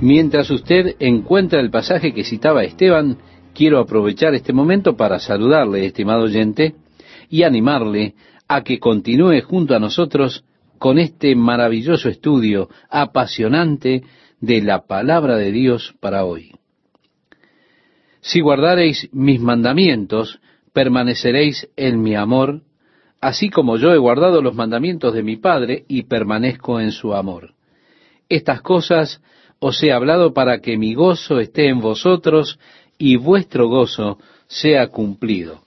Mientras 0.00 0.50
usted 0.50 0.96
encuentra 0.98 1.58
el 1.58 1.70
pasaje 1.70 2.12
que 2.12 2.22
citaba 2.22 2.64
Esteban, 2.64 3.16
quiero 3.54 3.78
aprovechar 3.78 4.34
este 4.34 4.52
momento 4.52 4.94
para 4.94 5.18
saludarle, 5.18 5.86
estimado 5.86 6.24
oyente, 6.24 6.74
y 7.30 7.44
animarle 7.44 8.14
a 8.46 8.62
que 8.62 8.78
continúe 8.78 9.40
junto 9.40 9.74
a 9.74 9.80
nosotros 9.80 10.44
con 10.78 10.98
este 10.98 11.34
maravilloso 11.34 12.10
estudio 12.10 12.68
apasionante 12.90 14.02
de 14.38 14.60
la 14.60 14.86
palabra 14.86 15.36
de 15.36 15.50
Dios 15.50 15.94
para 15.98 16.26
hoy. 16.26 16.52
Si 18.20 18.40
guardareis 18.40 19.08
mis 19.12 19.40
mandamientos, 19.40 20.40
permaneceréis 20.74 21.70
en 21.74 22.02
mi 22.02 22.14
amor, 22.14 22.60
así 23.20 23.48
como 23.48 23.78
yo 23.78 23.94
he 23.94 23.98
guardado 23.98 24.42
los 24.42 24.54
mandamientos 24.54 25.14
de 25.14 25.22
mi 25.22 25.36
Padre 25.36 25.86
y 25.88 26.02
permanezco 26.02 26.80
en 26.80 26.92
su 26.92 27.14
amor. 27.14 27.54
Estas 28.28 28.60
cosas 28.60 29.22
os 29.58 29.82
he 29.82 29.92
hablado 29.92 30.32
para 30.32 30.60
que 30.60 30.76
mi 30.76 30.94
gozo 30.94 31.40
esté 31.40 31.68
en 31.68 31.80
vosotros 31.80 32.58
y 32.98 33.16
vuestro 33.16 33.68
gozo 33.68 34.18
sea 34.46 34.88
cumplido. 34.88 35.62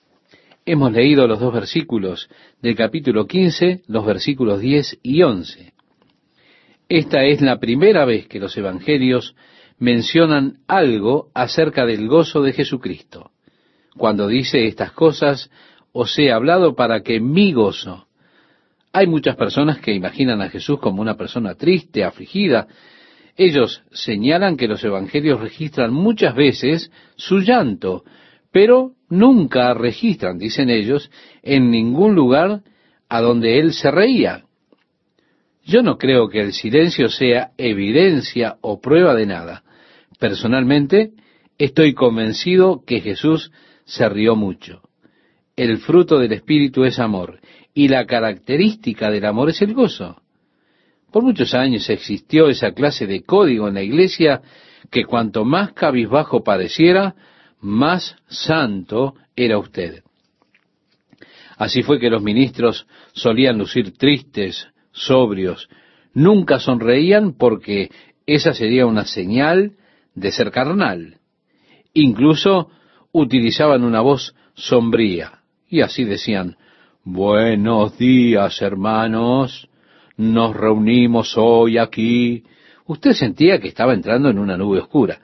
Hemos 0.65 0.91
leído 0.91 1.27
los 1.27 1.39
dos 1.39 1.53
versículos 1.53 2.29
del 2.61 2.75
capítulo 2.75 3.25
15, 3.25 3.81
los 3.87 4.05
versículos 4.05 4.61
10 4.61 4.99
y 5.01 5.23
11. 5.23 5.73
Esta 6.87 7.23
es 7.23 7.41
la 7.41 7.59
primera 7.59 8.05
vez 8.05 8.27
que 8.27 8.39
los 8.39 8.55
evangelios 8.57 9.35
mencionan 9.79 10.59
algo 10.67 11.29
acerca 11.33 11.85
del 11.85 12.07
gozo 12.07 12.41
de 12.41 12.53
Jesucristo. 12.53 13.31
Cuando 13.97 14.27
dice 14.27 14.67
estas 14.67 14.91
cosas, 14.91 15.49
os 15.91 16.17
he 16.19 16.31
hablado 16.31 16.75
para 16.75 17.01
que 17.01 17.19
mi 17.19 17.53
gozo. 17.53 18.07
Hay 18.91 19.07
muchas 19.07 19.35
personas 19.35 19.79
que 19.79 19.93
imaginan 19.93 20.41
a 20.41 20.49
Jesús 20.49 20.79
como 20.79 21.01
una 21.01 21.15
persona 21.15 21.55
triste, 21.55 22.03
afligida, 22.03 22.67
ellos 23.39 23.83
señalan 23.91 24.57
que 24.57 24.67
los 24.67 24.83
evangelios 24.83 25.39
registran 25.39 25.93
muchas 25.93 26.35
veces 26.35 26.91
su 27.15 27.39
llanto, 27.39 28.03
pero 28.51 28.91
nunca 29.09 29.73
registran, 29.73 30.37
dicen 30.37 30.69
ellos, 30.69 31.09
en 31.41 31.71
ningún 31.71 32.15
lugar 32.15 32.63
a 33.07 33.21
donde 33.21 33.59
él 33.59 33.71
se 33.71 33.91
reía. 33.91 34.43
Yo 35.63 35.81
no 35.81 35.97
creo 35.97 36.27
que 36.27 36.41
el 36.41 36.51
silencio 36.51 37.07
sea 37.07 37.51
evidencia 37.57 38.57
o 38.59 38.81
prueba 38.81 39.15
de 39.15 39.25
nada. 39.25 39.63
Personalmente, 40.19 41.11
estoy 41.57 41.93
convencido 41.93 42.83
que 42.85 42.99
Jesús 42.99 43.53
se 43.85 44.09
rió 44.09 44.35
mucho. 44.35 44.81
El 45.55 45.77
fruto 45.77 46.19
del 46.19 46.33
Espíritu 46.33 46.83
es 46.83 46.99
amor, 46.99 47.39
y 47.73 47.87
la 47.87 48.05
característica 48.05 49.09
del 49.09 49.23
amor 49.23 49.49
es 49.49 49.61
el 49.61 49.73
gozo. 49.73 50.21
Por 51.11 51.23
muchos 51.23 51.53
años 51.53 51.89
existió 51.89 52.49
esa 52.49 52.71
clase 52.71 53.07
de 53.07 53.23
código 53.23 53.67
en 53.67 53.73
la 53.73 53.81
iglesia 53.81 54.41
que 54.91 55.05
cuanto 55.05 55.43
más 55.43 55.73
cabizbajo 55.73 56.43
padeciera, 56.43 57.15
más 57.61 58.15
santo 58.27 59.15
era 59.35 59.57
usted. 59.57 60.03
Así 61.57 61.81
fue 61.83 61.99
que 61.99 62.09
los 62.09 62.21
ministros 62.21 62.87
solían 63.13 63.57
lucir 63.57 63.97
tristes, 63.97 64.67
sobrios, 64.91 65.67
nunca 66.13 66.59
sonreían 66.59 67.33
porque 67.33 67.89
esa 68.25 68.53
sería 68.53 68.85
una 68.85 69.05
señal 69.05 69.73
de 70.13 70.31
ser 70.31 70.51
carnal. 70.51 71.17
Incluso 71.93 72.69
utilizaban 73.11 73.83
una 73.83 74.01
voz 74.01 74.35
sombría 74.53 75.39
y 75.67 75.81
así 75.81 76.03
decían, 76.03 76.55
Buenos 77.03 77.97
días, 77.97 78.61
hermanos 78.61 79.68
nos 80.19 80.53
reunimos 80.53 81.37
hoy 81.37 81.77
aquí. 81.77 82.43
Usted 82.85 83.13
sentía 83.13 83.59
que 83.59 83.69
estaba 83.69 83.93
entrando 83.93 84.29
en 84.29 84.37
una 84.37 84.57
nube 84.57 84.79
oscura, 84.79 85.21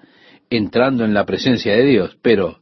entrando 0.50 1.04
en 1.04 1.14
la 1.14 1.26
presencia 1.26 1.74
de 1.76 1.84
Dios, 1.84 2.18
pero 2.22 2.60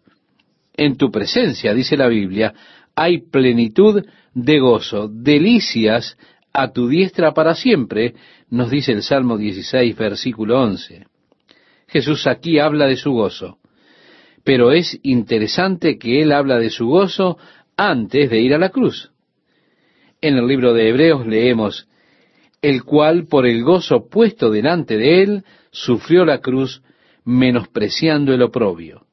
en 0.76 0.98
tu 0.98 1.12
presencia, 1.12 1.76
dice 1.76 1.96
la 1.96 2.08
Biblia, 2.08 2.56
hay 2.96 3.22
plenitud 3.22 4.04
de 4.34 4.60
gozo, 4.60 5.08
delicias 5.08 6.18
a 6.52 6.72
tu 6.72 6.88
diestra 6.88 7.36
para 7.36 7.54
siempre, 7.54 8.16
nos 8.50 8.72
dice 8.72 8.94
el 8.94 9.04
Salmo 9.04 9.38
16, 9.38 9.96
versículo 9.96 10.60
11. 10.60 11.06
Jesús 11.88 12.26
aquí 12.26 12.58
habla 12.58 12.88
de 12.88 12.98
su 12.98 13.12
gozo, 13.12 13.60
pero 14.44 14.72
es 14.72 15.00
interesante 15.04 16.00
que 16.00 16.24
él 16.24 16.32
habla 16.32 16.58
de 16.58 16.72
su 16.72 16.88
gozo 16.88 17.38
antes 17.78 18.32
de 18.32 18.42
ir 18.42 18.56
a 18.56 18.60
la 18.60 18.70
cruz. 18.70 19.12
En 20.20 20.36
el 20.36 20.48
libro 20.48 20.74
de 20.74 20.90
Hebreos 20.90 21.28
leemos, 21.28 21.88
el 22.64 22.84
cual 22.84 23.28
por 23.28 23.46
el 23.46 23.62
gozo 23.62 24.08
puesto 24.10 24.50
delante 24.50 24.98
de 24.98 25.22
él 25.22 25.44
sufrió 25.72 26.24
la 26.24 26.40
cruz, 26.40 26.82
menospreciando 27.26 28.34
el 28.34 28.42
oprobio. 28.42 29.06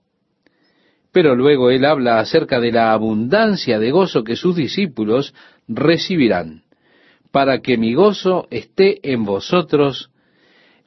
Pero 1.13 1.35
luego 1.35 1.71
él 1.71 1.85
habla 1.85 2.21
acerca 2.21 2.61
de 2.61 2.71
la 2.71 2.93
abundancia 2.93 3.81
de 3.81 3.91
gozo 3.91 4.23
que 4.23 4.37
sus 4.37 4.55
discípulos 4.55 5.35
recibirán, 5.67 6.63
para 7.33 7.61
que 7.61 7.77
mi 7.77 7.93
gozo 7.93 8.47
esté 8.51 9.01
en 9.13 9.25
vosotros 9.25 10.13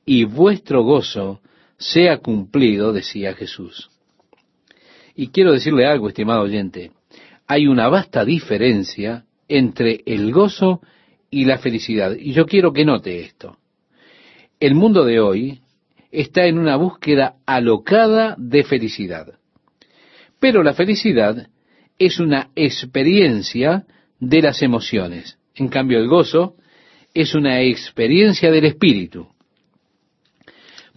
y 0.06 0.24
vuestro 0.24 0.84
gozo 0.84 1.42
sea 1.78 2.20
cumplido, 2.20 2.94
decía 2.94 3.34
Jesús. 3.34 3.90
Y 5.16 5.28
quiero 5.28 5.52
decirle 5.52 5.86
algo, 5.86 6.08
estimado 6.08 6.44
oyente, 6.44 6.92
hay 7.46 7.68
una 7.68 7.90
vasta 7.90 8.24
diferencia 8.24 9.26
entre 9.50 10.02
el 10.06 10.32
gozo 10.32 10.80
y 11.34 11.46
la 11.46 11.58
felicidad. 11.58 12.16
Y 12.16 12.34
yo 12.34 12.46
quiero 12.46 12.74
que 12.74 12.86
note 12.86 13.22
esto. 13.22 13.58
El 14.60 14.76
mundo 14.76 15.04
de 15.04 15.20
hoy 15.20 15.62
está 16.12 16.46
en 16.46 16.60
una 16.60 16.76
búsqueda 16.76 17.38
alocada 17.48 18.36
de 18.38 18.64
felicidad. 18.64 19.34
Pero 20.40 20.62
la 20.62 20.76
felicidad 20.76 21.48
es 21.98 22.20
una 22.20 22.52
experiencia 22.56 23.86
de 24.20 24.42
las 24.44 24.62
emociones. 24.62 25.40
En 25.56 25.70
cambio, 25.70 25.98
el 25.98 26.08
gozo 26.08 26.56
es 27.16 27.34
una 27.34 27.62
experiencia 27.62 28.52
del 28.52 28.66
espíritu. 28.66 29.28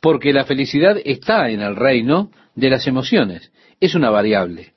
Porque 0.02 0.34
la 0.34 0.44
felicidad 0.44 0.98
está 1.02 1.48
en 1.48 1.62
el 1.62 1.76
reino 1.76 2.30
de 2.54 2.68
las 2.68 2.86
emociones. 2.86 3.50
Es 3.80 3.94
una 3.94 4.10
variable. 4.10 4.74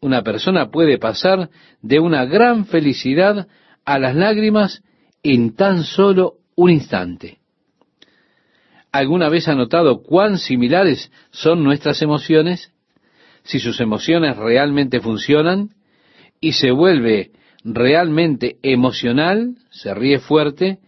Una 0.00 0.22
persona 0.22 0.70
puede 0.70 0.98
pasar 0.98 1.48
de 1.80 2.00
una 2.00 2.26
gran 2.26 2.66
felicidad 2.66 3.48
a 3.86 3.98
las 3.98 4.14
lágrimas 4.14 4.82
en 5.22 5.54
tan 5.54 5.84
solo 5.84 6.34
un 6.56 6.70
instante. 6.70 7.38
¿Alguna 8.92 9.28
vez 9.28 9.46
ha 9.48 9.54
notado 9.54 10.02
cuán 10.02 10.38
similares 10.38 11.12
son 11.30 11.62
nuestras 11.62 12.02
emociones? 12.02 12.72
Si 13.44 13.60
sus 13.60 13.80
emociones 13.80 14.36
realmente 14.36 15.00
funcionan 15.00 15.70
y 16.40 16.52
se 16.52 16.70
vuelve 16.70 17.30
realmente 17.62 18.56
emocional, 18.62 19.56
se 19.70 19.94
ríe 19.94 20.18
fuerte, 20.18 20.78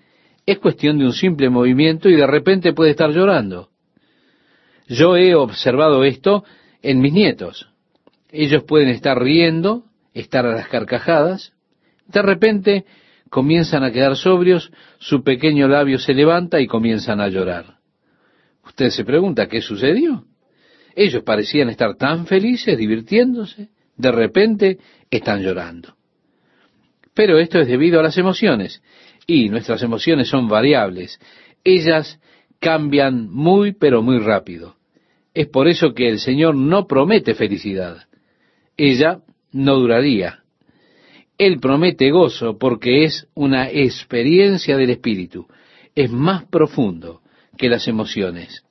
es 0.46 0.58
cuestión 0.58 0.98
de 0.98 1.04
un 1.04 1.12
simple 1.12 1.48
movimiento 1.50 2.08
y 2.08 2.16
de 2.16 2.26
repente 2.26 2.72
puede 2.72 2.90
estar 2.90 3.10
llorando. 3.10 3.68
Yo 4.88 5.16
he 5.16 5.34
observado 5.34 6.04
esto 6.04 6.44
en 6.82 7.00
mis 7.00 7.12
nietos. 7.12 7.68
Ellos 8.30 8.64
pueden 8.64 8.88
estar 8.88 9.22
riendo, 9.22 9.84
estar 10.12 10.44
a 10.44 10.54
las 10.54 10.68
carcajadas, 10.68 11.52
de 12.06 12.22
repente 12.22 12.84
comienzan 13.32 13.82
a 13.82 13.90
quedar 13.90 14.14
sobrios, 14.14 14.70
su 14.98 15.24
pequeño 15.24 15.66
labio 15.66 15.98
se 15.98 16.12
levanta 16.12 16.60
y 16.60 16.66
comienzan 16.66 17.18
a 17.18 17.28
llorar. 17.28 17.78
Usted 18.62 18.90
se 18.90 19.06
pregunta, 19.06 19.48
¿qué 19.48 19.62
sucedió? 19.62 20.26
Ellos 20.94 21.22
parecían 21.22 21.70
estar 21.70 21.96
tan 21.96 22.26
felices, 22.26 22.76
divirtiéndose, 22.76 23.70
de 23.96 24.12
repente 24.12 24.78
están 25.10 25.42
llorando. 25.42 25.96
Pero 27.14 27.38
esto 27.38 27.58
es 27.58 27.68
debido 27.68 28.00
a 28.00 28.02
las 28.02 28.18
emociones, 28.18 28.82
y 29.26 29.48
nuestras 29.48 29.82
emociones 29.82 30.28
son 30.28 30.46
variables. 30.46 31.18
Ellas 31.64 32.20
cambian 32.60 33.30
muy, 33.30 33.72
pero 33.72 34.02
muy 34.02 34.18
rápido. 34.18 34.76
Es 35.32 35.46
por 35.48 35.68
eso 35.68 35.94
que 35.94 36.06
el 36.10 36.18
Señor 36.18 36.54
no 36.54 36.86
promete 36.86 37.32
felicidad. 37.32 37.96
Ella 38.76 39.20
no 39.52 39.76
duraría. 39.76 40.41
Él 41.38 41.60
promete 41.60 42.10
gozo 42.10 42.58
porque 42.58 43.04
es 43.04 43.26
una 43.34 43.68
experiencia 43.70 44.76
del 44.76 44.90
Espíritu. 44.90 45.46
Es 45.94 46.10
más 46.10 46.44
profundo 46.44 47.22
que 47.56 47.68
las 47.68 47.88
emociones. 47.88 48.64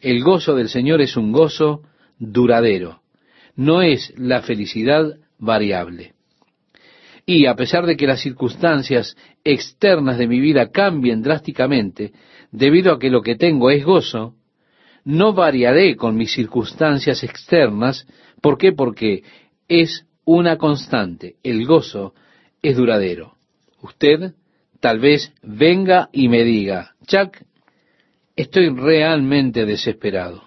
El 0.00 0.22
gozo 0.22 0.54
del 0.54 0.68
Señor 0.68 1.00
es 1.00 1.16
un 1.16 1.32
gozo 1.32 1.82
duradero. 2.18 3.00
No 3.54 3.82
es 3.82 4.12
la 4.16 4.42
felicidad 4.42 5.18
variable. 5.38 6.12
Y 7.24 7.46
a 7.46 7.56
pesar 7.56 7.86
de 7.86 7.96
que 7.96 8.06
las 8.06 8.20
circunstancias 8.20 9.16
externas 9.42 10.18
de 10.18 10.28
mi 10.28 10.38
vida 10.38 10.70
cambien 10.70 11.22
drásticamente, 11.22 12.12
debido 12.52 12.92
a 12.92 12.98
que 12.98 13.10
lo 13.10 13.22
que 13.22 13.34
tengo 13.34 13.70
es 13.70 13.84
gozo, 13.84 14.34
no 15.04 15.32
variaré 15.32 15.96
con 15.96 16.16
mis 16.16 16.32
circunstancias 16.32 17.24
externas. 17.24 18.06
¿Por 18.40 18.58
qué? 18.58 18.72
Porque 18.72 19.22
es 19.68 20.06
una 20.26 20.58
constante. 20.58 21.36
El 21.42 21.64
gozo 21.64 22.12
es 22.60 22.76
duradero. 22.76 23.36
Usted 23.80 24.34
tal 24.80 24.98
vez 24.98 25.32
venga 25.42 26.10
y 26.12 26.28
me 26.28 26.44
diga, 26.44 26.94
Chuck, 27.06 27.38
estoy 28.34 28.68
realmente 28.68 29.64
desesperado. 29.64 30.42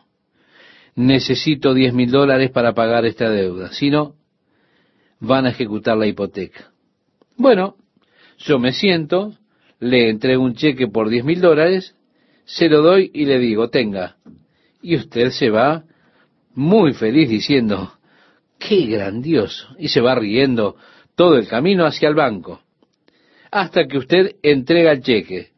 Necesito 0.96 1.74
diez 1.74 1.94
mil 1.94 2.12
dólares 2.12 2.52
para 2.52 2.74
pagar 2.74 3.06
esta 3.06 3.30
deuda. 3.30 3.72
Si 3.72 3.90
no, 3.90 4.16
van 5.20 5.46
a 5.46 5.50
ejecutar 5.50 5.98
la 5.98 6.08
hipoteca. 6.08 6.72
Bueno, 7.38 7.78
yo 8.38 8.60
me 8.60 8.74
siento, 8.74 9.34
le 9.80 10.10
entrego 10.10 10.44
un 10.44 10.56
cheque 10.56 10.88
por 10.88 11.10
diez 11.10 11.24
mil 11.24 11.40
dólares, 11.40 11.96
se 12.44 12.68
lo 12.68 12.82
doy 12.82 13.12
y 13.14 13.26
le 13.26 13.40
digo, 13.40 13.70
tenga. 13.70 14.18
Y 14.82 14.98
usted 14.98 15.30
se 15.30 15.50
va 15.50 15.86
muy 16.54 16.94
feliz 16.94 17.30
diciendo, 17.30 17.94
qué 18.60 18.86
grandioso. 18.86 19.76
Y 19.80 19.88
se 19.88 20.02
va 20.02 20.16
riendo 20.16 20.76
todo 21.16 21.38
el 21.38 21.48
camino 21.48 21.86
hacia 21.86 22.10
el 22.10 22.16
banco. 22.16 22.62
Hasta 23.52 23.88
que 23.88 23.98
usted 23.98 24.36
entrega 24.44 24.92
el 24.92 25.02
cheque. 25.02 25.50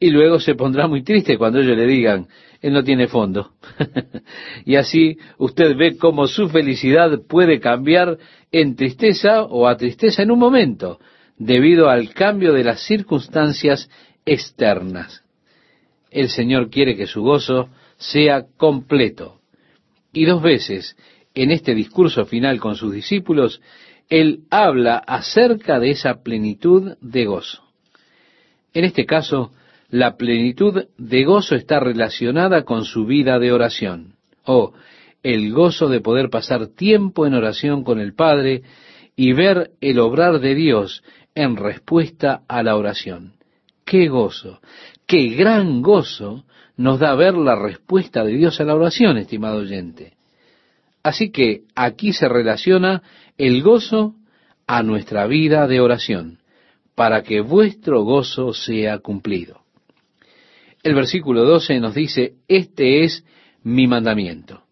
Y 0.00 0.10
luego 0.10 0.40
se 0.40 0.54
pondrá 0.54 0.86
muy 0.86 1.02
triste 1.02 1.38
cuando 1.38 1.60
ellos 1.60 1.76
le 1.76 1.86
digan, 1.86 2.26
él 2.60 2.72
no 2.72 2.82
tiene 2.82 3.08
fondo. 3.08 3.52
y 4.64 4.76
así 4.76 5.18
usted 5.38 5.76
ve 5.76 5.96
cómo 5.96 6.26
su 6.26 6.48
felicidad 6.48 7.20
puede 7.28 7.60
cambiar 7.60 8.18
en 8.50 8.74
tristeza 8.74 9.42
o 9.42 9.68
a 9.68 9.76
tristeza 9.76 10.22
en 10.22 10.30
un 10.30 10.38
momento, 10.38 10.98
debido 11.36 11.90
al 11.90 12.14
cambio 12.14 12.52
de 12.52 12.64
las 12.64 12.80
circunstancias 12.80 13.90
externas. 14.24 15.22
El 16.10 16.28
Señor 16.28 16.70
quiere 16.70 16.96
que 16.96 17.06
su 17.06 17.22
gozo 17.22 17.68
sea 17.98 18.46
completo. 18.56 19.40
Y 20.12 20.24
dos 20.24 20.42
veces 20.42 20.96
en 21.34 21.50
este 21.50 21.74
discurso 21.74 22.26
final 22.26 22.60
con 22.60 22.76
sus 22.76 22.92
discípulos, 22.92 23.60
Él 24.08 24.44
habla 24.50 24.98
acerca 24.98 25.80
de 25.80 25.90
esa 25.90 26.22
plenitud 26.22 26.96
de 27.00 27.24
gozo. 27.24 27.62
En 28.72 28.84
este 28.84 29.06
caso, 29.06 29.52
la 29.88 30.16
plenitud 30.16 30.86
de 30.96 31.24
gozo 31.24 31.54
está 31.54 31.80
relacionada 31.80 32.64
con 32.64 32.84
su 32.84 33.06
vida 33.06 33.38
de 33.38 33.52
oración, 33.52 34.14
o 34.44 34.72
el 35.22 35.52
gozo 35.52 35.88
de 35.88 36.00
poder 36.00 36.30
pasar 36.30 36.68
tiempo 36.68 37.26
en 37.26 37.34
oración 37.34 37.82
con 37.82 38.00
el 38.00 38.14
Padre 38.14 38.62
y 39.16 39.32
ver 39.32 39.70
el 39.80 39.98
obrar 40.00 40.40
de 40.40 40.54
Dios 40.54 41.02
en 41.34 41.56
respuesta 41.56 42.42
a 42.48 42.62
la 42.62 42.76
oración. 42.76 43.34
¡Qué 43.84 44.08
gozo! 44.08 44.60
¡Qué 45.06 45.28
gran 45.28 45.82
gozo 45.82 46.44
nos 46.76 46.98
da 46.98 47.14
ver 47.14 47.34
la 47.34 47.54
respuesta 47.54 48.24
de 48.24 48.32
Dios 48.32 48.60
a 48.60 48.64
la 48.64 48.74
oración, 48.74 49.18
estimado 49.18 49.58
oyente! 49.58 50.13
Así 51.04 51.30
que 51.30 51.64
aquí 51.74 52.14
se 52.14 52.28
relaciona 52.28 53.02
el 53.36 53.62
gozo 53.62 54.14
a 54.66 54.82
nuestra 54.82 55.26
vida 55.26 55.68
de 55.68 55.80
oración, 55.80 56.38
para 56.94 57.22
que 57.22 57.42
vuestro 57.42 58.02
gozo 58.04 58.54
sea 58.54 58.98
cumplido. 59.00 59.60
El 60.82 60.94
versículo 60.94 61.44
12 61.44 61.78
nos 61.78 61.94
dice, 61.94 62.36
este 62.48 63.04
es 63.04 63.22
mi 63.62 63.86
mandamiento. 63.86 64.62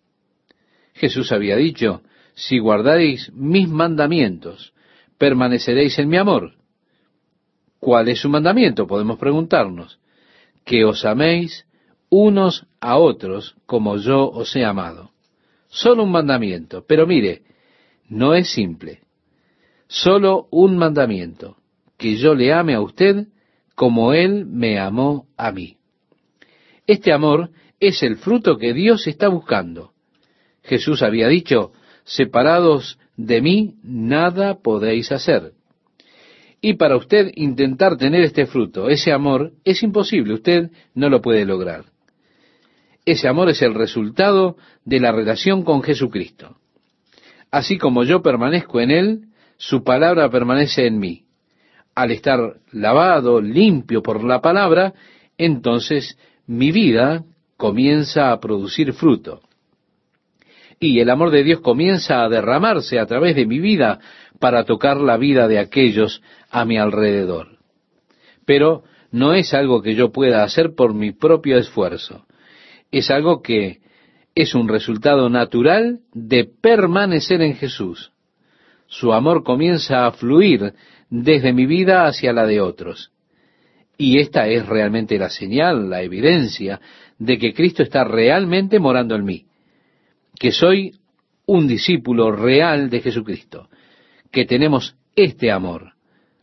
Jesús 0.95 1.33
había 1.33 1.57
dicho, 1.57 2.03
si 2.35 2.59
guardáis 2.59 3.31
mis 3.35 3.69
mandamientos, 3.69 4.73
permaneceréis 5.19 5.99
en 5.99 6.09
mi 6.09 6.17
amor. 6.17 6.55
¿Cuál 7.79 8.09
es 8.09 8.21
su 8.21 8.31
mandamiento? 8.31 8.87
Podemos 8.87 9.19
preguntarnos. 9.19 9.99
Que 10.65 10.85
os 10.87 11.05
améis 11.05 11.67
unos 12.09 12.67
a 12.81 12.97
otros 12.97 13.55
como 13.67 13.99
yo 13.99 14.31
os 14.31 14.57
he 14.57 14.65
amado. 14.65 15.12
Solo 15.73 16.05
un 16.05 16.13
mandamiento. 16.13 16.85
Pero 16.87 17.07
mire, 17.07 17.43
no 18.09 18.35
es 18.35 18.53
simple. 18.53 19.01
Solo 19.89 20.47
un 20.51 20.77
mandamiento. 20.77 21.57
Que 21.97 22.17
yo 22.17 22.35
le 22.35 22.53
ame 22.53 22.75
a 22.75 22.83
usted 22.83 23.29
como 23.75 24.13
Él 24.13 24.45
me 24.45 24.79
amó 24.79 25.27
a 25.37 25.51
mí. 25.51 25.79
Este 26.87 27.11
amor 27.11 27.51
es 27.81 28.03
el 28.03 28.17
fruto 28.17 28.59
que 28.59 28.75
Dios 28.75 29.07
está 29.07 29.29
buscando. 29.29 29.93
Jesús 30.63 31.03
había 31.03 31.29
dicho, 31.29 31.73
separados 32.05 32.99
de 33.17 33.41
mí, 33.41 33.77
nada 33.83 34.61
podéis 34.61 35.11
hacer. 35.11 35.53
Y 36.61 36.75
para 36.75 36.97
usted 36.97 37.33
intentar 37.35 37.97
tener 37.97 38.23
este 38.23 38.45
fruto, 38.47 38.91
ese 38.91 39.11
amor, 39.11 39.53
es 39.65 39.83
imposible, 39.83 40.35
usted 40.35 40.71
no 40.95 41.09
lo 41.09 41.23
puede 41.23 41.47
lograr. 41.47 41.92
Ese 43.05 43.27
amor 43.27 43.49
es 43.49 43.63
el 43.63 43.75
resultado 43.75 44.57
de 44.85 45.01
la 45.01 45.11
relación 45.11 45.65
con 45.65 45.83
Jesucristo. 45.83 46.57
Así 47.51 47.77
como 47.77 48.05
yo 48.05 48.23
permanezco 48.23 48.81
en 48.81 48.91
Él, 48.91 49.21
su 49.57 49.83
palabra 49.83 50.31
permanece 50.31 50.87
en 50.87 50.99
mí. 50.99 51.25
Al 51.95 52.13
estar 52.13 52.57
lavado, 52.71 53.41
limpio 53.41 54.03
por 54.03 54.25
la 54.25 54.41
palabra, 54.41 54.95
entonces 55.37 56.17
mi 56.47 56.71
vida 56.71 57.25
comienza 57.57 58.33
a 58.33 58.41
producir 58.41 58.93
fruto. 58.93 59.43
Y 60.79 61.01
el 61.01 61.11
amor 61.11 61.31
de 61.31 61.45
Dios 61.45 61.61
comienza 61.61 62.25
a 62.25 62.29
derramarse 62.29 62.99
a 62.99 63.07
través 63.07 63.37
de 63.37 63.47
mi 63.47 63.59
vida 63.59 64.01
para 64.39 64.65
tocar 64.65 64.97
la 64.97 65.17
vida 65.17 65.49
de 65.49 65.59
aquellos 65.59 66.23
a 66.51 66.65
mi 66.65 66.79
alrededor. 66.79 67.59
Pero 68.47 68.85
no 69.11 69.35
es 69.35 69.55
algo 69.55 69.83
que 69.83 69.95
yo 69.95 70.13
pueda 70.13 70.43
hacer 70.43 70.75
por 70.75 70.95
mi 70.95 71.13
propio 71.13 71.59
esfuerzo 71.59 72.25
es 72.93 73.11
algo 73.11 73.43
que 73.43 73.81
es 74.35 74.55
un 74.55 74.69
resultado 74.69 75.29
natural 75.29 76.01
de 76.13 76.45
permanecer 76.45 77.41
en 77.43 77.55
Jesús. 77.55 78.13
Su 78.87 79.13
amor 79.13 79.43
comienza 79.43 80.07
a 80.07 80.13
fluir 80.13 80.75
desde 81.11 81.53
mi 81.53 81.67
vida 81.67 82.07
hacia 82.07 82.33
la 82.33 82.47
de 82.47 82.61
otros. 82.61 83.11
Y 83.97 84.19
esta 84.19 84.47
es 84.49 84.67
realmente 84.67 85.19
la 85.19 85.31
señal, 85.31 85.89
la 85.89 86.03
evidencia 86.03 86.81
de 87.19 87.39
que 87.39 87.55
Cristo 87.55 87.83
está 87.83 88.05
realmente 88.05 88.79
morando 88.79 89.15
en 89.15 89.25
mí, 89.25 89.47
que 90.39 90.53
soy 90.53 90.93
un 91.47 91.69
discípulo 91.69 92.33
real 92.33 92.91
de 92.91 93.01
Jesucristo, 93.01 93.69
que 94.31 94.45
tenemos 94.45 94.97
este 95.15 95.51
amor. 95.51 95.93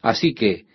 Así 0.01 0.33
que 0.33 0.65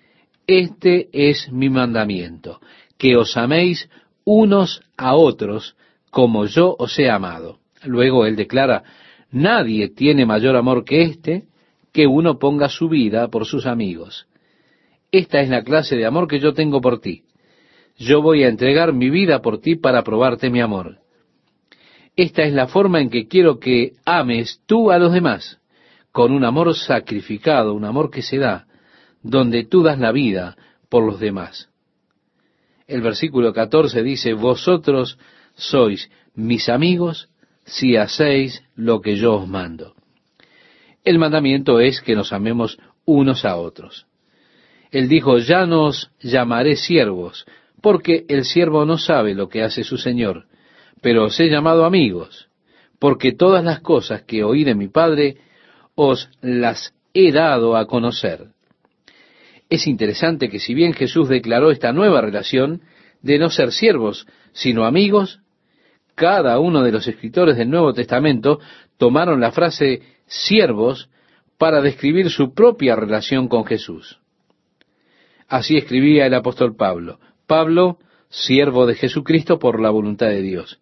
este 0.46 1.08
es 1.12 1.50
mi 1.50 1.70
mandamiento, 1.70 2.60
que 2.98 3.16
os 3.16 3.36
améis 3.36 3.88
unos 4.24 4.82
a 4.96 5.14
otros 5.14 5.76
como 6.10 6.46
yo 6.46 6.74
os 6.78 6.98
he 6.98 7.10
amado. 7.10 7.58
Luego 7.84 8.26
él 8.26 8.36
declara, 8.36 8.84
nadie 9.30 9.88
tiene 9.88 10.26
mayor 10.26 10.56
amor 10.56 10.84
que 10.84 11.02
este, 11.02 11.44
que 11.92 12.06
uno 12.06 12.38
ponga 12.38 12.68
su 12.68 12.88
vida 12.88 13.28
por 13.28 13.46
sus 13.46 13.66
amigos. 13.66 14.26
Esta 15.12 15.40
es 15.40 15.48
la 15.48 15.62
clase 15.62 15.96
de 15.96 16.06
amor 16.06 16.26
que 16.26 16.40
yo 16.40 16.54
tengo 16.54 16.80
por 16.80 17.00
ti. 17.00 17.22
Yo 17.96 18.22
voy 18.22 18.42
a 18.42 18.48
entregar 18.48 18.92
mi 18.92 19.10
vida 19.10 19.40
por 19.42 19.60
ti 19.60 19.76
para 19.76 20.02
probarte 20.02 20.50
mi 20.50 20.60
amor. 20.60 20.98
Esta 22.16 22.42
es 22.42 22.52
la 22.52 22.66
forma 22.68 23.00
en 23.00 23.10
que 23.10 23.28
quiero 23.28 23.58
que 23.58 23.92
ames 24.04 24.60
tú 24.66 24.90
a 24.90 24.98
los 24.98 25.12
demás, 25.12 25.60
con 26.12 26.32
un 26.32 26.44
amor 26.44 26.74
sacrificado, 26.74 27.74
un 27.74 27.84
amor 27.84 28.10
que 28.10 28.22
se 28.22 28.38
da, 28.38 28.66
donde 29.22 29.64
tú 29.64 29.82
das 29.82 29.98
la 29.98 30.12
vida 30.12 30.56
por 30.88 31.04
los 31.04 31.18
demás. 31.18 31.70
El 32.86 33.00
versículo 33.00 33.52
14 33.52 34.02
dice, 34.02 34.34
vosotros 34.34 35.18
sois 35.54 36.10
mis 36.34 36.68
amigos 36.68 37.28
si 37.64 37.96
hacéis 37.96 38.62
lo 38.74 39.00
que 39.00 39.16
yo 39.16 39.36
os 39.36 39.48
mando. 39.48 39.94
El 41.02 41.18
mandamiento 41.18 41.80
es 41.80 42.00
que 42.00 42.14
nos 42.14 42.32
amemos 42.32 42.78
unos 43.04 43.44
a 43.44 43.56
otros. 43.56 44.06
Él 44.90 45.08
dijo, 45.08 45.38
ya 45.38 45.66
nos 45.66 46.10
llamaré 46.20 46.76
siervos, 46.76 47.46
porque 47.80 48.24
el 48.28 48.44
siervo 48.44 48.84
no 48.84 48.96
sabe 48.96 49.34
lo 49.34 49.48
que 49.48 49.62
hace 49.62 49.84
su 49.84 49.98
Señor, 49.98 50.46
pero 51.00 51.24
os 51.24 51.38
he 51.40 51.48
llamado 51.50 51.84
amigos, 51.84 52.48
porque 52.98 53.32
todas 53.32 53.64
las 53.64 53.80
cosas 53.80 54.22
que 54.22 54.44
oí 54.44 54.64
de 54.64 54.74
mi 54.74 54.88
Padre 54.88 55.36
os 55.94 56.30
las 56.40 56.94
he 57.12 57.32
dado 57.32 57.76
a 57.76 57.86
conocer. 57.86 58.53
Es 59.68 59.86
interesante 59.86 60.48
que 60.48 60.58
si 60.58 60.74
bien 60.74 60.92
Jesús 60.92 61.28
declaró 61.28 61.70
esta 61.70 61.92
nueva 61.92 62.20
relación 62.20 62.82
de 63.22 63.38
no 63.38 63.50
ser 63.50 63.72
siervos, 63.72 64.26
sino 64.52 64.84
amigos, 64.84 65.40
cada 66.14 66.58
uno 66.58 66.82
de 66.82 66.92
los 66.92 67.08
escritores 67.08 67.56
del 67.56 67.70
Nuevo 67.70 67.92
Testamento 67.92 68.60
tomaron 68.98 69.40
la 69.40 69.52
frase 69.52 70.02
siervos 70.26 71.08
para 71.58 71.80
describir 71.80 72.30
su 72.30 72.54
propia 72.54 72.96
relación 72.96 73.48
con 73.48 73.64
Jesús. 73.64 74.20
Así 75.48 75.76
escribía 75.76 76.26
el 76.26 76.34
apóstol 76.34 76.76
Pablo. 76.76 77.18
Pablo, 77.46 77.98
siervo 78.28 78.86
de 78.86 78.94
Jesucristo 78.94 79.58
por 79.58 79.80
la 79.80 79.90
voluntad 79.90 80.28
de 80.28 80.42
Dios. 80.42 80.80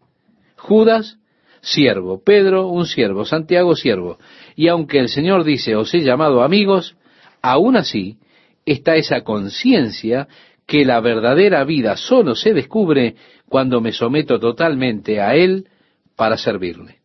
Judas, 0.56 1.18
siervo. 1.60 2.22
Pedro, 2.22 2.68
un 2.68 2.86
siervo. 2.86 3.24
Santiago, 3.24 3.74
siervo. 3.74 4.18
Y 4.56 4.68
aunque 4.68 4.98
el 4.98 5.08
Señor 5.08 5.44
dice, 5.44 5.76
os 5.76 5.92
he 5.94 6.00
llamado 6.00 6.42
amigos, 6.42 6.96
aún 7.40 7.76
así 7.76 8.18
está 8.64 8.97
esa 8.97 9.23
conciencia 9.23 10.28
que 10.66 10.85
la 10.85 11.00
verdadera 11.00 11.64
vida 11.64 11.97
solo 11.97 12.35
se 12.35 12.54
descubre 12.54 13.16
cuando 13.49 13.81
me 13.81 13.92
someto 13.92 14.38
totalmente 14.38 15.21
a 15.21 15.35
Él 15.35 15.69
para 16.16 16.37
servirle. 16.37 17.00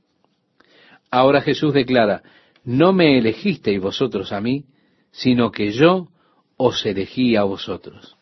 Ahora 1.10 1.42
Jesús 1.42 1.74
declara, 1.74 2.22
no 2.64 2.94
me 2.94 3.18
elegisteis 3.18 3.82
vosotros 3.82 4.32
a 4.32 4.42
mí, 4.42 4.66
sino 5.12 5.52
que 5.52 5.72
yo 5.72 6.10
os 6.58 6.86
elegí 6.86 7.36
a 7.36 7.44
vosotros. 7.44 8.18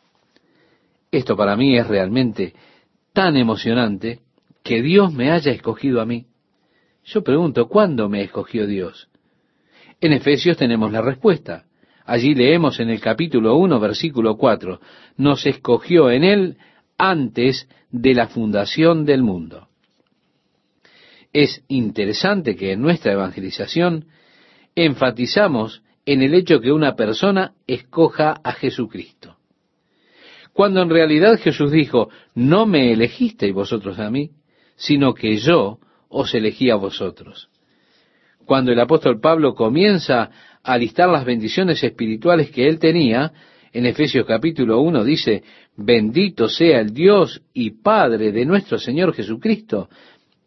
Esto 1.12 1.36
para 1.36 1.56
mí 1.56 1.78
es 1.78 1.88
realmente 1.88 2.54
tan 3.14 3.38
emocionante 3.38 4.20
que 4.64 4.82
Dios 4.82 5.14
me 5.14 5.32
haya 5.32 5.52
escogido 5.52 6.02
a 6.02 6.06
mí. 6.06 6.26
Yo 7.04 7.24
pregunto, 7.24 7.68
¿cuándo 7.68 8.10
me 8.10 8.24
escogió 8.24 8.68
Dios? 8.68 9.10
En 10.02 10.12
Efesios 10.12 10.58
tenemos 10.58 10.92
la 10.92 11.02
respuesta. 11.02 11.66
Allí 12.06 12.36
leemos 12.36 12.80
en 12.80 12.92
el 12.92 13.02
capítulo 13.02 13.56
1, 13.58 13.80
versículo 13.80 14.38
4, 14.38 14.80
nos 15.18 15.46
escogió 15.48 16.12
en 16.12 16.24
Él 16.24 16.58
antes 16.98 17.68
de 17.90 18.14
la 18.14 18.28
fundación 18.28 19.06
del 19.06 19.24
mundo. 19.24 19.68
Es 21.34 21.64
interesante 21.68 22.56
que 22.56 22.74
en 22.74 22.82
nuestra 22.82 23.14
evangelización 23.14 24.06
enfatizamos 24.76 25.82
en 26.06 26.22
el 26.22 26.36
hecho 26.36 26.62
que 26.62 26.72
una 26.72 26.96
persona 26.96 27.54
escoja 27.66 28.40
a 28.44 28.52
Jesucristo. 28.52 29.38
Cuando 30.54 30.82
en 30.82 30.90
realidad 30.90 31.40
Jesús 31.40 31.72
dijo, 31.72 32.10
no 32.36 32.66
me 32.68 32.94
elegisteis 32.94 33.54
vosotros 33.54 34.00
a 34.00 34.10
mí, 34.12 34.30
sino 34.76 35.14
que 35.14 35.38
yo 35.38 35.80
os 36.08 36.34
elegí 36.36 36.70
a 36.70 36.76
vosotros. 36.76 37.50
Cuando 38.46 38.72
el 38.72 38.80
apóstol 38.80 39.20
Pablo 39.20 39.56
comienza 39.56 40.30
a 40.66 40.78
listar 40.80 41.08
las 41.10 41.26
bendiciones 41.26 41.84
espirituales 41.84 42.50
que 42.50 42.68
él 42.68 42.80
tenía, 42.80 43.32
en 43.72 43.86
Efesios 43.86 44.26
capítulo 44.26 44.82
1 44.82 45.04
dice, 45.04 45.44
bendito 45.78 46.50
sea 46.50 46.80
el 46.80 46.92
Dios 46.92 47.44
y 47.54 47.70
Padre 47.70 48.32
de 48.32 48.46
nuestro 48.46 48.80
Señor 48.80 49.14
Jesucristo, 49.14 49.90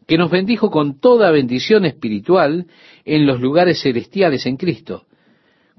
que 0.05 0.17
nos 0.17 0.29
bendijo 0.29 0.69
con 0.69 0.99
toda 0.99 1.31
bendición 1.31 1.85
espiritual 1.85 2.65
en 3.05 3.25
los 3.25 3.39
lugares 3.39 3.81
celestiales 3.81 4.45
en 4.45 4.57
Cristo. 4.57 5.05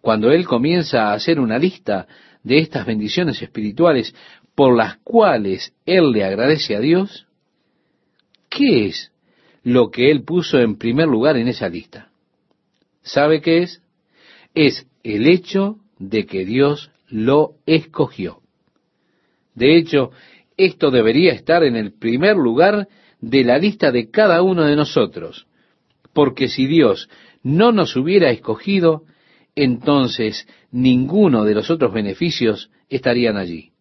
Cuando 0.01 0.31
Él 0.31 0.47
comienza 0.47 1.09
a 1.09 1.13
hacer 1.13 1.39
una 1.39 1.59
lista 1.59 2.07
de 2.43 2.59
estas 2.59 2.87
bendiciones 2.87 3.43
espirituales 3.43 4.15
por 4.55 4.75
las 4.75 4.97
cuales 5.05 5.75
Él 5.85 6.13
le 6.13 6.25
agradece 6.25 6.77
a 6.77 6.81
Dios, 6.81 7.27
¿qué 8.49 8.87
es 8.87 9.13
lo 9.63 9.91
que 9.91 10.11
Él 10.11 10.23
puso 10.23 10.59
en 10.59 10.79
primer 10.79 11.09
lugar 11.09 11.37
en 11.37 11.49
esa 11.49 11.69
lista? 11.69 12.11
¿Sabe 13.03 13.43
qué 13.43 13.65
es? 13.65 13.83
Es 14.55 14.87
el 15.03 15.27
hecho 15.27 15.79
de 15.99 16.27
que 16.27 16.45
Dios 16.45 16.91
lo 17.09 17.55
escogió. 17.67 18.41
De 19.55 19.77
hecho, 19.77 20.11
esto 20.57 20.91
debería 20.91 21.33
estar 21.33 21.65
en 21.65 21.77
el 21.77 21.93
primer 21.93 22.37
lugar 22.37 22.89
de 23.21 23.45
la 23.45 23.59
lista 23.59 23.91
de 23.93 24.11
cada 24.11 24.43
uno 24.43 24.65
de 24.65 24.77
nosotros, 24.77 25.47
porque 26.13 26.49
si 26.49 26.67
Dios 26.67 27.09
no 27.43 27.73
nos 27.73 27.97
hubiera 27.97 28.31
escogido, 28.31 29.05
entonces 29.55 30.47
ninguno 30.71 31.45
de 31.45 31.55
los 31.55 31.71
otros 31.71 31.93
beneficios 31.93 32.71
estarían 32.89 33.37
allí. 33.37 33.73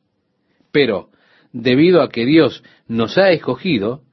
Pero, 0.72 1.10
debido 1.52 2.02
a 2.02 2.10
que 2.10 2.26
Dios 2.26 2.64
nos 2.88 3.18
ha 3.18 3.32
escogido, 3.32 4.04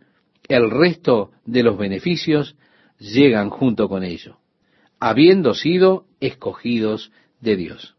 el 0.48 0.70
resto 0.70 1.30
de 1.44 1.62
los 1.62 1.76
beneficios 1.76 2.56
llegan 2.98 3.50
junto 3.50 3.88
con 3.88 4.04
ello, 4.04 4.38
habiendo 5.00 5.54
sido 5.54 6.04
escogidos 6.20 7.12
de 7.40 7.56
Dios. 7.56 7.96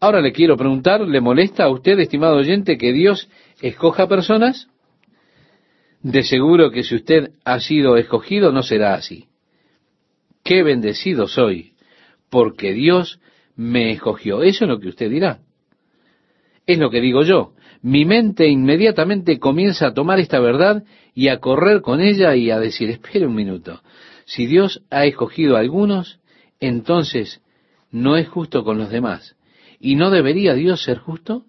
Ahora 0.00 0.22
le 0.22 0.32
quiero 0.32 0.56
preguntar, 0.56 1.02
¿le 1.02 1.20
molesta 1.20 1.64
a 1.64 1.70
usted, 1.70 1.98
estimado 1.98 2.36
oyente, 2.36 2.78
que 2.78 2.92
Dios 2.92 3.28
escoja 3.60 4.08
personas? 4.08 4.68
De 6.02 6.22
seguro 6.22 6.70
que 6.70 6.82
si 6.82 6.94
usted 6.94 7.32
ha 7.44 7.60
sido 7.60 7.98
escogido 7.98 8.50
no 8.50 8.62
será 8.62 8.94
así. 8.94 9.26
Qué 10.42 10.62
bendecido 10.62 11.28
soy, 11.28 11.74
porque 12.30 12.72
Dios 12.72 13.20
me 13.56 13.90
escogió. 13.90 14.42
Eso 14.42 14.64
es 14.64 14.70
lo 14.70 14.80
que 14.80 14.88
usted 14.88 15.10
dirá. 15.10 15.40
Es 16.66 16.78
lo 16.78 16.90
que 16.90 17.02
digo 17.02 17.22
yo. 17.22 17.52
Mi 17.82 18.06
mente 18.06 18.48
inmediatamente 18.48 19.38
comienza 19.38 19.88
a 19.88 19.94
tomar 19.94 20.18
esta 20.18 20.40
verdad 20.40 20.84
y 21.14 21.28
a 21.28 21.40
correr 21.40 21.82
con 21.82 22.00
ella 22.00 22.34
y 22.36 22.50
a 22.50 22.58
decir, 22.58 22.88
espere 22.88 23.26
un 23.26 23.34
minuto, 23.34 23.82
si 24.30 24.46
Dios 24.46 24.84
ha 24.90 25.06
escogido 25.06 25.56
a 25.56 25.58
algunos, 25.58 26.20
entonces 26.60 27.42
no 27.90 28.16
es 28.16 28.28
justo 28.28 28.62
con 28.62 28.78
los 28.78 28.88
demás. 28.88 29.34
¿Y 29.80 29.96
no 29.96 30.08
debería 30.10 30.54
Dios 30.54 30.84
ser 30.84 30.98
justo? 30.98 31.46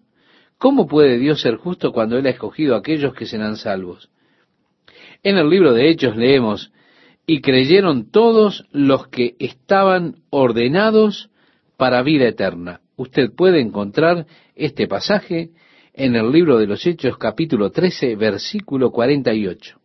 ¿Cómo 0.57 0.88
puede 0.88 1.19
Dios 1.19 1.41
ser 1.41 1.57
justo 1.57 1.91
cuando 1.91 2.17
Él 2.17 2.25
ha 2.25 2.31
escogido 2.31 2.73
a 2.73 2.79
aquellos 2.79 3.13
que 3.13 3.27
serán 3.27 3.57
salvos? 3.57 4.09
En 5.21 5.38
el 5.38 5.47
libro 5.47 5.73
de 5.73 5.91
Hechos 5.91 6.17
leemos, 6.17 6.71
y 7.27 7.41
creyeron 7.41 8.09
todos 8.09 8.65
los 8.71 9.09
que 9.09 9.35
estaban 9.38 10.15
ordenados 10.31 11.29
para 11.77 12.01
vida 12.01 12.27
eterna. 12.27 12.81
Usted 12.95 13.29
puede 13.38 13.61
encontrar 13.61 14.25
este 14.55 14.88
pasaje 14.88 15.51
en 15.93 16.15
el 16.15 16.31
libro 16.31 16.57
de 16.57 16.65
los 16.65 16.83
Hechos 16.88 17.15
capítulo 17.19 17.69
13, 17.69 18.15
versículo 18.15 18.89
48. 18.89 19.80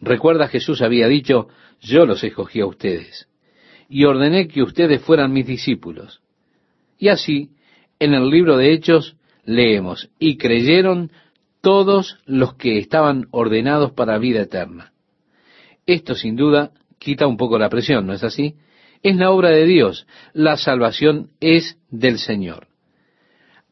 Recuerda 0.00 0.48
Jesús 0.48 0.82
había 0.82 1.08
dicho, 1.08 1.48
yo 1.80 2.06
los 2.06 2.22
escogí 2.22 2.60
a 2.60 2.66
ustedes 2.66 3.28
y 3.88 4.04
ordené 4.04 4.48
que 4.48 4.62
ustedes 4.62 5.00
fueran 5.02 5.32
mis 5.32 5.46
discípulos. 5.46 6.20
Y 6.98 7.08
así, 7.08 7.50
en 7.98 8.14
el 8.14 8.28
libro 8.28 8.56
de 8.56 8.72
Hechos, 8.72 9.16
leemos, 9.44 10.10
y 10.18 10.36
creyeron 10.36 11.10
todos 11.60 12.18
los 12.26 12.54
que 12.54 12.78
estaban 12.78 13.26
ordenados 13.30 13.92
para 13.92 14.18
vida 14.18 14.42
eterna. 14.42 14.92
Esto 15.86 16.14
sin 16.14 16.36
duda 16.36 16.72
quita 16.98 17.26
un 17.26 17.36
poco 17.36 17.58
la 17.58 17.68
presión, 17.68 18.06
¿no 18.06 18.12
es 18.12 18.24
así? 18.24 18.56
Es 19.02 19.16
la 19.16 19.30
obra 19.30 19.50
de 19.50 19.66
Dios, 19.66 20.06
la 20.32 20.56
salvación 20.56 21.30
es 21.40 21.78
del 21.90 22.18
Señor. 22.18 22.68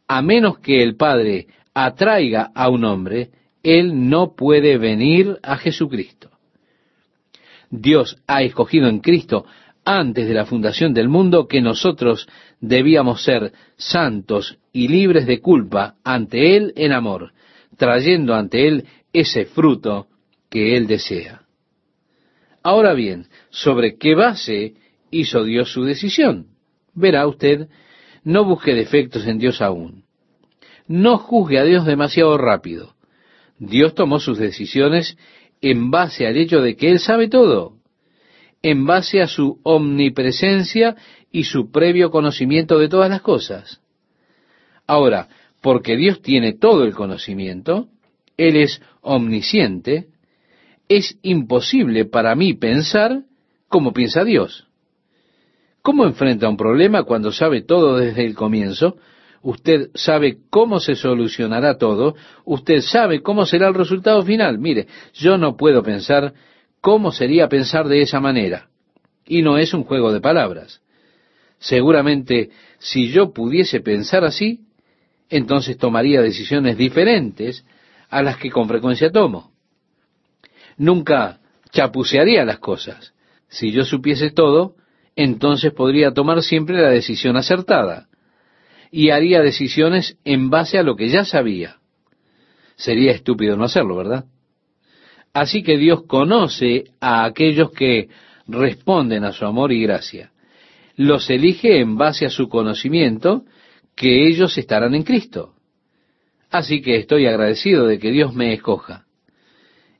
A 0.07 0.23
menos 0.23 0.59
que 0.59 0.83
el 0.83 0.97
Padre 0.97 1.49
atraiga 1.73 2.51
a 2.55 2.69
un 2.69 2.85
hombre, 2.85 3.31
él 3.65 4.11
no 4.11 4.37
puede 4.37 4.79
venir 4.79 5.39
a 5.43 5.57
Jesucristo. 5.57 6.31
Dios 7.71 8.19
ha 8.29 8.43
escogido 8.43 8.89
en 8.89 9.01
Cristo 9.01 9.47
antes 9.85 10.29
de 10.29 10.35
la 10.35 10.47
fundación 10.47 10.95
del 10.95 11.09
mundo 11.09 11.49
que 11.49 11.61
nosotros 11.61 12.29
debíamos 12.61 13.25
ser 13.25 13.53
santos 13.77 14.59
y 14.73 14.89
libres 14.89 15.27
de 15.27 15.41
culpa 15.41 15.97
ante 16.05 16.57
Él 16.57 16.73
en 16.77 16.93
amor, 16.93 17.33
trayendo 17.77 18.35
ante 18.35 18.69
Él 18.69 18.85
ese 19.13 19.47
fruto 19.47 20.07
que 20.51 20.77
Él 20.77 20.87
desea. 20.87 21.43
Ahora 22.63 22.95
bien, 22.95 23.27
¿sobre 23.51 23.97
qué 23.97 24.15
base 24.15 24.75
hizo 25.11 25.43
Dios 25.43 25.73
su 25.73 25.85
decisión? 25.85 26.49
Verá 26.95 27.27
usted, 27.27 27.69
no 28.25 28.45
busque 28.45 28.75
defectos 28.75 29.27
en 29.27 29.39
Dios 29.39 29.61
aún. 29.61 30.05
No 30.87 31.19
juzgue 31.19 31.59
a 31.59 31.65
Dios 31.65 31.87
demasiado 31.87 32.39
rápido. 32.39 32.94
Dios 33.59 33.95
tomó 33.95 34.21
sus 34.21 34.39
decisiones 34.39 35.17
en 35.61 35.91
base 35.91 36.27
al 36.27 36.37
hecho 36.37 36.61
de 36.61 36.77
que 36.77 36.91
Él 36.91 36.99
sabe 36.99 37.29
todo 37.29 37.75
en 38.65 38.87
base 38.87 39.21
a 39.21 39.27
su 39.27 39.61
omnipresencia 39.63 40.97
y 41.31 41.45
su 41.45 41.71
previo 41.71 42.11
conocimiento 42.11 42.79
de 42.79 42.89
todas 42.89 43.11
las 43.11 43.21
cosas. 43.21 43.83
Ahora, 44.87 45.29
porque 45.61 45.99
Dios 45.99 46.23
tiene 46.23 46.55
todo 46.55 46.85
el 46.85 46.95
conocimiento, 46.95 47.89
Él 48.39 48.57
es 48.57 48.81
omnisciente, 49.03 50.07
es 50.89 51.19
imposible 51.21 52.07
para 52.07 52.35
mí 52.35 52.55
pensar 52.55 53.25
como 53.69 53.93
piensa 53.93 54.25
Dios. 54.25 54.67
¿Cómo 55.83 56.07
enfrenta 56.07 56.49
un 56.49 56.57
problema 56.57 57.03
cuando 57.03 57.33
sabe 57.33 57.61
todo 57.61 57.99
desde 57.99 58.25
el 58.25 58.35
comienzo? 58.35 58.97
Usted 59.45 59.91
sabe 59.95 60.39
cómo 60.51 60.81
se 60.81 60.97
solucionará 60.97 61.79
todo, 61.79 62.17
usted 62.45 62.81
sabe 62.81 63.23
cómo 63.23 63.47
será 63.47 63.69
el 63.69 63.75
resultado 63.75 64.23
final. 64.23 64.59
Mire, 64.59 64.89
yo 65.13 65.39
no 65.39 65.57
puedo 65.57 65.83
pensar 65.83 66.35
¿Cómo 66.85 67.13
sería 67.13 67.49
pensar 67.49 67.89
de 67.89 68.03
esa 68.03 68.21
manera? 68.21 68.69
Y 69.25 69.41
no 69.41 69.57
es 69.57 69.73
un 69.73 69.85
juego 69.85 70.13
de 70.13 70.21
palabras. 70.21 70.83
Seguramente, 71.59 72.51
si 72.79 73.09
yo 73.09 73.33
pudiese 73.33 73.81
pensar 73.81 74.23
así, 74.23 74.67
entonces 75.31 75.79
tomaría 75.79 76.21
decisiones 76.21 76.77
diferentes 76.77 77.65
a 78.11 78.23
las 78.23 78.37
que 78.37 78.51
con 78.51 78.69
frecuencia 78.69 79.11
tomo. 79.11 79.53
Nunca 80.77 81.41
chapucearía 81.71 82.45
las 82.45 82.59
cosas. 82.59 83.15
Si 83.49 83.73
yo 83.73 83.87
supiese 83.87 84.31
todo, 84.31 84.75
entonces 85.17 85.73
podría 85.73 86.13
tomar 86.13 86.43
siempre 86.43 86.83
la 86.83 86.91
decisión 86.91 87.39
acertada 87.39 88.09
y 88.97 89.11
haría 89.11 89.43
decisiones 89.43 90.17
en 90.25 90.51
base 90.51 90.79
a 90.79 90.85
lo 90.85 90.95
que 90.95 91.09
ya 91.09 91.25
sabía. 91.25 91.79
Sería 92.77 93.11
estúpido 93.11 93.57
no 93.57 93.65
hacerlo, 93.65 93.97
¿verdad? 93.97 94.27
Así 95.33 95.65
que 95.65 95.77
Dios 95.77 96.05
conoce 96.07 96.85
a 97.01 97.25
aquellos 97.25 97.73
que 97.73 98.09
responden 98.47 99.25
a 99.25 99.33
su 99.33 99.47
amor 99.47 99.73
y 99.73 99.83
gracia. 99.83 100.31
Los 100.95 101.29
elige 101.29 101.81
en 101.81 101.97
base 101.97 102.25
a 102.25 102.31
su 102.31 102.49
conocimiento 102.49 103.43
que 103.97 104.29
ellos 104.29 104.57
estarán 104.59 104.95
en 104.95 105.03
Cristo. 105.03 105.55
Así 106.53 106.81
que 106.81 106.95
estoy 106.95 107.27
agradecido 107.27 107.89
de 107.89 107.99
que 107.99 108.13
Dios 108.13 108.33
me 108.33 108.53
escoja. 108.53 109.07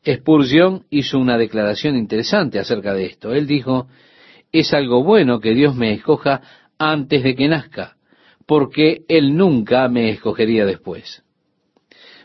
Spurgeon 0.07 0.85
hizo 0.91 1.19
una 1.19 1.37
declaración 1.37 1.97
interesante 1.97 2.61
acerca 2.61 2.95
de 2.95 3.07
esto. 3.07 3.35
Él 3.35 3.49
dijo, 3.49 3.89
es 4.53 4.73
algo 4.73 5.03
bueno 5.03 5.41
que 5.41 5.53
Dios 5.53 5.75
me 5.75 5.95
escoja 5.95 6.43
antes 6.79 7.25
de 7.25 7.35
que 7.35 7.49
nazca, 7.49 7.97
porque 8.47 9.05
Él 9.09 9.37
nunca 9.37 9.89
me 9.89 10.11
escogería 10.11 10.65
después. 10.67 11.23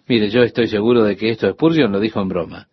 Mire, 0.07 0.29
yo 0.29 0.41
estoy 0.41 0.67
seguro 0.67 1.03
de 1.03 1.15
que 1.15 1.29
esto 1.29 1.49
Spurgeon 1.51 1.91
lo 1.91 1.99
dijo 1.99 2.19
en 2.21 2.29
broma. 2.29 2.67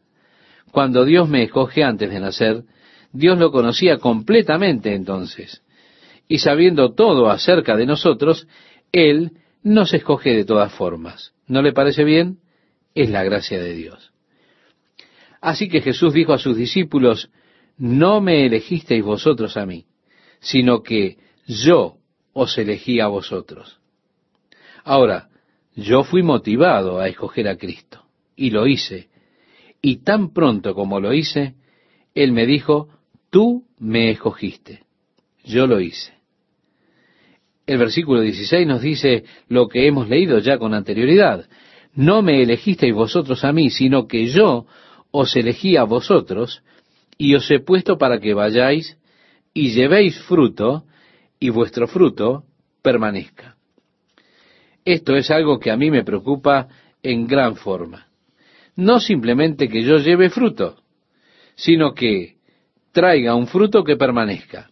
Cuando 0.72 1.04
Dios 1.04 1.28
me 1.28 1.42
escoge 1.42 1.84
antes 1.84 2.10
de 2.10 2.20
nacer, 2.20 2.64
Dios 3.12 3.38
lo 3.38 3.52
conocía 3.52 3.98
completamente 3.98 4.94
entonces. 4.94 5.62
Y 6.28 6.38
sabiendo 6.38 6.94
todo 6.94 7.30
acerca 7.30 7.76
de 7.76 7.86
nosotros, 7.86 8.48
Él 8.92 9.32
nos 9.62 9.92
escoge 9.94 10.34
de 10.34 10.44
todas 10.44 10.72
formas. 10.72 11.32
¿No 11.46 11.62
le 11.62 11.72
parece 11.72 12.04
bien? 12.04 12.38
Es 12.94 13.10
la 13.10 13.22
gracia 13.22 13.60
de 13.60 13.74
Dios. 13.74 14.12
Así 15.40 15.68
que 15.68 15.80
Jesús 15.80 16.12
dijo 16.12 16.32
a 16.32 16.38
sus 16.38 16.56
discípulos, 16.56 17.30
no 17.78 18.20
me 18.20 18.46
elegisteis 18.46 19.04
vosotros 19.04 19.56
a 19.56 19.66
mí, 19.66 19.86
sino 20.40 20.82
que 20.82 21.18
yo 21.46 21.98
os 22.38 22.58
elegí 22.58 23.00
a 23.00 23.06
vosotros. 23.06 23.80
Ahora, 24.84 25.30
yo 25.74 26.04
fui 26.04 26.22
motivado 26.22 27.00
a 27.00 27.08
escoger 27.08 27.48
a 27.48 27.56
Cristo, 27.56 28.04
y 28.36 28.50
lo 28.50 28.66
hice, 28.66 29.08
y 29.80 30.02
tan 30.04 30.34
pronto 30.34 30.74
como 30.74 31.00
lo 31.00 31.14
hice, 31.14 31.54
Él 32.14 32.32
me 32.32 32.44
dijo, 32.44 32.88
tú 33.30 33.64
me 33.78 34.10
escogiste, 34.10 34.84
yo 35.44 35.66
lo 35.66 35.80
hice. 35.80 36.12
El 37.66 37.78
versículo 37.78 38.20
16 38.20 38.66
nos 38.66 38.82
dice 38.82 39.24
lo 39.48 39.66
que 39.66 39.86
hemos 39.86 40.06
leído 40.06 40.38
ya 40.38 40.58
con 40.58 40.74
anterioridad. 40.74 41.48
No 41.94 42.20
me 42.20 42.42
elegisteis 42.42 42.94
vosotros 42.94 43.44
a 43.44 43.52
mí, 43.52 43.70
sino 43.70 44.06
que 44.06 44.26
yo 44.26 44.66
os 45.10 45.34
elegí 45.36 45.78
a 45.78 45.84
vosotros 45.84 46.62
y 47.16 47.34
os 47.34 47.50
he 47.50 47.60
puesto 47.60 47.96
para 47.96 48.20
que 48.20 48.34
vayáis 48.34 48.98
y 49.54 49.70
llevéis 49.70 50.20
fruto 50.20 50.84
y 51.38 51.50
vuestro 51.50 51.86
fruto 51.86 52.44
permanezca. 52.82 53.56
Esto 54.84 55.16
es 55.16 55.30
algo 55.30 55.58
que 55.58 55.70
a 55.70 55.76
mí 55.76 55.90
me 55.90 56.04
preocupa 56.04 56.68
en 57.02 57.26
gran 57.26 57.56
forma. 57.56 58.06
No 58.76 59.00
simplemente 59.00 59.68
que 59.68 59.82
yo 59.82 59.96
lleve 59.96 60.30
fruto, 60.30 60.82
sino 61.54 61.94
que 61.94 62.36
traiga 62.92 63.34
un 63.34 63.46
fruto 63.46 63.82
que 63.84 63.96
permanezca. 63.96 64.70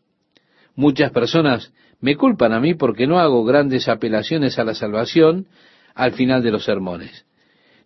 Muchas 0.76 1.11
personas 1.11 1.73
me 2.00 2.16
culpan 2.16 2.52
a 2.52 2.61
mí 2.61 2.75
porque 2.75 3.06
no 3.06 3.18
hago 3.18 3.44
grandes 3.44 3.88
apelaciones 3.88 4.59
a 4.59 4.64
la 4.64 4.75
salvación 4.75 5.47
al 5.94 6.12
final 6.12 6.42
de 6.42 6.50
los 6.50 6.64
sermones. 6.64 7.25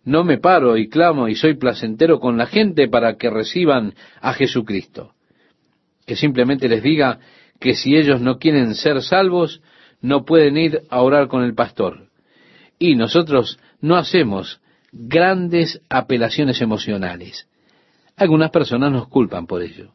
No 0.03 0.23
me 0.23 0.37
paro 0.37 0.77
y 0.77 0.89
clamo 0.89 1.27
y 1.27 1.35
soy 1.35 1.55
placentero 1.55 2.19
con 2.19 2.37
la 2.37 2.47
gente 2.47 2.87
para 2.87 3.15
que 3.17 3.29
reciban 3.29 3.93
a 4.21 4.33
Jesucristo. 4.33 5.13
Que 6.05 6.15
simplemente 6.15 6.67
les 6.67 6.81
diga 6.81 7.19
que 7.59 7.75
si 7.75 7.95
ellos 7.95 8.21
no 8.21 8.39
quieren 8.39 8.75
ser 8.75 9.01
salvos, 9.01 9.61
no 10.01 10.25
pueden 10.25 10.57
ir 10.57 10.81
a 10.89 11.01
orar 11.01 11.27
con 11.27 11.43
el 11.43 11.53
pastor. 11.53 12.07
Y 12.77 12.95
nosotros 12.95 13.59
no 13.81 13.97
hacemos 13.97 14.61
grandes 14.91 15.81
apelaciones 15.89 16.61
emocionales. 16.61 17.47
Algunas 18.15 18.51
personas 18.51 18.91
nos 18.91 19.07
culpan 19.07 19.45
por 19.45 19.61
ello. 19.61 19.91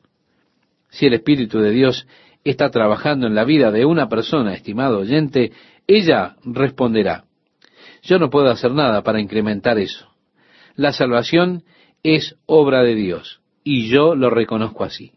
Si 0.90 1.06
el 1.06 1.14
Espíritu 1.14 1.58
de 1.58 1.70
Dios 1.70 2.06
está 2.44 2.70
trabajando 2.70 3.26
en 3.26 3.34
la 3.34 3.44
vida 3.44 3.70
de 3.70 3.84
una 3.84 4.08
persona, 4.08 4.54
estimado 4.54 5.00
oyente, 5.00 5.52
ella 5.86 6.36
responderá. 6.44 7.24
Yo 8.02 8.18
no 8.18 8.30
puedo 8.30 8.50
hacer 8.50 8.72
nada 8.72 9.02
para 9.02 9.20
incrementar 9.20 9.78
eso. 9.78 10.14
La 10.76 10.92
salvación 10.92 11.64
es 12.02 12.36
obra 12.46 12.82
de 12.82 12.94
Dios 12.94 13.40
y 13.62 13.88
yo 13.88 14.14
lo 14.14 14.28
reconozco 14.28 14.84
así. 14.84 15.13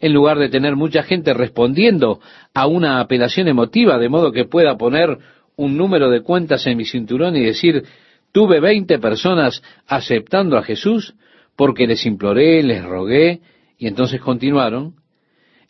En 0.00 0.12
lugar 0.12 0.38
de 0.38 0.48
tener 0.48 0.76
mucha 0.76 1.02
gente 1.02 1.34
respondiendo 1.34 2.20
a 2.54 2.66
una 2.66 3.00
apelación 3.00 3.48
emotiva 3.48 3.98
de 3.98 4.08
modo 4.08 4.32
que 4.32 4.46
pueda 4.46 4.76
poner 4.76 5.18
un 5.56 5.76
número 5.76 6.10
de 6.10 6.22
cuentas 6.22 6.66
en 6.66 6.76
mi 6.76 6.84
cinturón 6.84 7.36
y 7.36 7.44
decir, 7.44 7.84
tuve 8.32 8.60
veinte 8.60 8.98
personas 8.98 9.62
aceptando 9.86 10.56
a 10.56 10.62
Jesús 10.62 11.14
porque 11.54 11.86
les 11.86 12.06
imploré, 12.06 12.62
les 12.62 12.82
rogué 12.82 13.40
y 13.78 13.86
entonces 13.86 14.20
continuaron, 14.20 14.94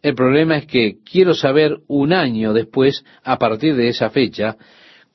el 0.02 0.14
problema 0.14 0.56
es 0.56 0.66
que 0.66 0.98
quiero 1.04 1.34
saber 1.34 1.78
un 1.86 2.12
año 2.12 2.54
después, 2.54 3.04
a 3.22 3.38
partir 3.38 3.76
de 3.76 3.88
esa 3.88 4.08
fecha, 4.08 4.56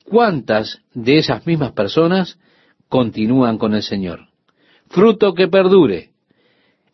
¿Cuántas 0.06 0.82
de 0.94 1.18
esas 1.18 1.46
mismas 1.46 1.72
personas 1.72 2.38
continúan 2.88 3.58
con 3.58 3.74
el 3.74 3.82
Señor? 3.82 4.28
Fruto 4.88 5.34
que 5.34 5.48
perdure. 5.48 6.10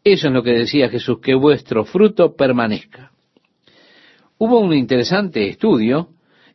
Eso 0.05 0.29
es 0.29 0.33
lo 0.33 0.43
que 0.43 0.53
decía 0.53 0.89
Jesús, 0.89 1.21
que 1.21 1.35
vuestro 1.35 1.85
fruto 1.85 2.35
permanezca. 2.35 3.13
Hubo 4.39 4.59
un 4.59 4.75
interesante 4.75 5.49
estudio 5.49 6.09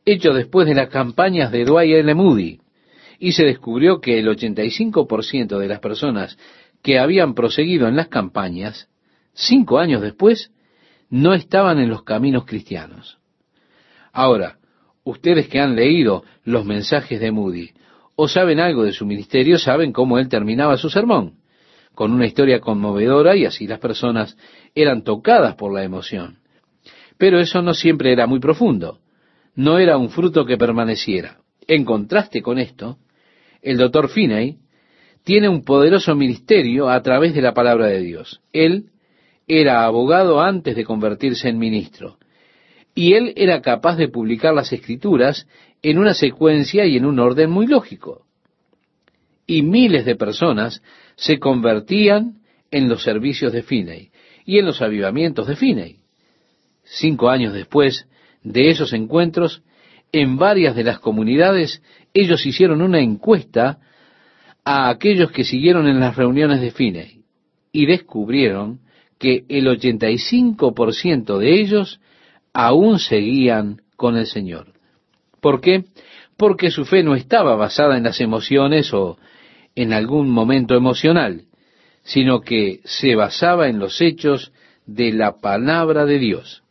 hecho 0.05 0.33
después 0.33 0.67
de 0.67 0.75
las 0.75 0.89
campañas 0.89 1.51
de 1.51 1.63
Dwight 1.63 1.95
L. 1.95 2.13
Moody 2.13 2.59
y 3.19 3.31
se 3.31 3.45
descubrió 3.45 4.01
que 4.01 4.19
el 4.19 4.27
85% 4.27 5.57
de 5.57 5.67
las 5.67 5.79
personas 5.79 6.37
que 6.81 6.99
habían 6.99 7.33
proseguido 7.33 7.87
en 7.87 7.95
las 7.95 8.09
campañas, 8.09 8.89
cinco 9.33 9.79
años 9.79 10.01
después, 10.01 10.51
no 11.09 11.33
estaban 11.33 11.79
en 11.79 11.89
los 11.89 12.03
caminos 12.03 12.45
cristianos. 12.45 13.17
Ahora, 14.11 14.57
ustedes 15.03 15.47
que 15.47 15.59
han 15.59 15.75
leído 15.75 16.23
los 16.43 16.65
mensajes 16.65 17.19
de 17.19 17.31
Moody 17.31 17.71
o 18.15 18.27
saben 18.27 18.59
algo 18.59 18.83
de 18.83 18.91
su 18.91 19.05
ministerio, 19.05 19.57
saben 19.57 19.93
cómo 19.93 20.19
él 20.19 20.27
terminaba 20.27 20.77
su 20.77 20.89
sermón, 20.89 21.35
con 21.97 22.13
una 22.13 22.27
historia 22.27 22.59
conmovedora 22.59 23.35
y 23.35 23.45
así 23.45 23.65
las 23.65 23.79
personas 23.79 24.37
eran 24.75 25.03
tocadas 25.03 25.55
por 25.55 25.73
la 25.73 25.83
emoción. 25.83 26.37
Pero 27.17 27.39
eso 27.39 27.63
no 27.63 27.73
siempre 27.73 28.13
era 28.13 28.27
muy 28.27 28.39
profundo, 28.39 28.99
no 29.55 29.79
era 29.79 29.97
un 29.97 30.11
fruto 30.11 30.45
que 30.45 30.57
permaneciera. 30.57 31.39
En 31.67 31.85
contraste 31.85 32.43
con 32.43 32.59
esto, 32.59 32.99
el 33.63 33.77
doctor 33.77 34.09
Finney 34.09 34.57
tiene 35.23 35.49
un 35.49 35.65
poderoso 35.65 36.13
ministerio 36.13 36.87
a 36.87 37.01
través 37.01 37.33
de 37.33 37.41
la 37.41 37.55
palabra 37.55 37.87
de 37.87 38.01
Dios. 38.01 38.41
Él 38.53 38.91
era 39.47 39.83
abogado 39.83 40.39
antes 40.39 40.75
de 40.75 40.85
convertirse 40.85 41.49
en 41.49 41.57
ministro 41.57 42.19
y 42.93 43.13
él 43.13 43.33
era 43.35 43.59
capaz 43.63 43.95
de 43.95 44.07
publicar 44.07 44.53
las 44.53 44.71
escrituras 44.71 45.47
en 45.81 45.97
una 45.97 46.13
secuencia 46.13 46.85
y 46.85 46.95
en 46.95 47.07
un 47.07 47.17
orden 47.17 47.49
muy 47.49 47.65
lógico. 47.65 48.27
Y 49.47 49.63
miles 49.63 50.05
de 50.05 50.15
personas 50.15 50.83
se 51.17 51.39
convertían 51.39 52.37
en 52.71 52.87
los 52.87 53.03
servicios 53.03 53.51
de 53.51 53.63
Finney 53.63 54.11
y 54.45 54.59
en 54.59 54.65
los 54.65 54.81
avivamientos 54.81 55.47
de 55.47 55.55
Finney. 55.55 55.97
Cinco 56.83 57.29
años 57.29 57.53
después 57.53 58.07
de 58.43 58.69
esos 58.69 58.93
encuentros, 58.93 59.63
en 60.13 60.37
varias 60.37 60.75
de 60.75 60.85
las 60.85 60.99
comunidades, 60.99 61.81
ellos 62.13 62.45
hicieron 62.45 62.81
una 62.81 63.01
encuesta 63.01 63.79
a 64.63 64.89
aquellos 64.89 65.31
que 65.31 65.43
siguieron 65.43 65.87
en 65.87 65.99
las 65.99 66.15
reuniones 66.15 66.61
de 66.61 66.71
Finney 66.71 67.23
y 67.71 67.85
descubrieron 67.87 68.79
que 69.19 69.43
el 69.49 69.67
85% 69.67 71.39
de 71.39 71.59
ellos 71.59 71.99
aún 72.53 72.99
seguían 72.99 73.81
con 73.95 74.17
el 74.17 74.27
Señor. 74.27 74.73
¿Por 75.41 75.61
qué? 75.61 75.85
Porque 76.37 76.69
su 76.69 76.85
fe 76.85 77.03
no 77.03 77.15
estaba 77.15 77.55
basada 77.55 77.97
en 77.97 78.03
las 78.03 78.21
emociones 78.21 78.93
o 78.93 79.17
en 79.77 79.93
algún 79.93 80.31
momento 80.31 80.73
emocional, 80.73 81.43
sino 82.01 82.41
que 82.41 82.81
se 82.83 83.13
basaba 83.13 83.69
en 83.69 83.77
los 83.77 84.01
hechos 84.01 84.51
de 84.87 85.11
la 85.11 85.39
palabra 85.39 86.05
de 86.05 86.17
Dios. 86.17 86.63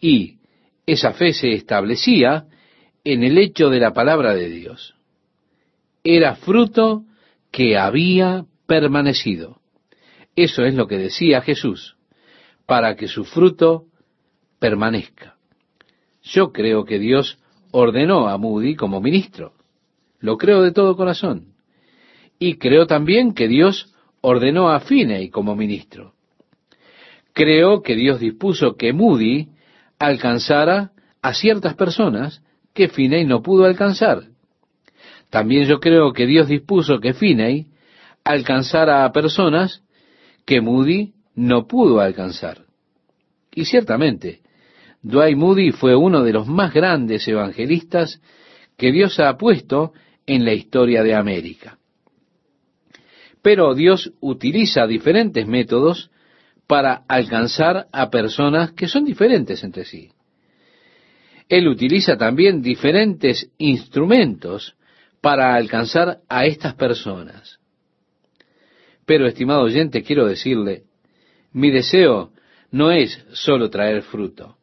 Y 0.00 0.36
esa 0.86 1.14
fe 1.14 1.32
se 1.32 1.52
establecía 1.52 2.46
en 3.02 3.24
el 3.24 3.36
hecho 3.38 3.70
de 3.70 3.80
la 3.80 3.92
palabra 3.92 4.36
de 4.36 4.48
Dios. 4.48 4.94
Era 6.04 6.36
fruto 6.36 7.02
que 7.50 7.76
había 7.76 8.44
permanecido. 8.68 9.60
Eso 10.36 10.64
es 10.64 10.74
lo 10.74 10.86
que 10.86 10.98
decía 10.98 11.40
Jesús, 11.40 11.96
para 12.66 12.94
que 12.94 13.08
su 13.08 13.24
fruto 13.24 13.86
permanezca. 14.60 15.34
Yo 16.22 16.52
creo 16.52 16.84
que 16.84 17.00
Dios 17.00 17.40
ordenó 17.72 18.28
a 18.28 18.38
Moody 18.38 18.76
como 18.76 19.00
ministro. 19.00 19.54
Lo 20.20 20.38
creo 20.38 20.62
de 20.62 20.70
todo 20.70 20.96
corazón. 20.96 21.55
Y 22.38 22.56
creo 22.58 22.86
también 22.86 23.32
que 23.32 23.48
Dios 23.48 23.94
ordenó 24.20 24.70
a 24.70 24.80
Finney 24.80 25.30
como 25.30 25.56
ministro. 25.56 26.12
Creo 27.32 27.82
que 27.82 27.94
Dios 27.94 28.20
dispuso 28.20 28.76
que 28.76 28.92
Moody 28.92 29.48
alcanzara 29.98 30.92
a 31.22 31.34
ciertas 31.34 31.74
personas 31.74 32.42
que 32.74 32.88
Finney 32.88 33.24
no 33.24 33.42
pudo 33.42 33.64
alcanzar. 33.64 34.24
También 35.30 35.66
yo 35.66 35.80
creo 35.80 36.12
que 36.12 36.26
Dios 36.26 36.48
dispuso 36.48 37.00
que 37.00 37.14
Finney 37.14 37.66
alcanzara 38.24 39.04
a 39.04 39.12
personas 39.12 39.82
que 40.44 40.60
Moody 40.60 41.14
no 41.34 41.66
pudo 41.66 42.00
alcanzar. 42.00 42.64
Y 43.54 43.64
ciertamente, 43.64 44.40
Dwight 45.02 45.36
Moody 45.36 45.72
fue 45.72 45.94
uno 45.94 46.22
de 46.22 46.32
los 46.32 46.46
más 46.46 46.74
grandes 46.74 47.26
evangelistas 47.28 48.20
que 48.76 48.92
Dios 48.92 49.18
ha 49.20 49.36
puesto 49.36 49.92
en 50.26 50.44
la 50.44 50.52
historia 50.52 51.02
de 51.02 51.14
América. 51.14 51.78
Pero 53.46 53.76
Dios 53.76 54.12
utiliza 54.18 54.88
diferentes 54.88 55.46
métodos 55.46 56.10
para 56.66 57.04
alcanzar 57.06 57.86
a 57.92 58.10
personas 58.10 58.72
que 58.72 58.88
son 58.88 59.04
diferentes 59.04 59.62
entre 59.62 59.84
sí. 59.84 60.10
Él 61.48 61.68
utiliza 61.68 62.16
también 62.16 62.60
diferentes 62.60 63.48
instrumentos 63.58 64.74
para 65.20 65.54
alcanzar 65.54 66.22
a 66.28 66.44
estas 66.44 66.74
personas. 66.74 67.60
Pero, 69.04 69.28
estimado 69.28 69.62
oyente, 69.62 70.02
quiero 70.02 70.26
decirle, 70.26 70.82
mi 71.52 71.70
deseo 71.70 72.32
no 72.72 72.90
es 72.90 73.24
solo 73.30 73.70
traer 73.70 74.02
fruto. 74.02 74.56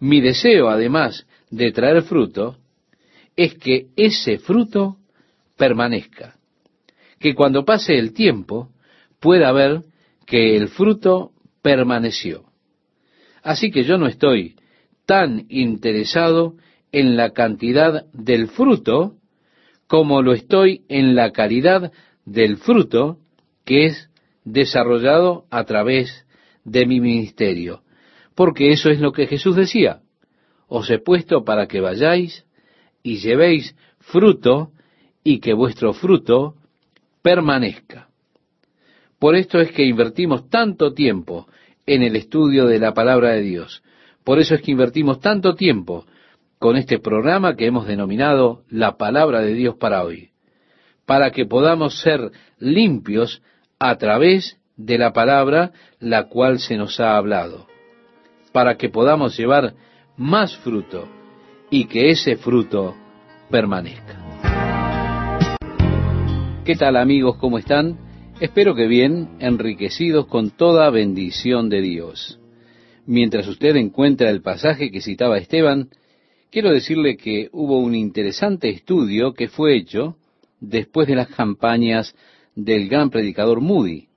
Mi 0.00 0.22
deseo, 0.22 0.70
además 0.70 1.26
de 1.50 1.70
traer 1.70 2.00
fruto, 2.00 2.56
es 3.36 3.54
que 3.56 3.88
ese 3.94 4.38
fruto 4.38 4.96
permanezca. 5.58 6.38
Que 7.24 7.34
cuando 7.34 7.64
pase 7.64 7.96
el 7.96 8.12
tiempo 8.12 8.68
pueda 9.18 9.50
ver 9.50 9.84
que 10.26 10.56
el 10.56 10.68
fruto 10.68 11.30
permaneció. 11.62 12.44
Así 13.42 13.70
que 13.70 13.84
yo 13.84 13.96
no 13.96 14.08
estoy 14.08 14.56
tan 15.06 15.46
interesado 15.48 16.56
en 16.92 17.16
la 17.16 17.30
cantidad 17.30 18.04
del 18.12 18.48
fruto 18.48 19.14
como 19.86 20.20
lo 20.20 20.34
estoy 20.34 20.82
en 20.90 21.14
la 21.14 21.32
calidad 21.32 21.92
del 22.26 22.58
fruto 22.58 23.20
que 23.64 23.86
es 23.86 24.10
desarrollado 24.44 25.46
a 25.48 25.64
través 25.64 26.26
de 26.64 26.84
mi 26.84 27.00
ministerio. 27.00 27.84
Porque 28.34 28.70
eso 28.70 28.90
es 28.90 29.00
lo 29.00 29.12
que 29.12 29.28
Jesús 29.28 29.56
decía. 29.56 30.02
Os 30.68 30.90
he 30.90 30.98
puesto 30.98 31.42
para 31.42 31.68
que 31.68 31.80
vayáis 31.80 32.44
y 33.02 33.16
llevéis 33.16 33.74
fruto 33.98 34.72
y 35.24 35.40
que 35.40 35.54
vuestro 35.54 35.94
fruto 35.94 36.56
permanezca. 37.24 38.08
Por 39.18 39.34
esto 39.34 39.58
es 39.58 39.72
que 39.72 39.86
invertimos 39.86 40.50
tanto 40.50 40.92
tiempo 40.92 41.48
en 41.86 42.02
el 42.02 42.16
estudio 42.16 42.66
de 42.66 42.78
la 42.78 42.92
palabra 42.92 43.30
de 43.30 43.40
Dios. 43.40 43.82
Por 44.24 44.38
eso 44.38 44.54
es 44.54 44.60
que 44.60 44.72
invertimos 44.72 45.20
tanto 45.20 45.54
tiempo 45.54 46.04
con 46.58 46.76
este 46.76 46.98
programa 46.98 47.56
que 47.56 47.64
hemos 47.64 47.86
denominado 47.86 48.64
la 48.68 48.98
palabra 48.98 49.40
de 49.40 49.54
Dios 49.54 49.76
para 49.76 50.04
hoy, 50.04 50.32
para 51.06 51.30
que 51.30 51.46
podamos 51.46 51.98
ser 52.00 52.30
limpios 52.58 53.40
a 53.78 53.96
través 53.96 54.58
de 54.76 54.98
la 54.98 55.14
palabra 55.14 55.72
la 56.00 56.28
cual 56.28 56.58
se 56.58 56.76
nos 56.76 57.00
ha 57.00 57.16
hablado, 57.16 57.66
para 58.52 58.76
que 58.76 58.90
podamos 58.90 59.34
llevar 59.38 59.72
más 60.18 60.54
fruto 60.58 61.08
y 61.70 61.86
que 61.86 62.10
ese 62.10 62.36
fruto 62.36 62.94
permanezca. 63.50 64.23
¿Qué 66.64 66.76
tal 66.76 66.96
amigos? 66.96 67.36
¿Cómo 67.36 67.58
están? 67.58 67.98
Espero 68.40 68.74
que 68.74 68.86
bien, 68.86 69.36
enriquecidos 69.38 70.26
con 70.28 70.48
toda 70.48 70.88
bendición 70.88 71.68
de 71.68 71.82
Dios. 71.82 72.40
Mientras 73.04 73.46
usted 73.48 73.76
encuentra 73.76 74.30
el 74.30 74.40
pasaje 74.40 74.90
que 74.90 75.02
citaba 75.02 75.36
Esteban, 75.36 75.90
quiero 76.50 76.70
decirle 76.70 77.18
que 77.18 77.50
hubo 77.52 77.78
un 77.80 77.94
interesante 77.94 78.70
estudio 78.70 79.34
que 79.34 79.48
fue 79.48 79.76
hecho 79.76 80.16
después 80.58 81.06
de 81.06 81.16
las 81.16 81.28
campañas 81.28 82.16
del 82.54 82.88
gran 82.88 83.10
predicador 83.10 83.60
Moody. 83.60 84.08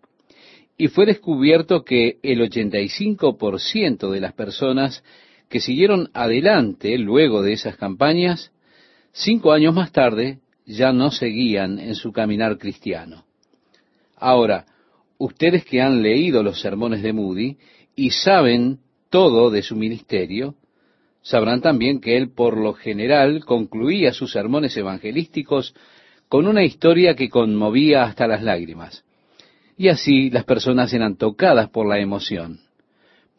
Y 0.77 0.87
fue 0.87 1.05
descubierto 1.05 1.83
que 1.83 2.17
el 2.23 2.39
85% 2.39 4.09
de 4.09 4.21
las 4.21 4.31
personas 4.31 5.03
que 5.49 5.59
siguieron 5.59 6.11
adelante 6.13 6.97
luego 6.97 7.41
de 7.41 7.51
esas 7.51 7.75
campañas, 7.75 8.53
cinco 9.11 9.51
años 9.51 9.75
más 9.75 9.91
tarde, 9.91 10.39
ya 10.67 10.91
no 10.91 11.11
seguían 11.11 11.79
en 11.79 11.95
su 11.95 12.11
caminar 12.11 12.57
cristiano. 12.57 13.25
Ahora, 14.17 14.65
ustedes 15.17 15.65
que 15.65 15.81
han 15.81 16.03
leído 16.03 16.43
los 16.43 16.59
sermones 16.59 17.01
de 17.01 17.13
Moody 17.13 17.57
y 17.95 18.11
saben 18.11 18.79
todo 19.09 19.49
de 19.49 19.63
su 19.63 19.75
ministerio, 19.77 20.55
sabrán 21.21 21.61
también 21.61 22.01
que 22.01 22.17
él 22.17 22.31
por 22.31 22.57
lo 22.57 22.73
general 22.73 23.45
concluía 23.45 24.13
sus 24.13 24.33
sermones 24.33 24.75
evangelísticos 24.75 25.73
con 26.27 26.45
una 26.47 26.63
historia 26.65 27.15
que 27.15 27.29
conmovía 27.29 28.03
hasta 28.03 28.27
las 28.27 28.43
lágrimas. 28.43 29.05
Y 29.77 29.87
así 29.87 30.29
las 30.29 30.43
personas 30.43 30.93
eran 30.93 31.15
tocadas 31.15 31.69
por 31.69 31.87
la 31.87 31.99
emoción. 31.99 32.59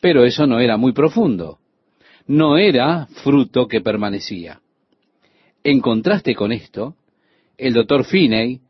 Pero 0.01 0.25
eso 0.25 0.47
no 0.47 0.61
era 0.61 0.77
muy 0.77 0.93
profundo. 0.93 1.59
No 2.27 2.57
era 2.57 3.07
fruto 3.07 3.67
que 3.67 3.81
permanecía. 3.81 4.61
En 5.64 5.81
contraste 5.81 6.35
con 6.35 6.53
esto, 6.53 6.95
el 7.59 7.75
doctor 7.75 8.05
Finney 8.05 8.61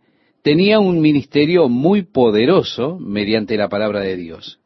tenía 0.42 0.80
un 0.80 1.00
ministerio 1.00 1.68
muy 1.68 2.02
poderoso 2.02 2.98
mediante 2.98 3.56
la 3.56 3.68
palabra 3.68 4.00
de 4.00 4.16
Dios. 4.16 4.58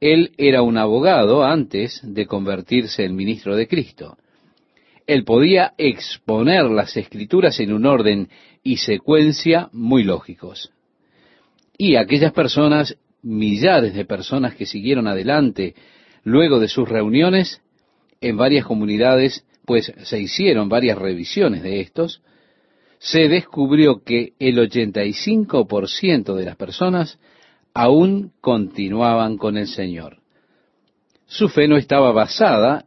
Él 0.00 0.32
era 0.38 0.62
un 0.62 0.78
abogado 0.78 1.44
antes 1.44 2.00
de 2.02 2.26
convertirse 2.26 3.04
en 3.04 3.16
ministro 3.16 3.56
de 3.56 3.68
Cristo. 3.68 4.16
Él 5.06 5.24
podía 5.24 5.74
exponer 5.76 6.64
las 6.66 6.96
escrituras 6.96 7.58
en 7.60 7.72
un 7.72 7.84
orden 7.84 8.28
y 8.62 8.76
secuencia 8.76 9.68
muy 9.72 10.04
lógicos. 10.04 10.72
Y 11.76 11.96
aquellas 11.96 12.32
personas, 12.32 12.96
millares 13.22 13.94
de 13.94 14.04
personas 14.04 14.54
que 14.54 14.66
siguieron 14.66 15.08
adelante 15.08 15.74
luego 16.22 16.60
de 16.60 16.68
sus 16.68 16.88
reuniones 16.88 17.60
en 18.20 18.36
varias 18.36 18.64
comunidades, 18.64 19.44
pues 19.66 19.92
se 20.04 20.20
hicieron 20.20 20.68
varias 20.68 20.96
revisiones 20.96 21.62
de 21.62 21.80
estos, 21.80 22.22
se 23.00 23.28
descubrió 23.28 24.04
que 24.04 24.34
el 24.38 24.58
85% 24.58 26.34
de 26.34 26.44
las 26.44 26.56
personas 26.56 27.18
aún 27.72 28.32
continuaban 28.42 29.38
con 29.38 29.56
el 29.56 29.68
Señor. 29.68 30.18
Su 31.24 31.48
fe 31.48 31.66
no 31.66 31.78
estaba 31.78 32.12
basada 32.12 32.84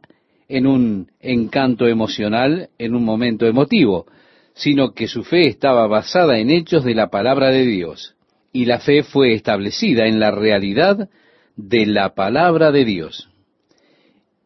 en 0.48 0.68
un 0.68 1.10
encanto 1.18 1.88
emocional, 1.88 2.70
en 2.78 2.94
un 2.94 3.04
momento 3.04 3.46
emotivo, 3.46 4.06
sino 4.54 4.92
que 4.92 5.08
su 5.08 5.24
fe 5.24 5.48
estaba 5.48 5.88
basada 5.88 6.38
en 6.38 6.50
hechos 6.50 6.84
de 6.84 6.94
la 6.94 7.08
palabra 7.08 7.48
de 7.48 7.66
Dios. 7.66 8.14
Y 8.52 8.66
la 8.66 8.78
fe 8.78 9.02
fue 9.02 9.34
establecida 9.34 10.06
en 10.06 10.20
la 10.20 10.30
realidad 10.30 11.08
de 11.56 11.86
la 11.86 12.14
palabra 12.14 12.70
de 12.70 12.84
Dios. 12.84 13.28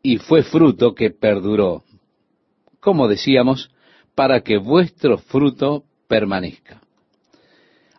Y 0.02 0.16
fue 0.16 0.44
fruto 0.44 0.94
que 0.94 1.10
perduró. 1.10 1.82
Como 2.80 3.06
decíamos, 3.06 3.70
para 4.18 4.40
que 4.40 4.58
vuestro 4.58 5.18
fruto 5.18 5.84
permanezca. 6.08 6.80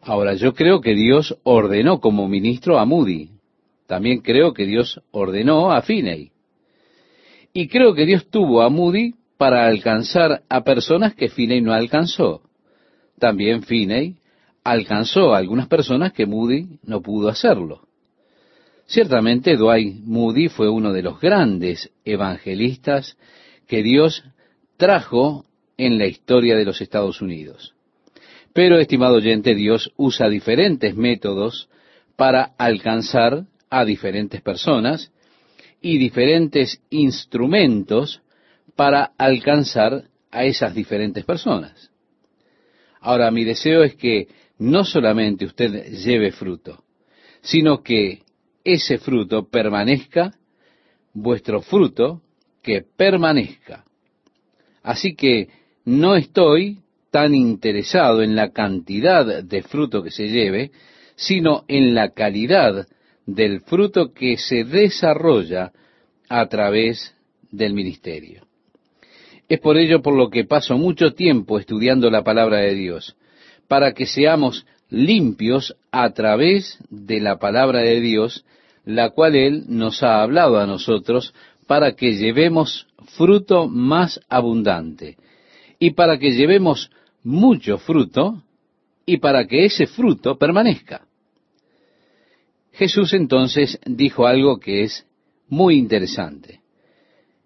Ahora, 0.01 0.33
yo 0.33 0.53
creo 0.53 0.81
que 0.81 0.93
Dios 0.93 1.37
ordenó 1.43 2.01
como 2.01 2.27
ministro 2.27 2.77
a 2.77 2.83
Moody. 2.83 3.29
También 3.87 4.19
creo 4.19 4.53
que 4.53 4.65
Dios 4.65 5.01
ordenó 5.11 5.71
a 5.71 5.81
Finney. 5.81 6.31
Y 7.53 7.69
creo 7.69 7.93
que 7.93 8.05
Dios 8.05 8.29
tuvo 8.29 8.63
a 8.63 8.69
Moody 8.69 9.13
para 9.37 9.65
alcanzar 9.65 10.43
a 10.49 10.61
personas 10.65 11.15
que 11.15 11.29
Finney 11.29 11.61
no 11.61 11.71
alcanzó. 11.71 12.41
También 13.17 13.63
Finney 13.63 14.17
alcanzó 14.65 15.33
a 15.33 15.37
algunas 15.37 15.69
personas 15.69 16.11
que 16.11 16.25
Moody 16.25 16.79
no 16.83 17.01
pudo 17.01 17.29
hacerlo. 17.29 17.87
Ciertamente 18.87 19.55
Dwight 19.55 20.03
Moody 20.03 20.49
fue 20.49 20.67
uno 20.67 20.91
de 20.91 21.01
los 21.01 21.21
grandes 21.21 21.89
evangelistas 22.03 23.17
que 23.67 23.83
Dios 23.83 24.25
trajo 24.75 25.45
en 25.79 25.97
la 25.97 26.07
historia 26.07 26.57
de 26.57 26.65
los 26.65 26.81
Estados 26.81 27.21
Unidos. 27.21 27.73
Pero, 28.53 28.79
estimado 28.79 29.15
oyente, 29.15 29.55
Dios 29.55 29.93
usa 29.95 30.27
diferentes 30.27 30.93
métodos 30.93 31.69
para 32.17 32.51
alcanzar 32.57 33.45
a 33.69 33.85
diferentes 33.85 34.41
personas 34.41 35.13
y 35.81 35.97
diferentes 35.97 36.81
instrumentos 36.89 38.21
para 38.75 39.13
alcanzar 39.17 40.03
a 40.31 40.43
esas 40.43 40.75
diferentes 40.75 41.23
personas. 41.23 41.91
Ahora, 42.99 43.31
mi 43.31 43.45
deseo 43.45 43.83
es 43.83 43.95
que 43.95 44.27
no 44.57 44.83
solamente 44.83 45.45
usted 45.45 45.93
lleve 45.93 46.33
fruto, 46.33 46.83
sino 47.39 47.81
que 47.81 48.23
ese 48.65 48.97
fruto 48.97 49.47
permanezca, 49.47 50.33
vuestro 51.13 51.61
fruto 51.61 52.21
que 52.61 52.81
permanezca. 52.81 53.85
Así 54.83 55.15
que 55.15 55.58
no 55.89 56.15
estoy 56.15 56.77
tan 57.09 57.33
interesado 57.33 58.21
en 58.21 58.35
la 58.35 58.51
cantidad 58.51 59.43
de 59.43 59.63
fruto 59.63 60.03
que 60.03 60.11
se 60.11 60.29
lleve, 60.29 60.69
sino 61.15 61.63
en 61.67 61.95
la 61.95 62.09
calidad 62.09 62.87
del 63.25 63.61
fruto 63.61 64.13
que 64.13 64.37
se 64.37 64.65
desarrolla 64.65 65.71
a 66.29 66.47
través 66.47 67.15
del 67.49 67.73
ministerio. 67.73 68.45
Es 69.47 69.59
por 69.59 69.77
ello 69.77 70.03
por 70.03 70.15
lo 70.15 70.29
que 70.29 70.45
paso 70.45 70.77
mucho 70.77 71.15
tiempo 71.15 71.57
estudiando 71.57 72.11
la 72.11 72.23
palabra 72.23 72.57
de 72.57 72.75
Dios, 72.75 73.15
para 73.67 73.93
que 73.93 74.05
seamos 74.05 74.67
limpios 74.91 75.75
a 75.91 76.11
través 76.11 76.77
de 76.91 77.19
la 77.19 77.39
palabra 77.39 77.79
de 77.79 77.99
Dios, 77.99 78.45
la 78.85 79.09
cual 79.09 79.35
Él 79.35 79.63
nos 79.67 80.03
ha 80.03 80.21
hablado 80.21 80.59
a 80.59 80.67
nosotros, 80.67 81.33
para 81.65 81.95
que 81.95 82.15
llevemos 82.15 82.85
fruto 83.17 83.67
más 83.67 84.19
abundante 84.29 85.17
y 85.79 85.91
para 85.91 86.19
que 86.19 86.31
llevemos 86.31 86.91
mucho 87.23 87.77
fruto 87.77 88.43
y 89.05 89.17
para 89.17 89.47
que 89.47 89.65
ese 89.65 89.87
fruto 89.87 90.37
permanezca. 90.37 91.07
Jesús 92.73 93.13
entonces 93.13 93.79
dijo 93.85 94.27
algo 94.27 94.59
que 94.59 94.83
es 94.83 95.07
muy 95.47 95.77
interesante. 95.77 96.59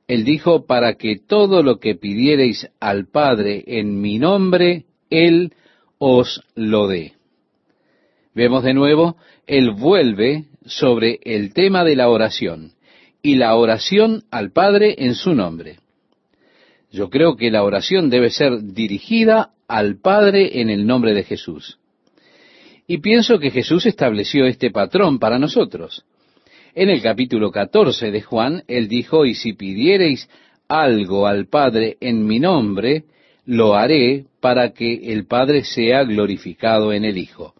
Él 0.08 0.26
dijo, 0.26 0.66
para 0.66 0.96
que 0.96 1.18
todo 1.18 1.64
lo 1.64 1.80
que 1.80 1.96
pidiereis 1.96 2.70
al 2.80 3.08
Padre 3.08 3.64
en 3.66 4.02
mi 4.02 4.20
nombre, 4.20 4.86
Él 5.10 5.54
os 5.98 6.42
lo 6.56 6.88
dé. 6.88 7.14
Vemos 8.36 8.64
de 8.64 8.74
nuevo, 8.74 9.16
Él 9.48 9.72
vuelve 9.72 10.46
sobre 10.66 11.20
el 11.24 11.54
tema 11.54 11.84
de 11.84 11.96
la 11.96 12.10
oración 12.10 12.74
y 13.22 13.36
la 13.36 13.56
oración 13.56 14.24
al 14.30 14.52
Padre 14.52 14.96
en 14.98 15.16
su 15.16 15.34
nombre. 15.34 15.78
Yo 16.94 17.10
creo 17.10 17.36
que 17.36 17.50
la 17.50 17.64
oración 17.64 18.12
debe 18.12 18.30
ser 18.30 18.62
dirigida 18.62 19.50
al 19.68 20.00
Padre 20.00 20.62
en 20.62 20.70
el 20.70 20.86
nombre 20.86 21.16
de 21.16 21.24
Jesús. 21.24 21.80
Y 22.86 23.00
pienso 23.00 23.40
que 23.40 23.50
Jesús 23.50 23.88
estableció 23.88 24.46
este 24.46 24.70
patrón 24.70 25.18
para 25.18 25.40
nosotros. 25.40 26.06
En 26.76 26.92
el 26.92 27.02
capítulo 27.02 27.50
14 27.52 28.12
de 28.12 28.22
Juan, 28.22 28.64
Él 28.68 28.88
dijo, 28.88 29.26
y 29.26 29.34
si 29.34 29.54
pidiereis 29.54 30.30
algo 30.68 31.26
al 31.26 31.48
Padre 31.48 31.98
en 32.00 32.28
mi 32.28 32.40
nombre, 32.40 33.06
lo 33.48 33.74
haré 33.74 34.26
para 34.40 34.72
que 34.72 35.12
el 35.12 35.26
Padre 35.26 35.64
sea 35.64 36.04
glorificado 36.04 36.94
en 36.94 37.06
el 37.06 37.18
Hijo. 37.18 37.56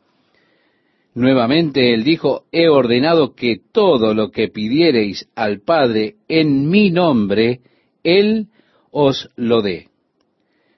Nuevamente 1.16 1.96
Él 1.96 2.04
dijo, 2.04 2.44
he 2.52 2.70
ordenado 2.70 3.34
que 3.34 3.60
todo 3.72 4.14
lo 4.14 4.30
que 4.30 4.50
pidiereis 4.50 5.28
al 5.34 5.62
Padre 5.62 6.18
en 6.28 6.70
mi 6.70 6.92
nombre, 6.92 7.62
Él 8.04 8.50
os 8.94 9.30
lo 9.36 9.62
dé. 9.62 9.90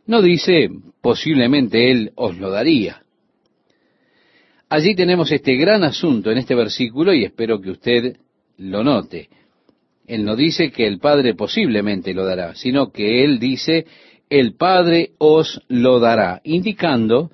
No 0.07 0.21
dice, 0.21 0.69
posiblemente 1.01 1.91
Él 1.91 2.11
os 2.15 2.37
lo 2.37 2.49
daría. 2.49 3.03
Allí 4.69 4.95
tenemos 4.95 5.31
este 5.31 5.55
gran 5.55 5.83
asunto 5.83 6.31
en 6.31 6.39
este 6.39 6.55
versículo 6.55 7.13
y 7.13 7.23
espero 7.23 7.61
que 7.61 7.71
usted 7.71 8.17
lo 8.57 8.83
note. 8.83 9.29
Él 10.07 10.23
no 10.23 10.35
dice 10.35 10.71
que 10.71 10.87
el 10.87 10.99
Padre 10.99 11.35
posiblemente 11.35 12.13
lo 12.13 12.25
dará, 12.25 12.55
sino 12.55 12.91
que 12.91 13.23
Él 13.23 13.39
dice, 13.39 13.85
el 14.29 14.55
Padre 14.55 15.11
os 15.17 15.61
lo 15.67 15.99
dará, 15.99 16.41
indicando 16.43 17.31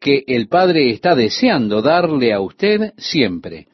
que 0.00 0.24
el 0.26 0.48
Padre 0.48 0.90
está 0.90 1.14
deseando 1.14 1.82
darle 1.82 2.32
a 2.32 2.40
usted 2.40 2.92
siempre. 2.96 3.68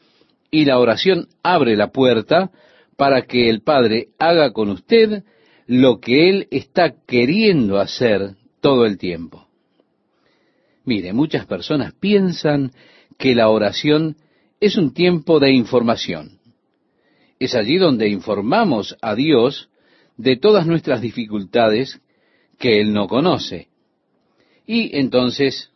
Y 0.51 0.65
la 0.65 0.79
oración 0.79 1.29
abre 1.43 1.77
la 1.77 1.91
puerta 1.91 2.51
para 2.97 3.23
que 3.23 3.49
el 3.49 3.63
Padre 3.63 4.09
haga 4.19 4.53
con 4.53 4.71
usted 4.71 5.23
lo 5.69 6.01
que 6.01 6.31
Él 6.31 6.49
está 6.51 6.95
queriendo 7.07 7.79
hacer 7.79 8.37
todo 8.61 8.87
el 8.87 8.97
tiempo. 8.97 9.47
Mire, 10.85 11.13
muchas 11.13 11.45
personas 11.45 11.93
piensan 11.93 12.73
que 13.19 13.35
la 13.35 13.51
oración 13.51 14.17
es 14.61 14.79
un 14.79 14.95
tiempo 14.95 15.39
de 15.39 15.53
información. 15.53 16.39
Es 17.39 17.55
allí 17.55 17.77
donde 17.77 18.09
informamos 18.09 18.97
a 19.03 19.15
Dios 19.15 19.69
de 20.17 20.37
todas 20.37 20.67
nuestras 20.67 21.03
dificultades 21.03 22.01
que 22.59 22.81
Él 22.81 22.95
no 22.95 23.07
conoce. 23.07 23.69
Y 24.67 24.97
entonces 24.97 25.71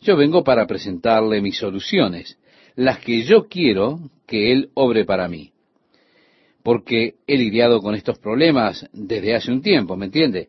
yo 0.00 0.16
vengo 0.16 0.42
para 0.42 0.66
presentarle 0.66 1.40
mis 1.40 1.58
soluciones, 1.58 2.38
las 2.74 2.98
que 2.98 3.22
yo 3.22 3.46
quiero 3.46 4.00
que 4.26 4.50
Él 4.52 4.70
obre 4.74 5.04
para 5.04 5.28
mí. 5.28 5.52
Porque 6.68 7.14
he 7.26 7.38
lidiado 7.38 7.80
con 7.80 7.94
estos 7.94 8.18
problemas 8.18 8.86
desde 8.92 9.34
hace 9.34 9.50
un 9.50 9.62
tiempo, 9.62 9.96
¿me 9.96 10.04
entiende? 10.04 10.48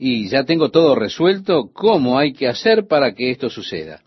Y 0.00 0.28
ya 0.28 0.42
tengo 0.42 0.72
todo 0.72 0.96
resuelto 0.96 1.70
cómo 1.72 2.18
hay 2.18 2.32
que 2.32 2.48
hacer 2.48 2.88
para 2.88 3.14
que 3.14 3.30
esto 3.30 3.48
suceda. 3.48 4.00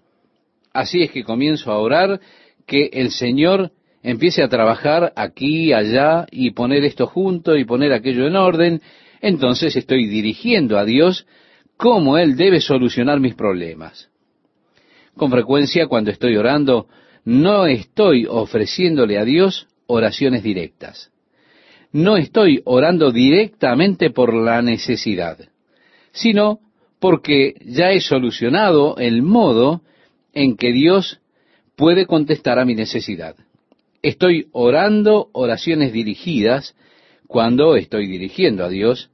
Así 0.74 1.04
es 1.04 1.10
que 1.10 1.24
comienzo 1.24 1.72
a 1.72 1.78
orar 1.78 2.20
que 2.66 2.90
el 2.92 3.12
Señor 3.12 3.72
empiece 4.04 4.44
a 4.44 4.50
trabajar 4.50 5.14
aquí, 5.16 5.72
allá, 5.72 6.26
y 6.32 6.52
poner 6.52 6.84
esto 6.84 7.08
junto 7.08 7.56
y 7.56 7.64
poner 7.64 7.94
aquello 7.94 8.28
en 8.28 8.36
orden, 8.36 8.82
entonces 9.22 9.74
estoy 9.78 10.06
dirigiendo 10.06 10.78
a 10.78 10.84
Dios 10.84 11.28
cómo 11.78 12.18
Él 12.18 12.36
debe 12.36 12.60
solucionar 12.60 13.22
mis 13.22 13.36
problemas. 13.36 14.10
Con 15.16 15.32
frecuencia 15.32 15.88
cuando 15.88 16.12
estoy 16.12 16.36
orando, 16.36 16.90
no 17.24 17.68
estoy 17.68 18.26
ofreciéndole 18.30 19.18
a 19.18 19.24
Dios 19.24 19.68
oraciones 19.86 20.44
directas. 20.44 21.10
No 21.92 22.18
estoy 22.18 22.62
orando 22.66 23.12
directamente 23.12 24.10
por 24.10 24.34
la 24.34 24.62
necesidad, 24.62 25.38
sino 26.12 26.60
porque 27.00 27.56
ya 27.66 27.92
he 27.92 28.02
solucionado 28.02 28.98
el 28.98 29.22
modo 29.22 29.82
en 30.34 30.58
que 30.58 30.72
Dios 30.72 31.20
puede 31.76 32.06
contestar 32.06 32.60
a 32.60 32.66
mi 32.66 32.76
necesidad. 32.76 33.36
Estoy 34.02 34.48
orando 34.52 35.30
oraciones 35.34 35.94
dirigidas 35.94 36.76
cuando 37.28 37.76
estoy 37.76 38.08
dirigiendo 38.08 38.64
a 38.64 38.70
Dios 38.70 39.10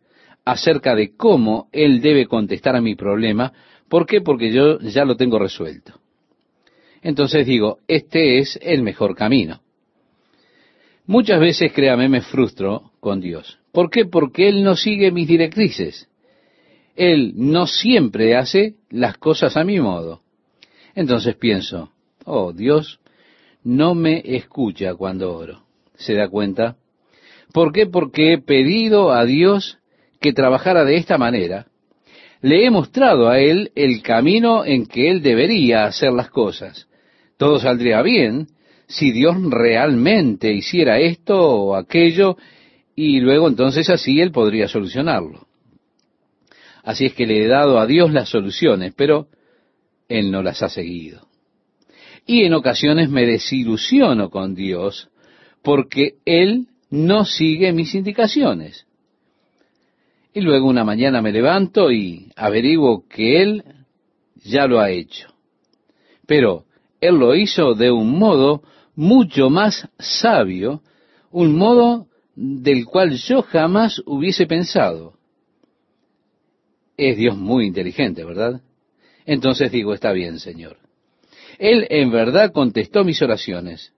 acerca 0.46 0.96
de 0.96 1.16
cómo 1.16 1.70
Él 1.72 2.02
debe 2.02 2.26
contestar 2.28 2.76
a 2.76 2.82
mi 2.82 2.96
problema. 2.96 3.54
¿Por 3.90 4.06
qué? 4.06 4.22
Porque 4.22 4.52
yo 4.52 4.80
ya 4.80 5.06
lo 5.06 5.16
tengo 5.16 5.40
resuelto. 5.40 6.00
Entonces 7.02 7.46
digo, 7.46 7.80
este 7.88 8.40
es 8.40 8.58
el 8.62 8.82
mejor 8.82 9.16
camino. 9.16 9.62
Muchas 11.06 11.40
veces, 11.40 11.74
créame, 11.74 12.08
me 12.08 12.22
frustro 12.22 12.92
con 13.00 13.20
Dios. 13.20 13.60
¿Por 13.72 13.90
qué? 13.90 14.06
Porque 14.06 14.48
Él 14.48 14.64
no 14.64 14.76
sigue 14.76 15.12
mis 15.12 15.28
directrices. 15.28 16.08
Él 16.96 17.34
no 17.36 17.68
siempre 17.68 18.36
hace 18.38 18.76
las 18.90 19.18
cosas 19.18 19.58
a 19.58 19.64
mi 19.64 19.80
modo. 19.80 20.22
Entonces 20.96 21.36
pienso, 21.36 21.92
oh 22.26 22.54
Dios, 22.54 23.00
no 23.64 23.96
me 23.96 24.22
escucha 24.24 24.94
cuando 24.96 25.36
oro. 25.36 25.64
¿Se 25.96 26.14
da 26.14 26.30
cuenta? 26.30 26.78
¿Por 27.52 27.74
qué? 27.74 27.86
Porque 27.86 28.34
he 28.34 28.38
pedido 28.38 29.12
a 29.12 29.26
Dios 29.26 29.80
que 30.22 30.34
trabajara 30.34 30.86
de 30.86 30.96
esta 30.96 31.18
manera. 31.18 31.68
Le 32.42 32.66
he 32.66 32.70
mostrado 32.70 33.30
a 33.30 33.40
Él 33.40 33.72
el 33.76 34.02
camino 34.02 34.66
en 34.66 34.86
que 34.86 35.10
Él 35.10 35.22
debería 35.22 35.86
hacer 35.86 36.12
las 36.12 36.30
cosas. 36.30 36.88
Todo 37.38 37.60
saldría 37.60 38.02
bien 38.02 38.48
si 38.88 39.12
Dios 39.12 39.36
realmente 39.42 40.52
hiciera 40.54 41.00
esto 41.00 41.38
o 41.40 41.76
aquello 41.76 42.38
y 42.96 43.20
luego 43.20 43.48
entonces 43.48 43.90
así 43.90 44.22
Él 44.22 44.32
podría 44.32 44.68
solucionarlo. 44.68 45.48
Así 46.84 47.06
es 47.06 47.14
que 47.14 47.26
le 47.26 47.44
he 47.44 47.48
dado 47.48 47.80
a 47.80 47.88
Dios 47.88 48.12
las 48.12 48.30
soluciones, 48.30 48.94
pero 48.96 49.28
Él 50.10 50.32
no 50.32 50.44
las 50.44 50.62
ha 50.62 50.70
seguido. 50.70 51.28
Y 52.26 52.44
en 52.44 52.54
ocasiones 52.54 53.10
me 53.10 53.26
desilusiono 53.26 54.30
con 54.30 54.54
Dios 54.54 55.10
porque 55.62 56.16
Él 56.26 56.68
no 56.90 57.26
sigue 57.26 57.74
mis 57.74 57.96
indicaciones. 57.96 58.86
Y 60.34 60.42
luego 60.42 60.68
una 60.68 60.84
mañana 60.84 61.22
me 61.22 61.32
levanto 61.32 61.92
y 61.92 62.32
averiguo 62.36 63.08
que 63.08 63.42
Él 63.42 63.64
ya 64.44 64.68
lo 64.68 64.80
ha 64.80 64.90
hecho. 64.90 65.34
Pero 66.26 66.66
Él 67.04 67.16
lo 67.16 67.36
hizo 67.36 67.74
de 67.74 67.92
un 67.92 68.18
modo 68.18 68.64
mucho 68.96 69.50
más 69.50 69.90
sabio, 70.00 70.82
un 71.32 71.58
modo 71.58 72.08
del 72.34 72.86
cual 72.86 73.18
yo 73.18 73.42
jamás 73.42 74.02
hubiese 74.06 74.48
pensado. 74.48 75.14
Es 76.96 77.18
Dios 77.18 77.36
muy 77.36 77.68
inteligente, 77.68 78.24
¿verdad? 78.24 78.62
Entonces 79.26 79.70
digo, 79.70 79.94
está 79.94 80.14
bien, 80.14 80.40
Señor. 80.40 80.78
Él 81.60 81.88
en 81.90 82.10
verdad 82.10 82.54
contestó 82.54 83.04
mis 83.04 83.22
oraciones, 83.22 83.92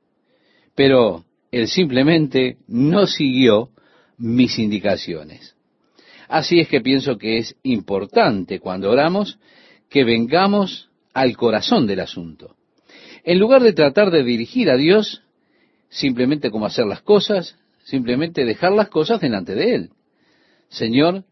pero 0.74 1.26
Él 1.52 1.68
simplemente 1.68 2.58
no 2.68 3.06
siguió 3.06 3.70
mis 4.18 4.58
indicaciones. 4.58 5.56
Así 6.28 6.60
es 6.60 6.68
que 6.68 6.82
pienso 6.82 7.20
que 7.20 7.38
es 7.38 7.56
importante 7.62 8.60
cuando 8.60 8.90
oramos 8.90 9.38
que 9.90 10.04
vengamos 10.04 10.90
al 11.14 11.38
corazón 11.38 11.86
del 11.86 12.00
asunto. 12.00 12.56
En 13.26 13.40
lugar 13.40 13.64
de 13.64 13.74
tratar 13.74 14.12
de 14.12 14.24
dirigir 14.24 14.70
a 14.70 14.78
Dios 14.78 15.24
simplemente 15.90 16.52
como 16.52 16.68
hacer 16.68 16.86
las 16.86 17.02
cosas, 17.02 17.58
simplemente 17.84 18.46
dejar 18.46 18.72
las 18.72 18.90
cosas 18.90 19.20
delante 19.20 19.56
de 19.56 19.76
Él. 19.76 19.90
Señor, 20.70 21.24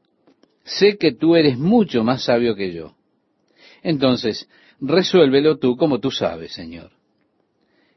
sé 0.64 0.98
que 0.98 1.12
tú 1.12 1.36
eres 1.36 1.58
mucho 1.58 2.04
más 2.04 2.24
sabio 2.24 2.56
que 2.56 2.74
yo. 2.74 2.96
Entonces, 3.84 4.50
resuélvelo 4.82 5.60
tú 5.60 5.78
como 5.78 6.00
tú 6.00 6.10
sabes, 6.10 6.54
Señor. 6.54 6.92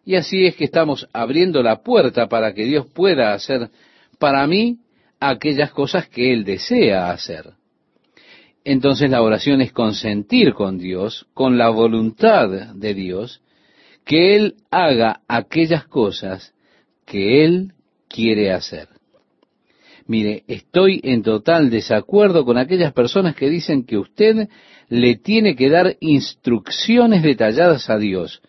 Y 0.05 0.17
así 0.17 0.45
es 0.45 0.57
que 0.57 0.65
estamos 0.65 1.09
abriendo 1.15 1.63
la 1.63 1.83
puerta 1.83 2.29
para 2.29 2.53
que 2.53 2.65
Dios 2.65 2.87
pueda 2.93 3.33
hacer 3.33 3.71
para 4.19 4.47
mí 4.47 4.79
aquellas 5.21 5.73
cosas 5.73 6.07
que 6.09 6.35
Él 6.35 6.45
desea 6.45 7.11
hacer. 7.11 7.55
Entonces 8.63 9.09
la 9.09 9.23
oración 9.23 9.63
es 9.63 9.73
consentir 9.73 10.53
con 10.53 10.77
Dios, 10.77 11.27
con 11.33 11.57
la 11.57 11.71
voluntad 11.71 12.75
de 12.75 12.95
Dios, 12.95 13.41
que 14.07 14.37
Él 14.37 14.55
haga 14.71 15.21
aquellas 15.29 15.87
cosas 15.87 16.55
que 17.05 17.45
Él 17.45 17.75
quiere 18.09 18.53
hacer. 18.53 18.89
Mire, 20.07 20.45
estoy 20.47 21.01
en 21.03 21.23
total 21.23 21.69
desacuerdo 21.69 22.47
con 22.47 22.57
aquellas 22.57 22.95
personas 22.95 23.37
que 23.37 23.51
dicen 23.51 23.85
que 23.85 23.99
usted 23.99 24.49
le 24.89 25.17
tiene 25.17 25.55
que 25.55 25.69
dar 25.69 25.97
instrucciones 26.01 27.23
detalladas 27.23 27.91
a 27.91 27.99
Dios, 27.99 28.41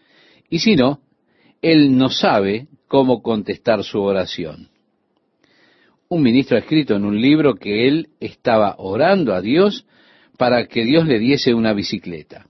y 0.50 0.60
si 0.60 0.78
no, 0.78 1.02
Él 1.62 1.98
no 1.98 2.10
sabe 2.10 2.68
cómo 2.88 3.22
contestar 3.22 3.84
su 3.84 4.00
oración 4.00 4.70
un 6.10 6.22
ministro 6.22 6.58
ha 6.58 6.62
escrito 6.62 6.96
en 6.96 7.06
un 7.06 7.20
libro 7.20 7.56
que 7.56 7.88
él 7.88 8.10
estaba 8.20 8.76
orando 8.78 9.34
a 9.34 9.42
Dios 9.42 9.86
para 10.38 10.68
que 10.68 10.84
Dios 10.84 11.06
le 11.06 11.20
diese 11.20 11.54
una 11.54 11.74
bicicleta. 11.74 12.48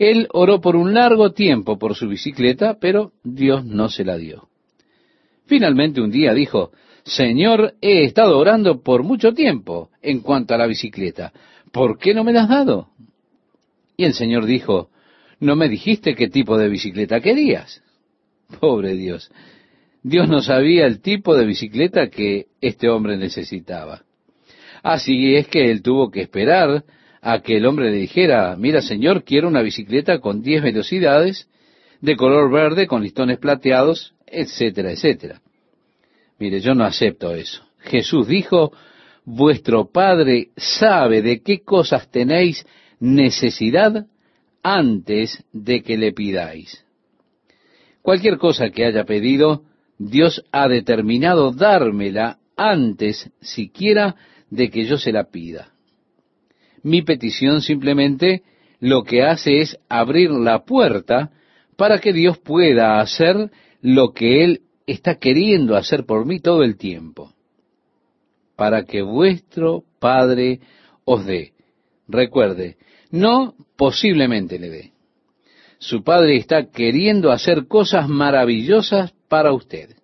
Él 0.00 0.28
oró 0.32 0.62
por 0.62 0.76
un 0.76 0.94
largo 0.94 1.32
tiempo 1.32 1.78
por 1.78 1.94
su 1.94 2.08
bicicleta, 2.08 2.78
pero 2.80 3.12
Dios 3.22 3.66
no 3.66 3.90
se 3.90 4.02
la 4.02 4.16
dio. 4.16 4.48
Finalmente 5.44 6.00
un 6.00 6.10
día 6.10 6.32
dijo, 6.32 6.70
Señor, 7.04 7.74
he 7.82 8.04
estado 8.04 8.38
orando 8.38 8.80
por 8.82 9.02
mucho 9.02 9.34
tiempo 9.34 9.90
en 10.00 10.20
cuanto 10.20 10.54
a 10.54 10.56
la 10.56 10.66
bicicleta. 10.66 11.34
¿Por 11.70 11.98
qué 11.98 12.14
no 12.14 12.24
me 12.24 12.32
la 12.32 12.44
has 12.44 12.48
dado? 12.48 12.88
Y 13.98 14.04
el 14.04 14.14
Señor 14.14 14.46
dijo, 14.46 14.88
¿no 15.38 15.54
me 15.54 15.68
dijiste 15.68 16.14
qué 16.14 16.28
tipo 16.28 16.56
de 16.56 16.70
bicicleta 16.70 17.20
querías? 17.20 17.82
Pobre 18.58 18.94
Dios. 18.94 19.30
Dios 20.02 20.30
no 20.30 20.40
sabía 20.40 20.86
el 20.86 21.02
tipo 21.02 21.36
de 21.36 21.44
bicicleta 21.44 22.08
que 22.08 22.46
este 22.62 22.88
hombre 22.88 23.18
necesitaba. 23.18 24.04
Así 24.82 25.36
es 25.36 25.46
que 25.48 25.70
él 25.70 25.82
tuvo 25.82 26.10
que 26.10 26.22
esperar 26.22 26.84
a 27.22 27.40
que 27.40 27.56
el 27.56 27.66
hombre 27.66 27.90
le 27.90 27.96
dijera, 27.96 28.56
mira 28.56 28.82
Señor, 28.82 29.24
quiero 29.24 29.48
una 29.48 29.62
bicicleta 29.62 30.20
con 30.20 30.42
diez 30.42 30.62
velocidades, 30.62 31.48
de 32.00 32.16
color 32.16 32.50
verde, 32.50 32.86
con 32.86 33.02
listones 33.02 33.38
plateados, 33.38 34.14
etcétera, 34.26 34.92
etcétera. 34.92 35.40
Mire, 36.38 36.60
yo 36.60 36.74
no 36.74 36.84
acepto 36.84 37.34
eso. 37.34 37.62
Jesús 37.80 38.26
dijo, 38.26 38.72
vuestro 39.24 39.90
Padre 39.90 40.48
sabe 40.56 41.20
de 41.22 41.42
qué 41.42 41.62
cosas 41.62 42.10
tenéis 42.10 42.66
necesidad 42.98 44.06
antes 44.62 45.44
de 45.52 45.82
que 45.82 45.96
le 45.96 46.12
pidáis. 46.12 46.84
Cualquier 48.02 48.38
cosa 48.38 48.70
que 48.70 48.86
haya 48.86 49.04
pedido, 49.04 49.64
Dios 49.98 50.42
ha 50.52 50.68
determinado 50.68 51.52
dármela 51.52 52.38
antes 52.56 53.30
siquiera 53.40 54.16
de 54.48 54.70
que 54.70 54.84
yo 54.86 54.96
se 54.96 55.12
la 55.12 55.24
pida. 55.24 55.72
Mi 56.82 57.02
petición 57.02 57.60
simplemente 57.60 58.42
lo 58.80 59.04
que 59.04 59.22
hace 59.22 59.60
es 59.60 59.78
abrir 59.88 60.30
la 60.30 60.64
puerta 60.64 61.30
para 61.76 62.00
que 62.00 62.12
Dios 62.12 62.38
pueda 62.38 63.00
hacer 63.00 63.50
lo 63.82 64.12
que 64.12 64.44
Él 64.44 64.62
está 64.86 65.16
queriendo 65.16 65.76
hacer 65.76 66.04
por 66.04 66.26
mí 66.26 66.40
todo 66.40 66.62
el 66.62 66.76
tiempo. 66.76 67.32
Para 68.56 68.84
que 68.84 69.02
vuestro 69.02 69.84
Padre 69.98 70.60
os 71.04 71.24
dé. 71.24 71.52
Recuerde, 72.08 72.76
no 73.10 73.54
posiblemente 73.76 74.58
le 74.58 74.70
dé. 74.70 74.92
Su 75.78 76.02
Padre 76.02 76.36
está 76.36 76.70
queriendo 76.70 77.30
hacer 77.30 77.66
cosas 77.66 78.08
maravillosas 78.08 79.12
para 79.28 79.52
usted. 79.52 79.96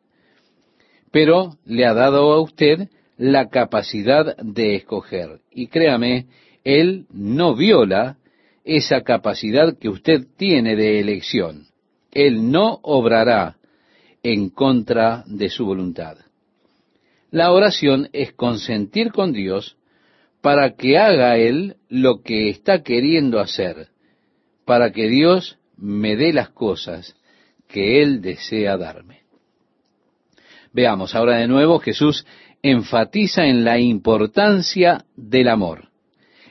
Pero 1.11 1.57
le 1.65 1.85
ha 1.85 1.93
dado 1.93 2.33
a 2.33 2.41
usted 2.41 2.89
la 3.19 3.49
capacidad 3.49 4.37
de 4.39 4.77
escoger. 4.77 5.41
Y 5.51 5.69
créame, 5.69 6.27
Él 6.67 7.07
no 7.13 7.55
viola 7.55 8.17
esa 8.65 9.03
capacidad 9.03 9.79
que 9.79 9.89
usted 9.89 10.27
tiene 10.37 10.75
de 10.75 10.99
elección. 10.99 11.69
Él 12.11 12.51
no 12.51 12.81
obrará 12.83 13.59
en 14.25 14.51
contra 14.51 15.23
de 15.29 15.49
su 15.49 15.65
voluntad. 15.65 16.17
La 17.31 17.53
oración 17.53 18.09
es 18.13 18.33
consentir 18.33 19.13
con 19.13 19.33
Dios 19.33 19.77
para 20.41 20.75
que 20.75 20.99
haga 20.99 21.37
Él 21.37 21.77
lo 21.89 22.23
que 22.23 22.49
está 22.49 22.83
queriendo 22.83 23.39
hacer, 23.39 23.91
para 24.65 24.91
que 24.91 25.09
Dios 25.09 25.59
me 25.77 26.17
dé 26.17 26.33
las 26.33 26.49
cosas 26.49 27.15
que 27.69 28.03
Él 28.03 28.21
desea 28.21 28.77
darme. 28.77 29.21
Veamos 30.73 31.15
ahora 31.15 31.37
de 31.37 31.47
nuevo, 31.47 31.79
Jesús 31.79 32.27
enfatiza 32.61 33.47
en 33.47 33.63
la 33.63 33.79
importancia 33.79 35.05
del 35.15 35.47
amor. 35.47 35.86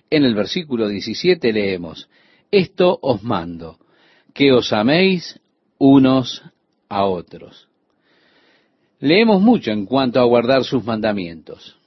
En 0.09 0.23
el 0.23 0.35
versículo 0.35 0.87
17 0.87 1.51
leemos, 1.51 2.09
Esto 2.51 2.99
os 3.01 3.23
mando, 3.23 3.79
que 4.33 4.51
os 4.51 4.71
améis 4.71 5.39
unos 5.77 6.43
a 6.89 7.05
otros. 7.05 7.67
Leemos 8.99 9.41
mucho 9.41 9.71
en 9.71 9.85
cuanto 9.85 10.19
a 10.19 10.25
guardar 10.25 10.63
sus 10.63 10.83
mandamientos 10.83 11.77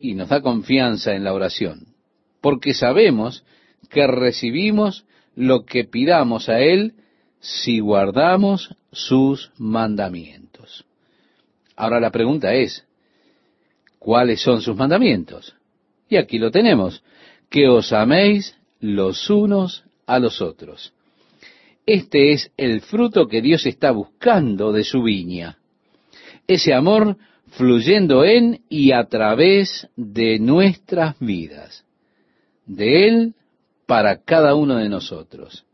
y 0.00 0.14
nos 0.14 0.28
da 0.28 0.40
confianza 0.40 1.14
en 1.14 1.24
la 1.24 1.34
oración, 1.34 1.94
porque 2.40 2.74
sabemos 2.74 3.44
que 3.90 4.06
recibimos 4.06 5.04
lo 5.34 5.64
que 5.64 5.84
pidamos 5.84 6.48
a 6.48 6.60
Él 6.60 6.94
si 7.40 7.80
guardamos 7.80 8.74
sus 8.92 9.52
mandamientos. 9.58 10.84
Ahora 11.76 12.00
la 12.00 12.10
pregunta 12.10 12.54
es, 12.54 12.84
¿cuáles 13.98 14.40
son 14.42 14.60
sus 14.62 14.76
mandamientos? 14.76 15.54
Y 16.08 16.16
aquí 16.16 16.38
lo 16.38 16.50
tenemos, 16.50 17.02
que 17.50 17.68
os 17.68 17.92
améis 17.92 18.56
los 18.80 19.30
unos 19.30 19.84
a 20.06 20.18
los 20.18 20.40
otros. 20.40 20.92
Este 21.86 22.32
es 22.32 22.50
el 22.56 22.82
fruto 22.82 23.28
que 23.28 23.40
Dios 23.40 23.64
está 23.66 23.90
buscando 23.92 24.72
de 24.72 24.84
su 24.84 25.02
viña. 25.02 25.58
Ese 26.46 26.74
amor 26.74 27.16
fluyendo 27.52 28.24
en 28.24 28.60
y 28.68 28.92
a 28.92 29.04
través 29.04 29.88
de 29.96 30.38
nuestras 30.38 31.18
vidas. 31.18 31.84
De 32.66 33.08
Él 33.08 33.34
para 33.86 34.22
cada 34.22 34.54
uno 34.54 34.76
de 34.76 34.90
nosotros. 34.90 35.64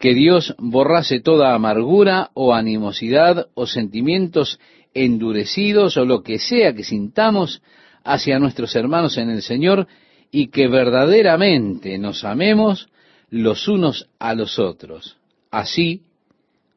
Que 0.00 0.14
Dios 0.14 0.56
borrase 0.58 1.20
toda 1.20 1.54
amargura 1.54 2.30
o 2.34 2.52
animosidad 2.52 3.48
o 3.54 3.66
sentimientos 3.66 4.58
endurecidos 4.92 5.96
o 5.96 6.04
lo 6.04 6.22
que 6.22 6.40
sea 6.40 6.74
que 6.74 6.82
sintamos 6.82 7.62
hacia 8.02 8.40
nuestros 8.40 8.74
hermanos 8.74 9.18
en 9.18 9.30
el 9.30 9.42
Señor 9.42 9.86
y 10.30 10.48
que 10.48 10.68
verdaderamente 10.68 11.98
nos 11.98 12.24
amemos 12.24 12.88
los 13.30 13.68
unos 13.68 14.08
a 14.18 14.34
los 14.34 14.58
otros, 14.58 15.16
así 15.50 16.02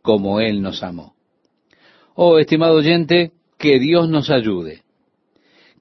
como 0.02 0.40
Él 0.40 0.62
nos 0.62 0.84
amó. 0.84 1.16
Oh, 2.16 2.38
estimado 2.38 2.76
oyente, 2.76 3.32
que 3.58 3.80
Dios 3.80 4.10
nos 4.10 4.30
ayude, 4.30 4.84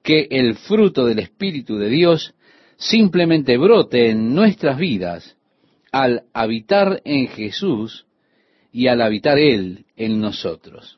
que 0.01 0.27
el 0.31 0.55
fruto 0.55 1.05
del 1.05 1.19
Espíritu 1.19 1.77
de 1.77 1.89
Dios 1.89 2.33
simplemente 2.77 3.57
brote 3.57 4.09
en 4.09 4.33
nuestras 4.33 4.77
vidas 4.77 5.35
al 5.91 6.23
habitar 6.33 7.01
en 7.05 7.27
Jesús 7.27 8.05
y 8.71 8.87
al 8.87 9.01
habitar 9.01 9.37
Él 9.37 9.85
en 9.95 10.19
nosotros. 10.19 10.97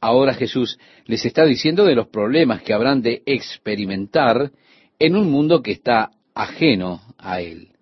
Ahora 0.00 0.34
Jesús 0.34 0.78
les 1.04 1.24
está 1.24 1.44
diciendo 1.44 1.84
de 1.84 1.94
los 1.94 2.08
problemas 2.08 2.62
que 2.62 2.72
habrán 2.72 3.02
de 3.02 3.22
experimentar 3.26 4.50
en 5.04 5.16
un 5.16 5.30
mundo 5.30 5.62
que 5.62 5.72
está 5.72 6.10
ajeno 6.34 7.00
a 7.18 7.40
Él 7.40 7.72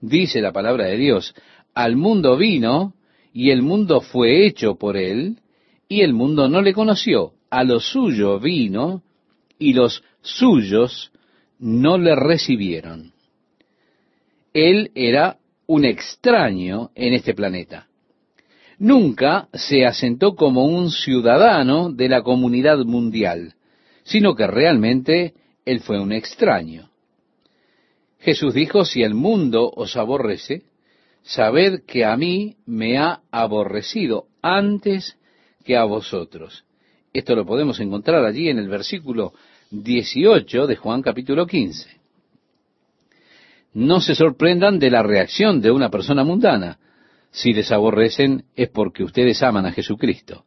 dice 0.00 0.40
la 0.40 0.52
palabra 0.52 0.86
de 0.86 0.96
Dios, 0.96 1.34
al 1.74 1.96
mundo 1.96 2.36
vino 2.36 2.94
y 3.32 3.50
el 3.50 3.62
mundo 3.62 4.00
fue 4.00 4.46
hecho 4.46 4.76
por 4.76 4.96
él 4.96 5.38
y 5.88 6.00
el 6.00 6.12
mundo 6.12 6.48
no 6.48 6.62
le 6.62 6.72
conoció. 6.72 7.32
A 7.50 7.64
lo 7.64 7.80
suyo 7.80 8.40
vino 8.40 9.02
y 9.58 9.72
los 9.72 10.02
suyos 10.20 11.12
no 11.58 11.98
le 11.98 12.14
recibieron. 12.16 13.12
Él 14.52 14.90
era 14.94 15.36
un 15.66 15.84
extraño 15.84 16.90
en 16.94 17.14
este 17.14 17.34
planeta. 17.34 17.86
Nunca 18.78 19.48
se 19.52 19.86
asentó 19.86 20.34
como 20.34 20.66
un 20.66 20.90
ciudadano 20.90 21.90
de 21.90 22.08
la 22.08 22.22
comunidad 22.22 22.78
mundial, 22.84 23.54
sino 24.02 24.34
que 24.34 24.46
realmente 24.46 25.34
él 25.66 25.80
fue 25.80 26.00
un 26.00 26.12
extraño. 26.12 26.88
Jesús 28.20 28.54
dijo, 28.54 28.84
si 28.84 29.02
el 29.02 29.14
mundo 29.14 29.70
os 29.74 29.96
aborrece, 29.96 30.62
sabed 31.22 31.82
que 31.84 32.04
a 32.04 32.16
mí 32.16 32.56
me 32.64 32.98
ha 32.98 33.20
aborrecido 33.30 34.28
antes 34.40 35.18
que 35.64 35.76
a 35.76 35.84
vosotros. 35.84 36.64
Esto 37.12 37.34
lo 37.34 37.44
podemos 37.44 37.80
encontrar 37.80 38.24
allí 38.24 38.48
en 38.48 38.58
el 38.58 38.68
versículo 38.68 39.34
18 39.70 40.66
de 40.66 40.76
Juan 40.76 41.02
capítulo 41.02 41.46
15. 41.46 41.90
No 43.74 44.00
se 44.00 44.14
sorprendan 44.14 44.78
de 44.78 44.90
la 44.90 45.02
reacción 45.02 45.60
de 45.60 45.70
una 45.70 45.90
persona 45.90 46.24
mundana. 46.24 46.78
Si 47.32 47.52
les 47.52 47.72
aborrecen 47.72 48.44
es 48.54 48.68
porque 48.70 49.02
ustedes 49.02 49.42
aman 49.42 49.66
a 49.66 49.72
Jesucristo. 49.72 50.44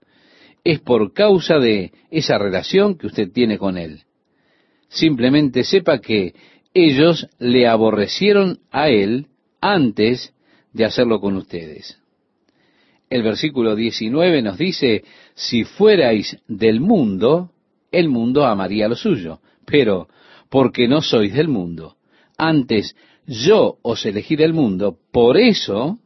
Es 0.64 0.80
por 0.80 1.14
causa 1.14 1.60
de 1.60 1.92
esa 2.10 2.38
relación 2.38 2.98
que 2.98 3.08
usted 3.08 3.32
tiene 3.32 3.58
con 3.58 3.78
Él. 3.78 4.04
Simplemente 4.90 5.64
sepa 5.64 6.00
que 6.00 6.34
ellos 6.74 7.28
le 7.40 7.68
aborrecieron 7.68 8.60
a 8.72 8.90
él 8.90 9.28
antes 9.62 10.34
de 10.74 10.86
hacerlo 10.86 11.20
con 11.20 11.36
ustedes. 11.36 11.98
El 13.10 13.24
versículo 13.24 13.76
19 13.76 14.42
nos 14.42 14.58
dice, 14.58 15.04
si 15.34 15.64
fuerais 15.64 16.38
del 16.48 16.80
mundo, 16.80 17.52
el 17.92 18.08
mundo 18.10 18.46
amaría 18.46 18.88
lo 18.88 18.96
suyo, 18.96 19.40
pero 19.66 20.08
porque 20.50 20.88
no 20.88 21.02
sois 21.02 21.34
del 21.34 21.48
mundo, 21.48 21.98
antes 22.38 22.96
yo 23.26 23.78
os 23.82 24.06
elegí 24.06 24.36
del 24.36 24.54
mundo, 24.54 24.98
por 25.12 25.38
eso 25.38 26.00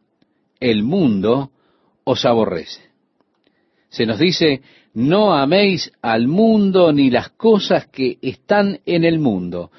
el 0.60 0.84
mundo 0.84 1.52
os 2.04 2.26
aborrece. 2.26 2.93
Se 3.94 4.08
nos 4.08 4.18
dice, 4.18 4.64
no 4.96 5.36
améis 5.36 5.92
al 6.02 6.28
mundo 6.28 6.92
ni 6.92 7.12
las 7.12 7.30
cosas 7.30 7.86
que 7.90 8.18
están 8.24 8.80
en 8.88 9.04
el 9.04 9.20
mundo. 9.20 9.70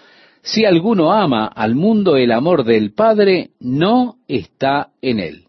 Si 0.40 0.64
alguno 0.64 1.12
ama 1.12 1.48
al 1.48 1.74
mundo, 1.74 2.16
el 2.16 2.30
amor 2.30 2.62
del 2.62 2.92
Padre 2.92 3.50
no 3.58 4.18
está 4.28 4.90
en 5.02 5.18
él. 5.18 5.46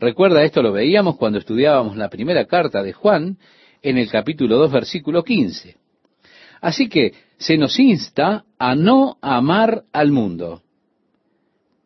Recuerda, 0.00 0.42
esto 0.42 0.62
lo 0.62 0.72
veíamos 0.72 1.18
cuando 1.18 1.38
estudiábamos 1.38 1.98
la 1.98 2.08
primera 2.08 2.46
carta 2.46 2.82
de 2.82 2.94
Juan 2.94 3.36
en 3.82 3.98
el 3.98 4.10
capítulo 4.10 4.56
2, 4.56 4.72
versículo 4.72 5.22
15. 5.22 5.76
Así 6.62 6.88
que 6.88 7.12
se 7.36 7.58
nos 7.58 7.78
insta 7.78 8.46
a 8.58 8.74
no 8.74 9.18
amar 9.20 9.82
al 9.92 10.12
mundo. 10.12 10.62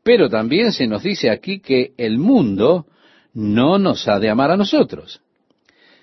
Pero 0.05 0.31
también 0.31 0.71
se 0.71 0.87
nos 0.87 1.03
dice 1.03 1.31
aquí 1.31 1.59
que 1.59 1.95
el 1.97 2.19
mundo 2.19 2.87
no 3.35 3.81
nos 3.81 4.07
ha 4.07 4.21
de 4.21 4.31
amar 4.31 4.53
a 4.53 4.57
nosotros. 4.57 5.21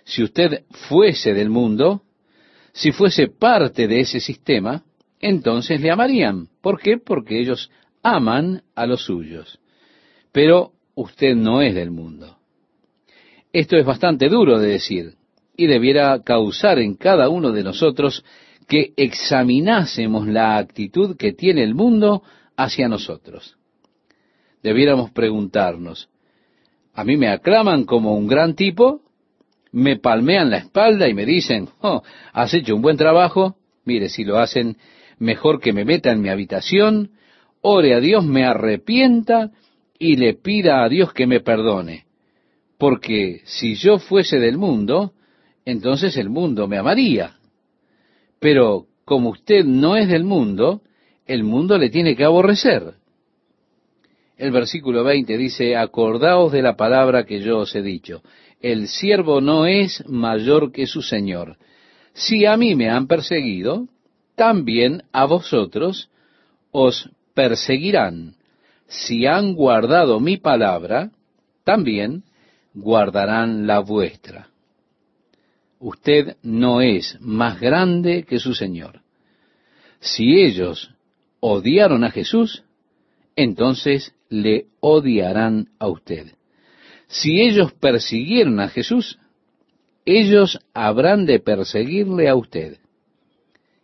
Si 0.05 0.23
usted 0.23 0.63
fuese 0.89 1.33
del 1.33 1.49
mundo, 1.49 2.03
si 2.73 2.91
fuese 2.91 3.27
parte 3.27 3.87
de 3.87 4.01
ese 4.01 4.19
sistema, 4.19 4.83
entonces 5.19 5.79
le 5.79 5.91
amarían. 5.91 6.47
¿Por 6.61 6.79
qué? 6.79 6.97
Porque 6.97 7.39
ellos 7.39 7.71
aman 8.01 8.63
a 8.75 8.85
los 8.85 9.03
suyos. 9.03 9.59
Pero 10.31 10.73
usted 10.95 11.35
no 11.35 11.61
es 11.61 11.73
del 11.73 11.91
mundo. 11.91 12.37
Esto 13.51 13.77
es 13.77 13.85
bastante 13.85 14.29
duro 14.29 14.59
de 14.59 14.67
decir 14.67 15.13
y 15.55 15.67
debiera 15.67 16.21
causar 16.23 16.79
en 16.79 16.95
cada 16.95 17.29
uno 17.29 17.51
de 17.51 17.63
nosotros 17.63 18.25
que 18.67 18.93
examinásemos 18.97 20.27
la 20.27 20.57
actitud 20.57 21.15
que 21.15 21.33
tiene 21.33 21.63
el 21.63 21.75
mundo 21.75 22.23
hacia 22.57 22.87
nosotros. 22.87 23.57
Debiéramos 24.63 25.11
preguntarnos, 25.11 26.09
¿a 26.93 27.03
mí 27.03 27.17
me 27.17 27.29
aclaman 27.29 27.83
como 27.83 28.15
un 28.15 28.27
gran 28.27 28.55
tipo? 28.55 29.01
¿Me 29.73 29.97
palmean 29.97 30.51
la 30.51 30.57
espalda 30.57 31.09
y 31.09 31.15
me 31.15 31.25
dicen, 31.25 31.67
oh, 31.81 32.03
has 32.31 32.53
hecho 32.53 32.75
un 32.75 32.83
buen 32.83 32.95
trabajo? 32.95 33.57
Mire, 33.85 34.07
si 34.07 34.23
lo 34.23 34.37
hacen, 34.37 34.77
mejor 35.17 35.59
que 35.59 35.73
me 35.73 35.83
meta 35.83 36.11
en 36.11 36.21
mi 36.21 36.29
habitación, 36.29 37.09
ore 37.61 37.95
a 37.95 37.99
Dios, 37.99 38.23
me 38.23 38.45
arrepienta 38.45 39.49
y 39.97 40.17
le 40.17 40.35
pida 40.35 40.83
a 40.83 40.89
Dios 40.89 41.11
que 41.11 41.25
me 41.25 41.39
perdone. 41.39 42.05
Porque 42.77 43.41
si 43.45 43.73
yo 43.73 43.97
fuese 43.97 44.37
del 44.37 44.59
mundo, 44.59 45.13
entonces 45.65 46.17
el 46.17 46.29
mundo 46.29 46.67
me 46.67 46.77
amaría. 46.77 47.37
Pero 48.39 48.85
como 49.05 49.29
usted 49.31 49.65
no 49.65 49.95
es 49.95 50.07
del 50.07 50.23
mundo, 50.23 50.81
el 51.25 51.43
mundo 51.43 51.79
le 51.79 51.89
tiene 51.89 52.15
que 52.15 52.25
aborrecer. 52.25 52.93
El 54.37 54.51
versículo 54.51 55.03
20 55.03 55.35
dice, 55.35 55.75
acordaos 55.75 56.51
de 56.51 56.61
la 56.61 56.75
palabra 56.75 57.25
que 57.25 57.39
yo 57.39 57.59
os 57.59 57.75
he 57.75 57.81
dicho, 57.81 58.21
el 58.63 58.87
siervo 58.87 59.41
no 59.41 59.67
es 59.67 60.03
mayor 60.07 60.71
que 60.71 60.87
su 60.87 61.03
Señor. 61.03 61.57
Si 62.13 62.47
a 62.47 62.57
mí 62.57 62.73
me 62.73 62.89
han 62.89 63.05
perseguido, 63.05 63.87
también 64.35 65.03
a 65.11 65.25
vosotros 65.25 66.09
os 66.71 67.11
perseguirán. 67.35 68.37
Si 68.87 69.27
han 69.27 69.53
guardado 69.53 70.19
mi 70.19 70.37
palabra, 70.37 71.11
también 71.63 72.23
guardarán 72.73 73.67
la 73.67 73.79
vuestra 73.79 74.49
usted 75.83 76.37
no 76.41 76.81
es 76.81 77.17
más 77.19 77.59
grande 77.59 78.23
que 78.23 78.39
su 78.39 78.53
Señor. 78.53 79.01
Si 79.99 80.41
ellos 80.41 80.91
odiaron 81.41 82.05
a 82.05 82.11
Jesús, 82.11 82.63
entonces 83.35 84.15
le 84.29 84.67
odiarán 84.79 85.69
a 85.79 85.89
usted. 85.89 86.35
Si 87.13 87.39
ellos 87.41 87.73
persiguieron 87.73 88.59
a 88.59 88.69
Jesús, 88.69 89.19
ellos 90.03 90.59
habrán 90.73 91.27
de 91.27 91.39
perseguirle 91.39 92.27
a 92.27 92.33
usted. 92.33 92.79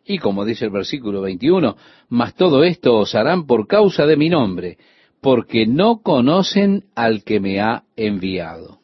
Y 0.03 0.17
como 0.17 0.45
dice 0.45 0.65
el 0.65 0.71
versículo 0.71 1.21
21, 1.21 1.77
mas 2.09 2.33
todo 2.33 2.63
esto 2.63 2.97
os 2.97 3.13
harán 3.13 3.45
por 3.45 3.67
causa 3.67 4.07
de 4.07 4.17
mi 4.17 4.29
nombre, 4.29 4.79
porque 5.21 5.67
no 5.67 6.01
conocen 6.01 6.85
al 6.95 7.23
que 7.23 7.39
me 7.39 7.61
ha 7.61 7.83
enviado. 7.95 8.79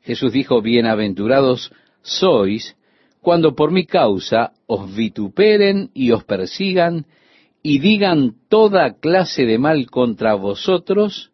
Jesús 0.00 0.32
dijo, 0.32 0.62
bienaventurados 0.62 1.72
sois 2.00 2.74
cuando 3.20 3.54
por 3.54 3.70
mi 3.70 3.84
causa 3.84 4.52
os 4.66 4.96
vituperen 4.96 5.90
y 5.92 6.12
os 6.12 6.24
persigan 6.24 7.04
y 7.62 7.80
digan 7.80 8.36
toda 8.48 8.94
clase 8.94 9.44
de 9.44 9.58
mal 9.58 9.90
contra 9.90 10.32
vosotros, 10.32 11.31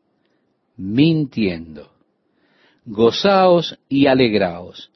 mintiendo. 0.79 1.91
Gozaos 2.87 3.79
y 3.89 4.07
alegraos, 4.07 4.91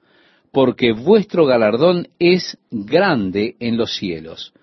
porque 0.50 0.92
vuestro 0.92 1.44
galardón 1.44 2.08
es 2.18 2.56
grande 2.70 3.56
en 3.60 3.76
los 3.76 3.94
cielos, 3.94 4.54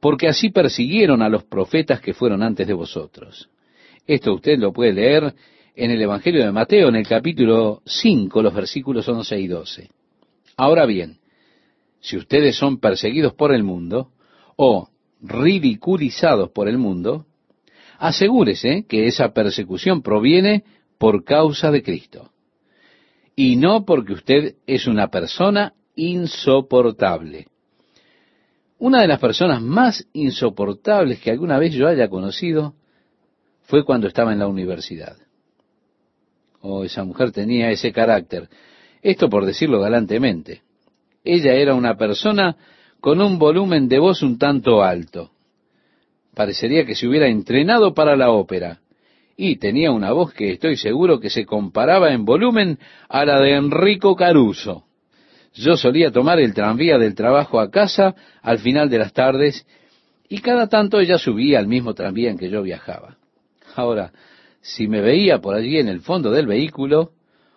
porque 0.00 0.28
así 0.28 0.50
persiguieron 0.50 1.22
a 1.22 1.30
los 1.30 1.44
profetas 1.44 2.00
que 2.00 2.12
fueron 2.12 2.42
antes 2.42 2.66
de 2.66 2.74
vosotros. 2.74 3.48
Esto 4.06 4.34
usted 4.34 4.58
lo 4.58 4.72
puede 4.72 4.92
leer 4.92 5.34
en 5.74 5.90
el 5.90 6.02
Evangelio 6.02 6.44
de 6.44 6.52
Mateo, 6.52 6.88
en 6.88 6.96
el 6.96 7.06
capítulo 7.06 7.80
5, 7.86 8.42
los 8.42 8.54
versículos 8.54 9.08
11 9.08 9.40
y 9.40 9.46
12. 9.46 9.88
Ahora 10.56 10.84
bien, 10.84 11.18
si 12.00 12.18
ustedes 12.18 12.56
son 12.56 12.78
perseguidos 12.78 13.32
por 13.32 13.54
el 13.54 13.62
mundo 13.62 14.10
o 14.56 14.90
ridiculizados 15.22 16.50
por 16.50 16.68
el 16.68 16.76
mundo, 16.76 17.26
asegúrese 18.04 18.84
que 18.86 19.06
esa 19.06 19.32
persecución 19.32 20.02
proviene 20.02 20.62
por 20.98 21.24
causa 21.24 21.70
de 21.70 21.82
Cristo 21.82 22.30
y 23.34 23.56
no 23.56 23.86
porque 23.86 24.12
usted 24.12 24.56
es 24.66 24.86
una 24.86 25.08
persona 25.08 25.72
insoportable. 25.96 27.46
Una 28.78 29.00
de 29.00 29.08
las 29.08 29.18
personas 29.18 29.62
más 29.62 30.06
insoportables 30.12 31.18
que 31.20 31.30
alguna 31.30 31.58
vez 31.58 31.72
yo 31.72 31.88
haya 31.88 32.08
conocido 32.08 32.74
fue 33.62 33.86
cuando 33.86 34.06
estaba 34.06 34.34
en 34.34 34.40
la 34.40 34.48
universidad 34.48 35.16
o 36.60 36.84
esa 36.84 37.04
mujer 37.04 37.32
tenía 37.32 37.70
ese 37.70 37.90
carácter. 37.90 38.50
Esto 39.00 39.30
por 39.30 39.46
decirlo 39.46 39.80
galantemente. 39.80 40.60
Ella 41.24 41.54
era 41.54 41.74
una 41.74 41.96
persona 41.96 42.54
con 43.00 43.22
un 43.22 43.38
volumen 43.38 43.88
de 43.88 43.98
voz 43.98 44.22
un 44.22 44.36
tanto 44.36 44.82
alto. 44.82 45.30
Parecería 46.34 46.84
que 46.84 46.94
se 46.94 47.06
hubiera 47.06 47.28
entrenado 47.28 47.94
para 47.94 48.16
la 48.16 48.30
ópera. 48.30 48.80
Y 49.36 49.56
tenía 49.56 49.90
una 49.90 50.12
voz 50.12 50.32
que 50.32 50.52
estoy 50.52 50.76
seguro 50.76 51.18
que 51.18 51.30
se 51.30 51.44
comparaba 51.44 52.12
en 52.12 52.24
volumen 52.24 52.78
a 53.08 53.24
la 53.24 53.40
de 53.40 53.54
Enrico 53.54 54.14
Caruso. 54.14 54.84
Yo 55.54 55.76
solía 55.76 56.10
tomar 56.10 56.40
el 56.40 56.54
tranvía 56.54 56.98
del 56.98 57.14
trabajo 57.14 57.60
a 57.60 57.70
casa 57.70 58.14
al 58.42 58.58
final 58.58 58.90
de 58.90 58.98
las 58.98 59.12
tardes 59.12 59.66
y 60.28 60.38
cada 60.38 60.68
tanto 60.68 61.00
ella 61.00 61.18
subía 61.18 61.58
al 61.58 61.68
mismo 61.68 61.94
tranvía 61.94 62.30
en 62.30 62.38
que 62.38 62.50
yo 62.50 62.62
viajaba. 62.62 63.16
Ahora, 63.76 64.12
si 64.60 64.88
me 64.88 65.00
veía 65.00 65.40
por 65.40 65.54
allí 65.54 65.78
en 65.78 65.88
el 65.88 66.00
fondo 66.00 66.30
del 66.30 66.46
vehículo, 66.46 67.12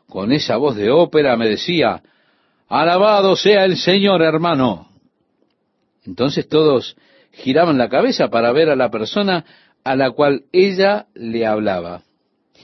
con 0.07 0.31
esa 0.31 0.57
voz 0.57 0.75
de 0.75 0.91
ópera 0.91 1.37
me 1.37 1.47
decía, 1.47 2.01
Alabado 2.67 3.35
sea 3.35 3.65
el 3.65 3.77
Señor, 3.77 4.21
hermano. 4.21 4.89
Entonces 6.05 6.47
todos 6.47 6.95
giraban 7.37 7.77
la 7.77 7.89
cabeza 7.89 8.29
para 8.29 8.51
ver 8.51 8.69
a 8.69 8.75
la 8.75 8.89
persona 8.89 9.45
a 9.83 9.95
la 9.95 10.11
cual 10.11 10.43
ella 10.51 11.07
le 11.13 11.45
hablaba. 11.45 12.03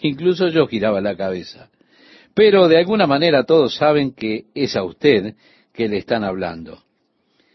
Incluso 0.02 0.50
yo 0.50 0.68
giraba 0.68 1.02
la 1.02 1.16
cabeza. 1.16 1.70
Pero 2.34 2.68
de 2.68 2.78
alguna 2.78 3.08
manera 3.08 3.46
todos 3.46 3.76
saben 3.76 4.14
que 4.14 4.46
es 4.56 4.76
a 4.76 4.84
usted 4.84 5.36
que 5.72 5.88
le 5.88 5.98
están 5.98 6.24
hablando. 6.24 6.84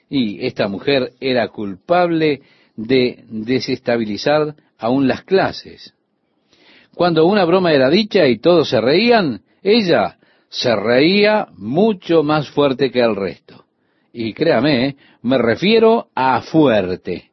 Y 0.09 0.47
esta 0.47 0.69
mujer 0.69 1.13
era 1.21 1.49
culpable 1.49 2.43
de 2.77 3.25
desestabilizar 3.29 4.55
aún 4.79 5.09
las 5.09 5.23
clases. 5.25 5.93
Cuando 6.95 7.27
una 7.27 7.45
broma 7.45 7.73
era 7.73 7.91
dicha 7.91 8.27
y 8.27 8.39
todos 8.39 8.71
se 8.71 8.81
reían, 8.81 9.43
ella 9.63 10.19
se 10.49 10.75
reía 10.75 11.49
mucho 11.57 12.23
más 12.23 12.49
fuerte 12.49 12.91
que 12.91 13.01
el 13.01 13.15
resto. 13.15 13.58
Y 14.21 14.33
créame, 14.33 14.97
me 15.23 15.39
refiero 15.39 16.09
a 16.13 16.41
fuerte. 16.41 17.31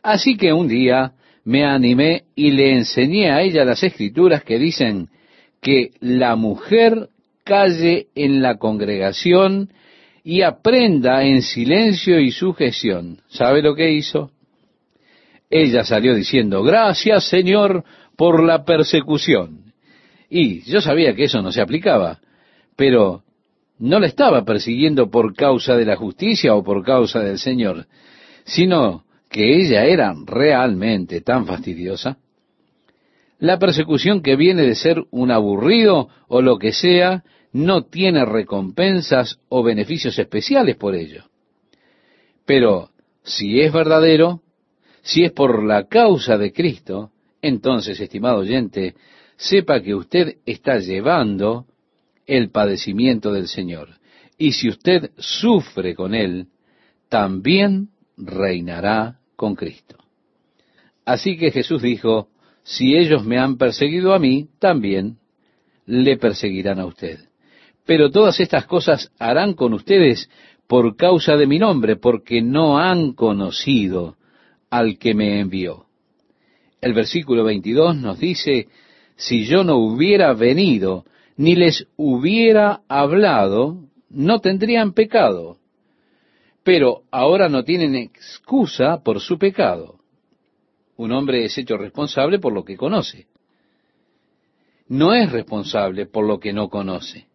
Así 0.00 0.36
que 0.36 0.52
un 0.52 0.68
día 0.68 1.14
me 1.44 1.64
animé 1.64 2.22
y 2.36 2.52
le 2.52 2.74
enseñé 2.76 3.32
a 3.32 3.42
ella 3.42 3.64
las 3.64 3.82
escrituras 3.82 4.44
que 4.44 4.60
dicen 4.60 5.08
que 5.60 5.90
la 5.98 6.36
mujer 6.36 7.08
calle 7.42 8.06
en 8.14 8.42
la 8.42 8.58
congregación 8.58 9.70
y 10.22 10.42
aprenda 10.42 11.24
en 11.24 11.42
silencio 11.42 12.20
y 12.20 12.30
sujeción. 12.30 13.18
¿Sabe 13.26 13.60
lo 13.60 13.74
que 13.74 13.90
hizo? 13.90 14.30
Ella 15.50 15.82
salió 15.82 16.14
diciendo, 16.14 16.62
gracias 16.62 17.24
Señor 17.24 17.82
por 18.16 18.44
la 18.44 18.64
persecución. 18.64 19.72
Y 20.30 20.60
yo 20.60 20.80
sabía 20.80 21.12
que 21.16 21.24
eso 21.24 21.42
no 21.42 21.50
se 21.50 21.60
aplicaba, 21.60 22.20
pero 22.76 23.24
no 23.82 23.98
la 23.98 24.06
estaba 24.06 24.44
persiguiendo 24.44 25.10
por 25.10 25.34
causa 25.34 25.74
de 25.74 25.84
la 25.84 25.96
justicia 25.96 26.54
o 26.54 26.62
por 26.62 26.84
causa 26.84 27.18
del 27.18 27.40
Señor, 27.40 27.86
sino 28.44 29.02
que 29.28 29.56
ella 29.56 29.86
era 29.86 30.14
realmente 30.24 31.20
tan 31.20 31.46
fastidiosa. 31.46 32.16
La 33.40 33.58
persecución 33.58 34.22
que 34.22 34.36
viene 34.36 34.62
de 34.62 34.76
ser 34.76 35.02
un 35.10 35.32
aburrido 35.32 36.08
o 36.28 36.42
lo 36.42 36.58
que 36.58 36.72
sea, 36.72 37.24
no 37.52 37.82
tiene 37.86 38.24
recompensas 38.24 39.40
o 39.48 39.64
beneficios 39.64 40.16
especiales 40.16 40.76
por 40.76 40.94
ello. 40.94 41.24
Pero 42.46 42.90
si 43.24 43.60
es 43.62 43.72
verdadero, 43.72 44.42
si 45.02 45.24
es 45.24 45.32
por 45.32 45.64
la 45.64 45.88
causa 45.88 46.38
de 46.38 46.52
Cristo, 46.52 47.10
entonces, 47.42 47.98
estimado 47.98 48.38
oyente, 48.38 48.94
sepa 49.36 49.82
que 49.82 49.96
usted 49.96 50.36
está 50.46 50.78
llevando 50.78 51.66
el 52.26 52.50
padecimiento 52.50 53.32
del 53.32 53.48
Señor. 53.48 53.88
Y 54.38 54.52
si 54.52 54.68
usted 54.68 55.10
sufre 55.18 55.94
con 55.94 56.14
Él, 56.14 56.48
también 57.08 57.88
reinará 58.16 59.18
con 59.36 59.54
Cristo. 59.54 59.96
Así 61.04 61.36
que 61.36 61.50
Jesús 61.50 61.82
dijo, 61.82 62.28
si 62.62 62.96
ellos 62.96 63.24
me 63.24 63.38
han 63.38 63.58
perseguido 63.58 64.14
a 64.14 64.18
mí, 64.18 64.48
también 64.58 65.18
le 65.86 66.16
perseguirán 66.16 66.78
a 66.78 66.86
usted. 66.86 67.18
Pero 67.84 68.10
todas 68.10 68.38
estas 68.40 68.66
cosas 68.66 69.10
harán 69.18 69.54
con 69.54 69.74
ustedes 69.74 70.30
por 70.68 70.96
causa 70.96 71.36
de 71.36 71.46
mi 71.46 71.58
nombre, 71.58 71.96
porque 71.96 72.40
no 72.40 72.78
han 72.78 73.12
conocido 73.12 74.16
al 74.70 74.96
que 74.98 75.14
me 75.14 75.40
envió. 75.40 75.86
El 76.80 76.94
versículo 76.94 77.44
22 77.44 77.96
nos 77.96 78.18
dice, 78.18 78.68
si 79.16 79.44
yo 79.44 79.64
no 79.64 79.76
hubiera 79.76 80.32
venido, 80.32 81.04
ni 81.42 81.56
les 81.56 81.88
hubiera 81.96 82.82
hablado, 82.86 83.88
no 84.08 84.38
tendrían 84.38 84.92
pecado. 84.92 85.56
Pero 86.62 87.02
ahora 87.10 87.48
no 87.48 87.64
tienen 87.64 87.96
excusa 87.96 89.02
por 89.02 89.18
su 89.18 89.40
pecado. 89.40 89.98
Un 90.96 91.10
hombre 91.10 91.44
es 91.44 91.58
hecho 91.58 91.76
responsable 91.76 92.38
por 92.38 92.52
lo 92.52 92.64
que 92.64 92.76
conoce. 92.76 93.26
No 94.86 95.14
es 95.14 95.32
responsable 95.32 96.06
por 96.06 96.24
lo 96.28 96.38
que 96.38 96.52
no 96.52 96.68
conoce. 96.68 97.26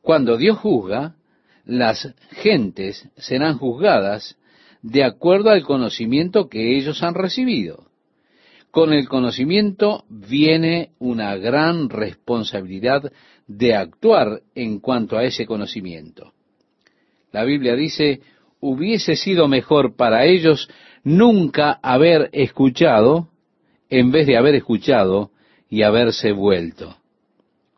Cuando 0.00 0.36
Dios 0.36 0.58
juzga, 0.58 1.16
las 1.64 2.14
gentes 2.30 3.08
serán 3.16 3.58
juzgadas 3.58 4.38
de 4.80 5.02
acuerdo 5.02 5.50
al 5.50 5.64
conocimiento 5.64 6.48
que 6.48 6.78
ellos 6.78 7.02
han 7.02 7.14
recibido. 7.14 7.88
Con 8.72 8.94
el 8.94 9.06
conocimiento 9.06 10.04
viene 10.08 10.92
una 10.98 11.36
gran 11.36 11.90
responsabilidad 11.90 13.12
de 13.46 13.74
actuar 13.74 14.40
en 14.54 14.80
cuanto 14.80 15.18
a 15.18 15.24
ese 15.24 15.44
conocimiento. 15.44 16.32
La 17.32 17.44
Biblia 17.44 17.76
dice, 17.76 18.22
hubiese 18.60 19.16
sido 19.16 19.46
mejor 19.46 19.94
para 19.94 20.24
ellos 20.24 20.70
nunca 21.04 21.80
haber 21.82 22.30
escuchado 22.32 23.28
en 23.90 24.10
vez 24.10 24.26
de 24.26 24.38
haber 24.38 24.54
escuchado 24.54 25.32
y 25.68 25.82
haberse 25.82 26.32
vuelto. 26.32 26.96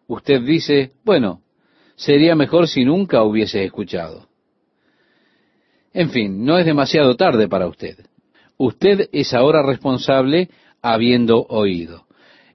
Usted 0.07 0.43
dice, 0.43 0.93
bueno, 1.05 1.41
sería 1.97 2.37
mejor 2.37 2.69
si 2.69 2.85
nunca 2.85 3.25
hubiese 3.25 3.65
escuchado. 3.65 4.29
En 5.93 6.11
fin, 6.11 6.45
no 6.45 6.57
es 6.57 6.65
demasiado 6.65 7.17
tarde 7.17 7.49
para 7.49 7.67
usted. 7.67 7.99
Usted 8.57 9.09
es 9.11 9.35
ahora 9.35 9.65
responsable 9.65 10.51
habiendo 10.85 11.47
oído. 11.49 12.05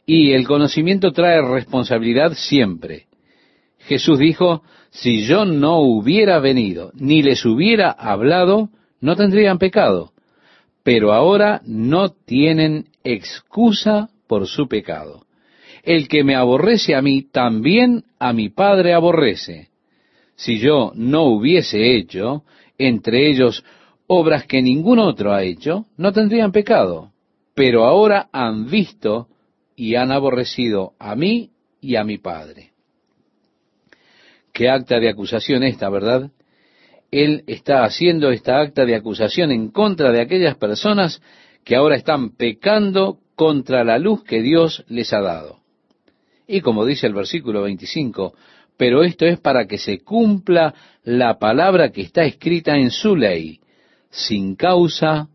Y 0.05 0.33
el 0.33 0.47
conocimiento 0.47 1.11
trae 1.11 1.41
responsabilidad 1.41 2.33
siempre. 2.33 3.07
Jesús 3.79 4.19
dijo, 4.19 4.61
si 4.91 5.25
yo 5.25 5.45
no 5.45 5.79
hubiera 5.79 6.39
venido 6.39 6.91
ni 6.93 7.23
les 7.23 7.43
hubiera 7.43 7.89
hablado, 7.89 8.69
no 9.01 9.15
tendrían 9.15 9.57
pecado. 9.57 10.11
Pero 10.83 11.11
ahora 11.11 11.61
no 11.65 12.09
tienen 12.09 12.85
excusa 13.03 14.09
por 14.27 14.45
su 14.47 14.67
pecado. 14.67 15.25
El 15.81 16.07
que 16.07 16.23
me 16.23 16.35
aborrece 16.35 16.93
a 16.93 17.01
mí, 17.01 17.23
también 17.23 18.03
a 18.19 18.31
mi 18.31 18.49
Padre 18.49 18.93
aborrece. 18.93 19.69
Si 20.35 20.59
yo 20.59 20.91
no 20.93 21.23
hubiese 21.23 21.95
hecho, 21.95 22.43
entre 22.77 23.29
ellos, 23.29 23.63
obras 24.05 24.45
que 24.45 24.61
ningún 24.61 24.99
otro 24.99 25.33
ha 25.33 25.43
hecho, 25.43 25.85
no 25.97 26.11
tendrían 26.13 26.51
pecado. 26.51 27.11
Pero 27.59 27.83
ahora 27.83 28.29
han 28.31 28.69
visto 28.69 29.27
y 29.75 29.95
han 29.95 30.13
aborrecido 30.13 30.93
a 30.97 31.13
mí 31.17 31.49
y 31.81 31.97
a 31.97 32.05
mi 32.05 32.17
Padre. 32.17 32.71
Qué 34.53 34.69
acta 34.69 34.97
de 34.97 35.09
acusación 35.09 35.63
esta, 35.63 35.89
¿verdad? 35.89 36.31
Él 37.11 37.43
está 37.47 37.83
haciendo 37.83 38.31
esta 38.31 38.61
acta 38.61 38.85
de 38.85 38.95
acusación 38.95 39.51
en 39.51 39.71
contra 39.71 40.13
de 40.13 40.21
aquellas 40.21 40.55
personas 40.55 41.21
que 41.65 41.75
ahora 41.75 41.97
están 41.97 42.29
pecando 42.37 43.19
contra 43.35 43.83
la 43.83 43.99
luz 43.99 44.23
que 44.23 44.41
Dios 44.41 44.85
les 44.87 45.11
ha 45.11 45.19
dado. 45.19 45.59
Y 46.47 46.61
como 46.61 46.85
dice 46.85 47.07
el 47.07 47.13
versículo 47.13 47.63
25, 47.63 48.35
pero 48.77 49.03
esto 49.03 49.25
es 49.25 49.37
para 49.37 49.67
que 49.67 49.79
se 49.79 49.99
cumpla 49.99 50.73
la 51.03 51.37
palabra 51.39 51.91
que 51.91 52.03
está 52.03 52.23
escrita 52.23 52.77
en 52.77 52.89
su 52.89 53.17
ley. 53.17 53.59
Sin 54.11 54.55
causa 54.55 55.27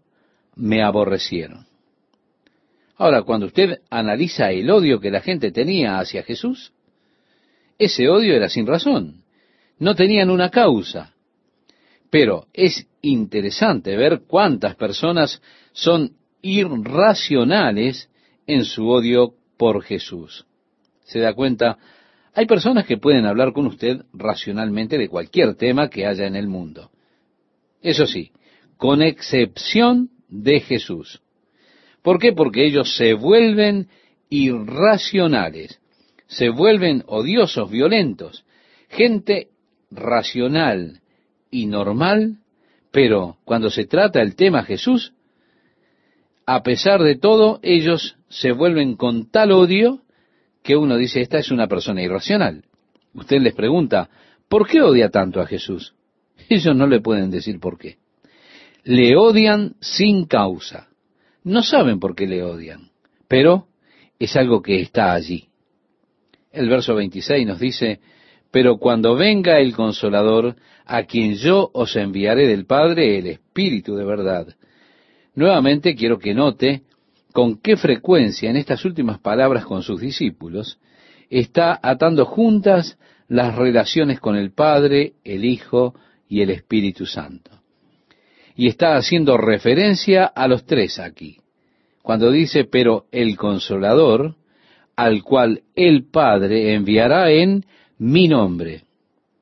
me 0.57 0.83
aborrecieron. 0.83 1.67
Ahora, 2.97 3.23
cuando 3.23 3.47
usted 3.47 3.81
analiza 3.91 4.51
el 4.51 4.71
odio 4.71 5.01
que 5.01 5.11
la 5.11 5.21
gente 5.21 5.51
tenía 5.51 5.99
hacia 5.99 6.23
Jesús, 6.23 6.73
ese 7.79 8.09
odio 8.09 8.35
era 8.35 8.49
sin 8.49 8.67
razón. 8.67 9.25
No 9.79 9.95
tenían 9.95 10.31
una 10.31 10.51
causa. 10.51 11.15
Pero 12.11 12.47
es 12.53 12.87
interesante 13.03 13.97
ver 13.97 14.23
cuántas 14.29 14.77
personas 14.77 15.43
son 15.73 16.13
irracionales 16.43 18.09
en 18.47 18.65
su 18.65 18.89
odio 18.89 19.35
por 19.57 19.83
Jesús 19.83 20.47
se 21.05 21.21
da 21.21 21.35
cuenta, 21.35 21.79
hay 22.35 22.47
personas 22.47 22.87
que 22.87 22.97
pueden 22.97 23.27
hablar 23.27 23.53
con 23.53 23.67
usted 23.67 24.03
racionalmente 24.13 24.99
de 24.99 25.09
cualquier 25.09 25.55
tema 25.55 25.89
que 25.89 26.07
haya 26.07 26.27
en 26.27 26.37
el 26.37 26.49
mundo. 26.49 26.91
Eso 27.81 28.07
sí, 28.07 28.33
con 28.77 29.03
excepción 29.03 30.11
de 30.29 30.61
Jesús. 30.61 31.21
¿Por 32.05 32.19
qué? 32.19 32.35
Porque 32.35 32.67
ellos 32.67 32.97
se 32.97 33.15
vuelven 33.15 33.89
irracionales, 34.29 35.81
se 36.27 36.51
vuelven 36.51 37.03
odiosos, 37.07 37.71
violentos, 37.71 38.45
gente 38.91 39.49
racional 39.91 41.01
y 41.51 41.65
normal, 41.65 42.41
pero 42.91 43.39
cuando 43.47 43.71
se 43.71 43.87
trata 43.87 44.21
el 44.21 44.37
tema 44.37 44.65
Jesús, 44.65 45.15
a 46.45 46.63
pesar 46.63 47.03
de 47.03 47.17
todo, 47.17 47.59
ellos 47.63 48.19
se 48.29 48.53
vuelven 48.53 48.97
con 48.97 49.31
tal 49.31 49.53
odio 49.53 50.03
que 50.63 50.77
uno 50.77 50.99
dice, 50.99 51.23
esta 51.23 51.39
es 51.39 51.51
una 51.51 51.69
persona 51.69 52.03
irracional. 52.03 52.65
Usted 53.15 53.41
les 53.41 53.55
pregunta, 53.55 54.11
¿por 54.51 54.69
qué 54.69 54.83
odia 54.83 55.09
tanto 55.09 55.41
a 55.41 55.47
Jesús? 55.47 55.95
Ellos 56.51 56.77
no 56.77 56.87
le 56.87 57.01
pueden 57.01 57.31
decir 57.31 57.61
por 57.61 57.79
qué. 57.79 57.97
Le 58.83 59.17
odian 59.17 59.77
sin 59.81 60.27
causa. 60.27 60.89
No 61.45 61.63
saben 61.63 62.01
por 62.01 62.15
qué 62.15 62.27
le 62.27 62.43
odian, 62.43 62.91
pero 63.29 63.69
es 64.19 64.35
algo 64.37 64.63
que 64.63 64.81
está 64.81 65.13
allí. 65.13 65.49
El 66.51 66.69
verso 66.69 66.95
26 66.95 67.47
nos 67.47 67.61
dice, 67.61 68.01
pero 68.51 68.79
cuando 68.79 69.15
venga 69.15 69.59
el 69.59 69.75
consolador, 69.75 70.57
a 70.87 71.05
quien 71.05 71.35
yo 71.35 71.71
os 71.73 71.97
enviaré 71.97 72.47
del 72.47 72.67
Padre, 72.67 73.19
el 73.19 73.27
Espíritu 73.27 73.95
de 73.95 74.05
verdad. 74.05 74.47
Nuevamente 75.35 75.95
quiero 75.95 76.19
que 76.19 76.35
note 76.35 76.83
con 77.33 77.61
qué 77.61 77.77
frecuencia 77.77 78.49
en 78.49 78.57
estas 78.57 78.85
últimas 78.85 79.19
palabras 79.19 79.65
con 79.65 79.83
sus 79.83 80.01
discípulos 80.01 80.79
está 81.31 81.79
atando 81.83 82.25
juntas 82.27 82.99
las 83.29 83.57
relaciones 83.57 84.21
con 84.21 84.37
el 84.37 84.53
Padre, 84.53 85.15
el 85.25 85.45
Hijo 85.45 85.95
y 86.29 86.43
el 86.43 86.51
Espíritu 86.51 87.07
Santo. 87.07 87.64
Y 88.57 88.69
está 88.69 88.97
haciendo 88.97 89.37
referencia 89.37 90.25
a 90.25 90.47
los 90.49 90.65
tres 90.65 90.99
aquí. 90.99 91.39
Cuando 92.03 92.31
dice, 92.31 92.65
pero 92.65 93.07
el 93.11 93.37
consolador, 93.37 94.37
al 94.97 95.23
cual 95.23 95.63
el 95.75 96.05
Padre 96.11 96.75
enviará 96.75 97.31
en 97.31 97.65
mi 97.99 98.29
nombre. 98.29 98.83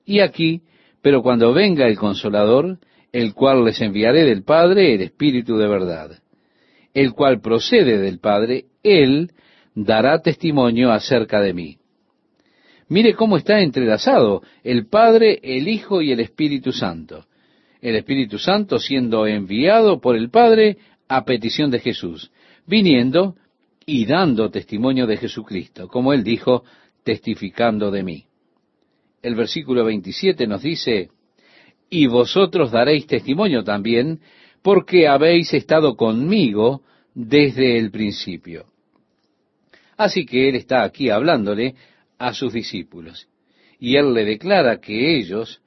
Y 0.04 0.20
aquí, 0.20 0.62
pero 1.02 1.22
cuando 1.22 1.52
venga 1.52 1.86
el 1.86 1.98
consolador, 1.98 2.78
el 3.12 3.34
cual 3.34 3.64
les 3.64 3.80
enviaré 3.80 4.24
del 4.24 4.44
Padre, 4.44 4.94
el 4.94 5.02
Espíritu 5.02 5.56
de 5.56 5.68
verdad 5.68 6.22
el 6.94 7.12
cual 7.12 7.40
procede 7.40 7.98
del 7.98 8.18
Padre, 8.18 8.66
Él 8.82 9.32
dará 9.74 10.20
testimonio 10.20 10.92
acerca 10.92 11.40
de 11.40 11.54
mí. 11.54 11.78
Mire 12.88 13.14
cómo 13.14 13.38
está 13.38 13.60
entrelazado 13.60 14.42
el 14.62 14.86
Padre, 14.86 15.40
el 15.42 15.68
Hijo 15.68 16.02
y 16.02 16.12
el 16.12 16.20
Espíritu 16.20 16.72
Santo. 16.72 17.24
El 17.82 17.96
Espíritu 17.96 18.38
Santo 18.38 18.78
siendo 18.78 19.26
enviado 19.26 20.00
por 20.00 20.16
el 20.16 20.30
Padre 20.30 20.78
a 21.08 21.24
petición 21.24 21.70
de 21.70 21.80
Jesús, 21.80 22.30
viniendo 22.66 23.34
y 23.84 24.06
dando 24.06 24.50
testimonio 24.50 25.06
de 25.06 25.16
Jesucristo, 25.16 25.88
como 25.88 26.12
él 26.12 26.22
dijo, 26.22 26.64
testificando 27.02 27.90
de 27.90 28.04
mí. 28.04 28.24
El 29.20 29.34
versículo 29.34 29.84
27 29.84 30.46
nos 30.46 30.62
dice, 30.62 31.10
y 31.90 32.06
vosotros 32.06 32.70
daréis 32.70 33.06
testimonio 33.06 33.64
también 33.64 34.20
porque 34.62 35.08
habéis 35.08 35.52
estado 35.52 35.96
conmigo 35.96 36.82
desde 37.14 37.78
el 37.78 37.90
principio. 37.90 38.66
Así 39.96 40.24
que 40.24 40.48
Él 40.48 40.54
está 40.54 40.84
aquí 40.84 41.10
hablándole 41.10 41.74
a 42.18 42.32
sus 42.32 42.52
discípulos. 42.52 43.28
Y 43.78 43.96
Él 43.96 44.14
le 44.14 44.24
declara 44.24 44.80
que 44.80 45.18
ellos, 45.18 45.61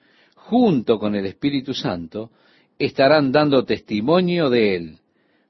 junto 0.50 1.00
con 1.00 1.16
el 1.16 1.26
Espíritu 1.26 1.74
Santo, 1.74 2.32
estarán 2.78 3.32
dando 3.32 3.66
testimonio 3.66 4.50
de 4.50 4.76
él. 4.76 4.98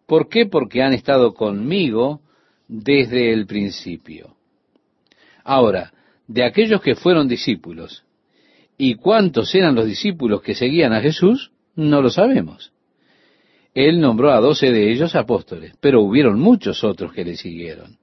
¿Por 0.05 0.29
qué? 0.29 0.45
Porque 0.45 0.83
han 0.83 0.93
estado 0.93 1.33
conmigo 1.33 2.21
desde 2.67 3.33
el 3.33 3.45
principio. 3.45 4.35
Ahora, 5.43 5.91
de 6.27 6.43
aquellos 6.43 6.81
que 6.81 6.95
fueron 6.95 7.27
discípulos, 7.27 8.03
¿y 8.77 8.95
cuántos 8.95 9.53
eran 9.53 9.75
los 9.75 9.85
discípulos 9.85 10.41
que 10.41 10.55
seguían 10.55 10.93
a 10.93 11.01
Jesús? 11.01 11.51
No 11.75 12.01
lo 12.01 12.09
sabemos. 12.09 12.71
Él 13.73 13.99
nombró 13.99 14.31
a 14.31 14.39
doce 14.39 14.71
de 14.71 14.91
ellos 14.91 15.15
apóstoles, 15.15 15.73
pero 15.81 16.01
hubieron 16.01 16.39
muchos 16.39 16.83
otros 16.83 17.11
que 17.11 17.25
le 17.25 17.35
siguieron. 17.35 17.97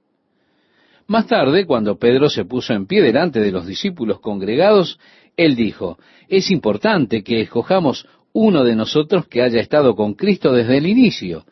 Más 1.07 1.27
tarde, 1.27 1.65
cuando 1.65 1.97
Pedro 1.97 2.29
se 2.29 2.45
puso 2.45 2.73
en 2.73 2.85
pie 2.85 3.01
delante 3.01 3.39
de 3.39 3.51
los 3.51 3.65
discípulos 3.65 4.19
congregados, 4.19 4.99
él 5.37 5.55
dijo, 5.55 5.97
es 6.27 6.51
importante 6.51 7.23
que 7.23 7.41
escojamos 7.41 8.07
uno 8.33 8.63
de 8.63 8.75
nosotros 8.75 9.27
que 9.27 9.41
haya 9.41 9.59
estado 9.59 9.95
con 9.95 10.13
Cristo 10.13 10.51
desde 10.53 10.77
el 10.77 10.87
inicio, 10.87 11.45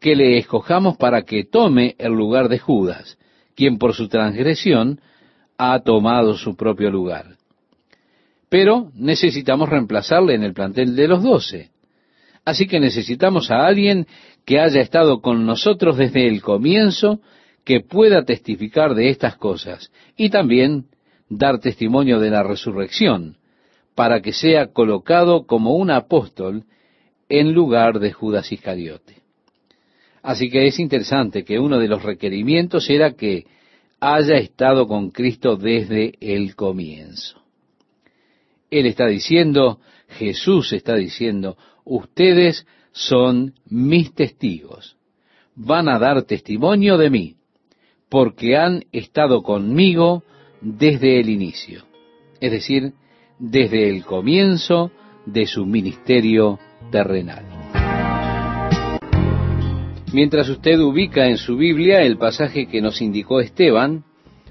que 0.00 0.14
le 0.14 0.38
escojamos 0.38 0.96
para 0.96 1.22
que 1.22 1.44
tome 1.44 1.96
el 1.98 2.12
lugar 2.12 2.48
de 2.48 2.58
Judas, 2.58 3.18
quien 3.54 3.78
por 3.78 3.94
su 3.94 4.08
transgresión 4.08 5.00
ha 5.56 5.80
tomado 5.80 6.34
su 6.34 6.56
propio 6.56 6.90
lugar. 6.90 7.36
Pero 8.48 8.90
necesitamos 8.94 9.68
reemplazarle 9.68 10.34
en 10.34 10.44
el 10.44 10.54
plantel 10.54 10.94
de 10.94 11.08
los 11.08 11.22
doce. 11.22 11.70
Así 12.44 12.66
que 12.66 12.80
necesitamos 12.80 13.50
a 13.50 13.66
alguien 13.66 14.06
que 14.46 14.60
haya 14.60 14.80
estado 14.80 15.20
con 15.20 15.44
nosotros 15.44 15.98
desde 15.98 16.28
el 16.28 16.40
comienzo, 16.40 17.20
que 17.64 17.80
pueda 17.80 18.24
testificar 18.24 18.94
de 18.94 19.10
estas 19.10 19.36
cosas 19.36 19.92
y 20.16 20.30
también 20.30 20.86
dar 21.28 21.60
testimonio 21.60 22.20
de 22.20 22.30
la 22.30 22.42
resurrección, 22.42 23.36
para 23.94 24.20
que 24.20 24.32
sea 24.32 24.72
colocado 24.72 25.46
como 25.46 25.74
un 25.74 25.90
apóstol 25.90 26.64
en 27.28 27.52
lugar 27.52 27.98
de 27.98 28.12
Judas 28.12 28.50
Iscariote. 28.52 29.16
Así 30.22 30.50
que 30.50 30.66
es 30.66 30.78
interesante 30.78 31.44
que 31.44 31.58
uno 31.58 31.78
de 31.78 31.88
los 31.88 32.02
requerimientos 32.02 32.88
era 32.90 33.12
que 33.12 33.46
haya 34.00 34.36
estado 34.36 34.86
con 34.86 35.10
Cristo 35.10 35.56
desde 35.56 36.14
el 36.20 36.54
comienzo. 36.54 37.42
Él 38.70 38.86
está 38.86 39.06
diciendo, 39.06 39.80
Jesús 40.08 40.72
está 40.72 40.94
diciendo, 40.94 41.56
ustedes 41.84 42.66
son 42.92 43.54
mis 43.66 44.14
testigos, 44.14 44.96
van 45.54 45.88
a 45.88 45.98
dar 45.98 46.22
testimonio 46.22 46.98
de 46.98 47.10
mí, 47.10 47.36
porque 48.08 48.56
han 48.56 48.84
estado 48.92 49.42
conmigo 49.42 50.22
desde 50.60 51.20
el 51.20 51.28
inicio, 51.28 51.84
es 52.40 52.50
decir, 52.50 52.92
desde 53.38 53.88
el 53.88 54.04
comienzo 54.04 54.90
de 55.26 55.46
su 55.46 55.66
ministerio 55.66 56.58
terrenal. 56.90 57.44
Mientras 60.12 60.48
usted 60.48 60.80
ubica 60.80 61.26
en 61.28 61.36
su 61.36 61.56
Biblia 61.56 62.00
el 62.00 62.16
pasaje 62.16 62.66
que 62.66 62.80
nos 62.80 63.02
indicó 63.02 63.40
Esteban, 63.40 64.04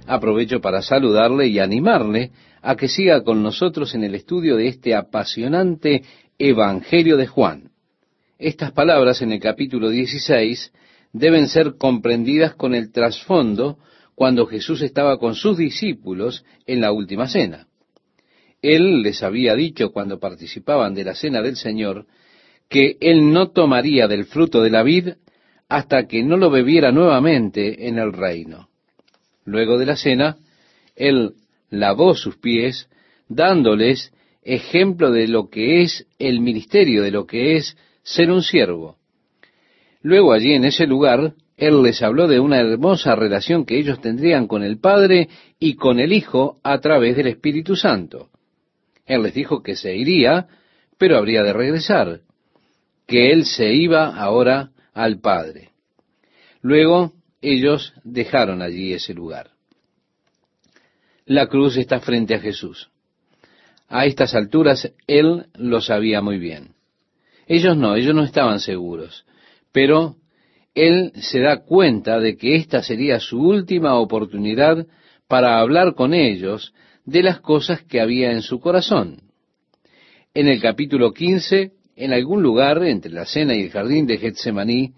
aprovecho 0.05 0.61
para 0.61 0.81
saludarle 0.81 1.47
y 1.47 1.59
animarle 1.59 2.31
a 2.61 2.75
que 2.75 2.87
siga 2.87 3.23
con 3.23 3.41
nosotros 3.41 3.95
en 3.95 4.03
el 4.03 4.13
estudio 4.13 4.55
de 4.55 4.67
este 4.67 4.95
apasionante 4.95 6.03
Evangelio 6.37 7.17
de 7.17 7.25
Juan. 7.25 7.71
Estas 8.37 8.71
palabras 8.71 9.23
en 9.23 9.31
el 9.31 9.39
capítulo 9.39 9.89
16 9.89 10.71
deben 11.11 11.47
ser 11.47 11.75
comprendidas 11.77 12.53
con 12.53 12.75
el 12.75 12.91
trasfondo 12.91 13.79
cuando 14.17 14.47
Jesús 14.47 14.81
estaba 14.81 15.19
con 15.19 15.35
sus 15.35 15.59
discípulos 15.59 16.43
en 16.65 16.81
la 16.81 16.91
última 16.91 17.27
cena. 17.27 17.67
Él 18.63 19.03
les 19.03 19.21
había 19.21 19.53
dicho 19.53 19.91
cuando 19.91 20.19
participaban 20.19 20.95
de 20.95 21.03
la 21.03 21.13
cena 21.13 21.43
del 21.43 21.55
Señor 21.55 22.07
que 22.67 22.97
él 22.99 23.31
no 23.31 23.51
tomaría 23.51 24.07
del 24.07 24.25
fruto 24.25 24.63
de 24.63 24.71
la 24.71 24.81
vid 24.81 25.09
hasta 25.69 26.07
que 26.07 26.23
no 26.23 26.35
lo 26.35 26.49
bebiera 26.49 26.91
nuevamente 26.91 27.87
en 27.87 27.99
el 27.99 28.11
reino. 28.11 28.69
Luego 29.45 29.77
de 29.77 29.85
la 29.85 29.95
cena, 29.95 30.37
él 30.95 31.35
lavó 31.69 32.15
sus 32.15 32.37
pies, 32.37 32.89
dándoles 33.29 34.11
ejemplo 34.41 35.11
de 35.11 35.27
lo 35.27 35.47
que 35.51 35.83
es 35.83 36.07
el 36.17 36.39
ministerio, 36.39 37.03
de 37.03 37.11
lo 37.11 37.27
que 37.27 37.55
es 37.57 37.77
ser 38.01 38.31
un 38.31 38.41
siervo. 38.41 38.97
Luego 40.01 40.33
allí 40.33 40.53
en 40.53 40.65
ese 40.65 40.87
lugar, 40.87 41.35
él 41.57 41.81
les 41.81 42.03
habló 42.03 42.27
de 42.27 42.39
una 42.39 42.59
hermosa 42.59 43.15
relación 43.15 43.65
que 43.65 43.79
ellos 43.79 43.99
tendrían 43.99 44.47
con 44.47 44.61
el 44.61 44.79
Padre 44.79 45.27
y 45.59 45.73
con 45.73 45.99
el 45.99 46.13
Hijo 46.13 46.59
a 46.63 46.79
través 46.79 47.17
del 47.17 47.27
Espíritu 47.27 47.75
Santo. 47.75 48.29
Él 49.07 49.23
les 49.23 49.33
dijo 49.33 49.63
que 49.63 49.75
se 49.75 49.95
iría, 49.95 50.47
pero 50.99 51.17
habría 51.17 51.41
de 51.41 51.53
regresar, 51.53 52.21
que 53.07 53.31
él 53.31 53.45
se 53.45 53.73
iba 53.73 54.15
ahora 54.15 54.69
al 54.93 55.19
Padre. 55.19 55.71
Luego 56.61 57.13
ellos 57.41 57.93
dejaron 58.03 58.61
allí 58.61 58.93
ese 58.93 59.15
lugar. 59.15 59.51
La 61.25 61.47
cruz 61.47 61.75
está 61.77 61.99
frente 61.99 62.35
a 62.35 62.39
Jesús. 62.39 62.89
A 63.87 64.05
estas 64.05 64.35
alturas 64.35 64.93
él 65.07 65.47
lo 65.55 65.81
sabía 65.81 66.21
muy 66.21 66.37
bien. 66.37 66.75
Ellos 67.47 67.75
no, 67.77 67.95
ellos 67.95 68.13
no 68.13 68.23
estaban 68.23 68.59
seguros, 68.59 69.25
pero 69.71 70.17
él 70.77 71.11
se 71.15 71.39
da 71.39 71.63
cuenta 71.63 72.19
de 72.19 72.37
que 72.37 72.55
esta 72.55 72.83
sería 72.83 73.19
su 73.19 73.41
última 73.41 73.95
oportunidad 73.95 74.85
para 75.27 75.59
hablar 75.59 75.95
con 75.95 76.13
ellos 76.13 76.73
de 77.05 77.23
las 77.23 77.39
cosas 77.39 77.81
que 77.83 77.99
había 77.99 78.31
en 78.31 78.41
su 78.41 78.59
corazón. 78.59 79.21
En 80.33 80.47
el 80.47 80.61
capítulo 80.61 81.13
15 81.13 81.71
en 81.97 82.13
algún 82.13 82.43
lugar 82.43 82.83
entre 82.83 83.11
la 83.11 83.25
cena 83.25 83.55
y 83.55 83.63
el 83.63 83.71
jardín 83.71 84.05
de 84.05 84.19
Getsemaní, 84.19 84.93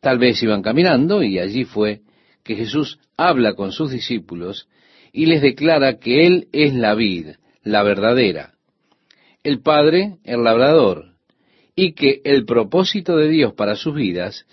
tal 0.00 0.18
vez 0.18 0.42
iban 0.42 0.62
caminando 0.62 1.22
y 1.22 1.38
allí 1.38 1.64
fue 1.64 2.00
que 2.44 2.54
Jesús 2.54 3.00
habla 3.16 3.54
con 3.54 3.72
sus 3.72 3.90
discípulos 3.90 4.68
y 5.12 5.26
les 5.26 5.42
declara 5.42 5.98
que 5.98 6.26
Él 6.26 6.48
es 6.52 6.72
la 6.72 6.94
vid, 6.94 7.30
la 7.64 7.82
verdadera, 7.82 8.54
el 9.42 9.60
Padre, 9.60 10.18
el 10.24 10.44
labrador, 10.44 11.16
y 11.74 11.94
que 11.94 12.20
el 12.24 12.44
propósito 12.44 13.16
de 13.16 13.28
Dios 13.28 13.54
para 13.54 13.74
sus 13.74 13.94
vidas 13.94 14.46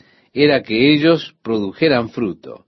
era 0.44 0.62
que 0.62 0.94
ellos 0.94 1.36
produjeran 1.42 2.10
fruto. 2.10 2.68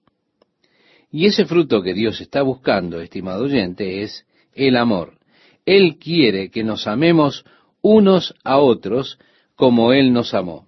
Y 1.12 1.28
ese 1.28 1.46
fruto 1.46 1.84
que 1.84 1.94
Dios 1.94 2.20
está 2.20 2.42
buscando, 2.42 3.00
estimado 3.00 3.44
oyente, 3.44 4.02
es 4.02 4.26
el 4.54 4.76
amor. 4.76 5.20
Él 5.66 5.98
quiere 6.00 6.50
que 6.50 6.64
nos 6.64 6.88
amemos 6.88 7.46
unos 7.82 8.34
a 8.44 8.58
otros 8.58 9.20
como 9.56 9.94
Él 9.94 10.14
nos 10.14 10.34
amó. 10.34 10.68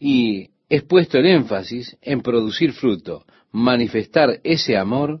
Y 0.00 0.50
es 0.68 0.82
puesto 0.82 1.18
el 1.18 1.26
énfasis 1.26 1.96
en 2.02 2.20
producir 2.20 2.72
fruto, 2.72 3.24
manifestar 3.52 4.40
ese 4.42 4.76
amor 4.76 5.20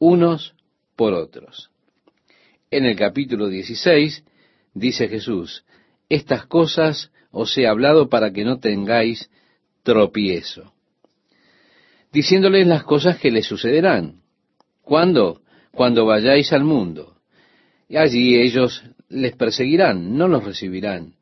unos 0.00 0.56
por 0.96 1.12
otros. 1.12 1.70
En 2.72 2.84
el 2.84 2.96
capítulo 2.96 3.46
16 3.48 4.24
dice 4.74 5.06
Jesús, 5.06 5.64
estas 6.08 6.46
cosas 6.46 7.12
os 7.30 7.56
he 7.56 7.68
hablado 7.68 8.08
para 8.08 8.32
que 8.32 8.44
no 8.44 8.58
tengáis 8.58 9.30
tropiezo, 9.86 10.72
diciéndoles 12.12 12.66
las 12.66 12.82
cosas 12.82 13.18
que 13.18 13.30
les 13.30 13.46
sucederán. 13.46 14.20
¿Cuándo? 14.82 15.42
Cuando 15.70 16.04
vayáis 16.04 16.52
al 16.52 16.64
mundo. 16.64 17.18
Y 17.88 17.96
allí 17.96 18.34
ellos 18.34 18.82
les 19.08 19.36
perseguirán, 19.36 20.18
no 20.18 20.26
los 20.26 20.44
recibirán. 20.44 21.14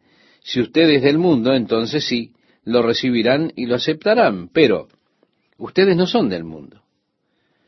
Si 0.42 0.62
ustedes 0.62 1.02
del 1.02 1.18
mundo, 1.18 1.52
entonces 1.52 2.06
sí, 2.06 2.32
lo 2.64 2.80
recibirán 2.80 3.52
y 3.54 3.66
lo 3.66 3.74
aceptarán, 3.74 4.48
pero 4.48 4.88
ustedes 5.58 5.94
no 5.94 6.06
son 6.06 6.30
del 6.30 6.44
mundo. 6.44 6.80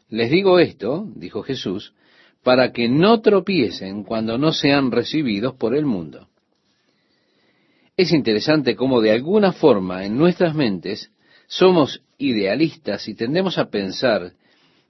Les 0.09 0.31
digo 0.31 0.59
esto, 0.59 1.07
dijo 1.15 1.43
Jesús, 1.43 1.93
para 2.43 2.73
que 2.73 2.89
no 2.89 3.21
tropiecen 3.21 4.03
cuando 4.03 4.39
no 4.39 4.53
sean 4.53 4.91
recibidos 4.91 5.57
por 5.57 5.77
el 5.77 5.85
mundo. 5.85 6.29
Es 7.97 8.13
interesante 8.13 8.77
cómo 8.77 9.01
de 9.01 9.13
alguna 9.13 9.53
forma 9.53 10.05
en 10.05 10.19
nuestras 10.19 10.55
mentes 10.55 11.11
somos 11.47 12.03
idealistas 12.19 13.09
y 13.09 13.15
tendemos 13.15 13.57
a 13.57 13.71
pensar 13.71 14.33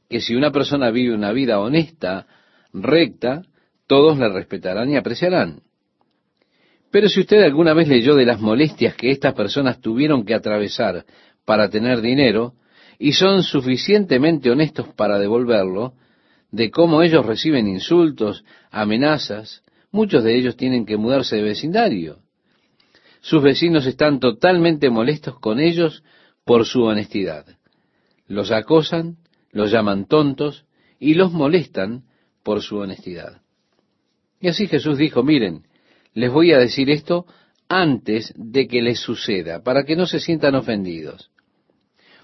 que 0.08 0.20
si 0.20 0.34
una 0.34 0.50
persona 0.50 0.90
vive 0.90 1.14
una 1.14 1.32
vida 1.32 1.60
honesta, 1.60 2.26
recta, 2.72 3.42
todos 3.86 4.18
le 4.18 4.28
respetarán 4.28 4.90
y 4.90 4.96
apreciarán. 4.96 5.60
Pero 6.90 7.08
si 7.08 7.20
usted 7.20 7.42
alguna 7.42 7.74
vez 7.74 7.88
leyó 7.88 8.16
de 8.16 8.26
las 8.26 8.40
molestias 8.40 8.96
que 8.96 9.10
estas 9.10 9.34
personas 9.34 9.80
tuvieron 9.80 10.24
que 10.24 10.34
atravesar 10.34 11.04
para 11.44 11.68
tener 11.68 12.00
dinero, 12.00 12.54
y 12.98 13.12
son 13.12 13.42
suficientemente 13.42 14.50
honestos 14.50 14.88
para 14.96 15.18
devolverlo, 15.18 15.94
de 16.50 16.70
cómo 16.70 17.02
ellos 17.02 17.26
reciben 17.26 17.68
insultos, 17.68 18.44
amenazas, 18.70 19.62
muchos 19.90 20.24
de 20.24 20.36
ellos 20.36 20.56
tienen 20.56 20.86
que 20.86 20.96
mudarse 20.96 21.36
de 21.36 21.42
vecindario. 21.42 22.25
Sus 23.26 23.42
vecinos 23.42 23.86
están 23.86 24.20
totalmente 24.20 24.88
molestos 24.88 25.40
con 25.40 25.58
ellos 25.58 26.04
por 26.44 26.64
su 26.64 26.84
honestidad. 26.84 27.44
Los 28.28 28.52
acosan, 28.52 29.16
los 29.50 29.72
llaman 29.72 30.06
tontos 30.06 30.64
y 31.00 31.14
los 31.14 31.32
molestan 31.32 32.04
por 32.44 32.62
su 32.62 32.76
honestidad. 32.76 33.42
Y 34.40 34.46
así 34.46 34.68
Jesús 34.68 34.96
dijo, 34.96 35.24
miren, 35.24 35.64
les 36.14 36.30
voy 36.30 36.52
a 36.52 36.58
decir 36.58 36.88
esto 36.88 37.26
antes 37.68 38.32
de 38.36 38.68
que 38.68 38.80
les 38.80 39.00
suceda, 39.00 39.60
para 39.64 39.82
que 39.82 39.96
no 39.96 40.06
se 40.06 40.20
sientan 40.20 40.54
ofendidos. 40.54 41.32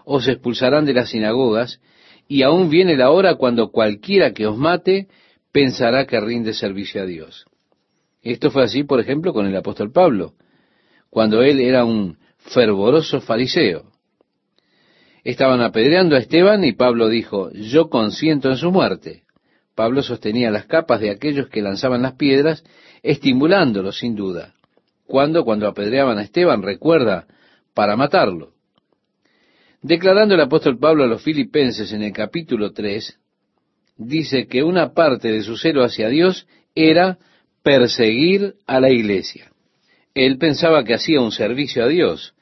Os 0.04 0.28
expulsarán 0.28 0.84
de 0.84 0.94
las 0.94 1.08
sinagogas, 1.08 1.80
y 2.28 2.42
aún 2.42 2.70
viene 2.70 2.96
la 2.96 3.10
hora 3.10 3.34
cuando 3.34 3.72
cualquiera 3.72 4.32
que 4.32 4.46
os 4.46 4.56
mate 4.56 5.08
pensará 5.50 6.06
que 6.06 6.20
rinde 6.20 6.54
servicio 6.54 7.02
a 7.02 7.06
Dios. 7.06 7.46
Esto 8.22 8.52
fue 8.52 8.62
así, 8.62 8.84
por 8.84 9.00
ejemplo, 9.00 9.32
con 9.32 9.46
el 9.46 9.56
apóstol 9.56 9.90
Pablo, 9.90 10.34
cuando 11.12 11.42
él 11.42 11.60
era 11.60 11.84
un 11.84 12.16
fervoroso 12.38 13.20
fariseo. 13.20 13.82
Estaban 15.24 15.60
apedreando 15.60 16.16
a 16.16 16.18
Esteban 16.18 16.64
y 16.64 16.72
Pablo 16.72 17.10
dijo, 17.10 17.50
yo 17.52 17.90
consiento 17.90 18.48
en 18.48 18.56
su 18.56 18.72
muerte. 18.72 19.24
Pablo 19.74 20.02
sostenía 20.02 20.50
las 20.50 20.64
capas 20.64 21.02
de 21.02 21.10
aquellos 21.10 21.50
que 21.50 21.60
lanzaban 21.60 22.00
las 22.00 22.14
piedras, 22.14 22.64
estimulándolos 23.02 23.98
sin 23.98 24.16
duda. 24.16 24.54
Cuando, 25.06 25.44
cuando 25.44 25.68
apedreaban 25.68 26.16
a 26.16 26.22
Esteban, 26.22 26.62
recuerda, 26.62 27.26
para 27.74 27.94
matarlo. 27.94 28.54
Declarando 29.82 30.34
el 30.34 30.40
apóstol 30.40 30.78
Pablo 30.78 31.04
a 31.04 31.08
los 31.08 31.22
filipenses 31.22 31.92
en 31.92 32.04
el 32.04 32.14
capítulo 32.14 32.72
3, 32.72 33.18
dice 33.98 34.46
que 34.46 34.62
una 34.62 34.94
parte 34.94 35.28
de 35.28 35.42
su 35.42 35.58
celo 35.58 35.84
hacia 35.84 36.08
Dios 36.08 36.46
era 36.74 37.18
perseguir 37.62 38.54
a 38.66 38.80
la 38.80 38.88
iglesia. 38.88 39.51
Él 40.14 40.38
pensaba 40.38 40.84
que 40.84 40.94
hacía 40.94 41.20
un 41.20 41.32
servicio 41.32 41.84
a 41.84 41.88
Dios. 41.88 42.34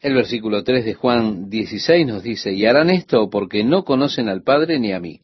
El 0.00 0.14
versículo 0.14 0.62
3 0.62 0.84
de 0.84 0.94
Juan 0.94 1.50
16 1.50 2.06
nos 2.06 2.22
dice, 2.22 2.52
y 2.52 2.64
harán 2.64 2.90
esto 2.90 3.28
porque 3.28 3.64
no 3.64 3.84
conocen 3.84 4.28
al 4.28 4.42
Padre 4.42 4.78
ni 4.78 4.92
a 4.92 5.00
mí. 5.00 5.20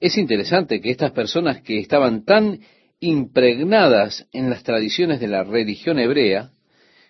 Es 0.00 0.18
interesante 0.18 0.80
que 0.80 0.90
estas 0.90 1.12
personas 1.12 1.62
que 1.62 1.78
estaban 1.78 2.24
tan 2.24 2.60
impregnadas 2.98 4.26
en 4.32 4.50
las 4.50 4.62
tradiciones 4.62 5.20
de 5.20 5.28
la 5.28 5.44
religión 5.44 5.98
hebrea, 5.98 6.50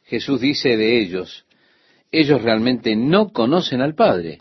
Jesús 0.04 0.40
dice 0.40 0.76
de 0.76 1.00
ellos, 1.00 1.46
ellos 2.10 2.42
realmente 2.42 2.94
no 2.94 3.32
conocen 3.32 3.80
al 3.80 3.94
Padre. 3.94 4.40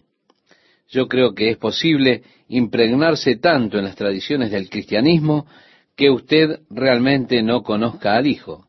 Yo 0.90 1.08
creo 1.08 1.34
que 1.34 1.50
es 1.50 1.58
posible 1.58 2.24
impregnarse 2.50 3.38
tanto 3.38 3.78
en 3.78 3.86
las 3.86 3.96
tradiciones 3.96 4.52
del 4.52 4.70
cristianismo 4.70 5.46
que 5.96 6.10
usted 6.10 6.60
realmente 6.70 7.42
no 7.42 7.64
conozca 7.64 8.18
al 8.18 8.28
Hijo. 8.28 8.68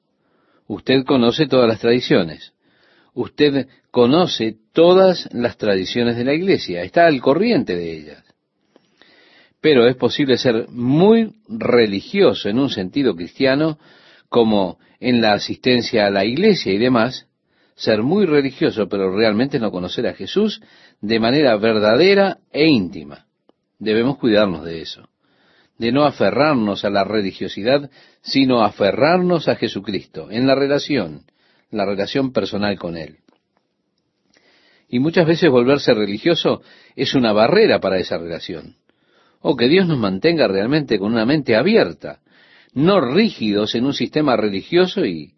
Usted 0.72 1.04
conoce 1.04 1.46
todas 1.46 1.68
las 1.68 1.80
tradiciones. 1.80 2.54
Usted 3.12 3.68
conoce 3.90 4.56
todas 4.72 5.28
las 5.30 5.58
tradiciones 5.58 6.16
de 6.16 6.24
la 6.24 6.32
iglesia, 6.32 6.82
está 6.82 7.04
al 7.04 7.20
corriente 7.20 7.76
de 7.76 7.92
ellas. 7.92 8.24
Pero 9.60 9.86
es 9.86 9.96
posible 9.96 10.38
ser 10.38 10.70
muy 10.70 11.34
religioso 11.46 12.48
en 12.48 12.58
un 12.58 12.70
sentido 12.70 13.14
cristiano, 13.14 13.78
como 14.30 14.78
en 14.98 15.20
la 15.20 15.34
asistencia 15.34 16.06
a 16.06 16.10
la 16.10 16.24
iglesia 16.24 16.72
y 16.72 16.78
demás, 16.78 17.26
ser 17.74 18.02
muy 18.02 18.24
religioso, 18.24 18.88
pero 18.88 19.14
realmente 19.14 19.58
no 19.58 19.70
conocer 19.70 20.06
a 20.06 20.14
Jesús 20.14 20.62
de 21.02 21.20
manera 21.20 21.54
verdadera 21.56 22.38
e 22.50 22.66
íntima. 22.66 23.26
Debemos 23.78 24.16
cuidarnos 24.16 24.64
de 24.64 24.80
eso, 24.80 25.06
de 25.78 25.92
no 25.92 26.04
aferrarnos 26.04 26.84
a 26.84 26.90
la 26.90 27.04
religiosidad, 27.04 27.90
sino 28.20 28.62
aferrarnos 28.62 29.48
a 29.48 29.56
Jesucristo, 29.56 30.30
en 30.30 30.46
la 30.46 30.54
relación, 30.54 31.22
la 31.70 31.84
relación 31.84 32.32
personal 32.32 32.78
con 32.78 32.96
Él. 32.96 33.18
Y 34.88 34.98
muchas 34.98 35.26
veces 35.26 35.50
volverse 35.50 35.94
religioso 35.94 36.62
es 36.96 37.14
una 37.14 37.32
barrera 37.32 37.80
para 37.80 37.98
esa 37.98 38.18
relación. 38.18 38.76
O 39.40 39.56
que 39.56 39.68
Dios 39.68 39.86
nos 39.88 39.98
mantenga 39.98 40.46
realmente 40.46 40.98
con 40.98 41.12
una 41.12 41.24
mente 41.24 41.56
abierta, 41.56 42.20
no 42.74 43.00
rígidos 43.00 43.74
en 43.74 43.86
un 43.86 43.94
sistema 43.94 44.36
religioso 44.36 45.04
y 45.04 45.34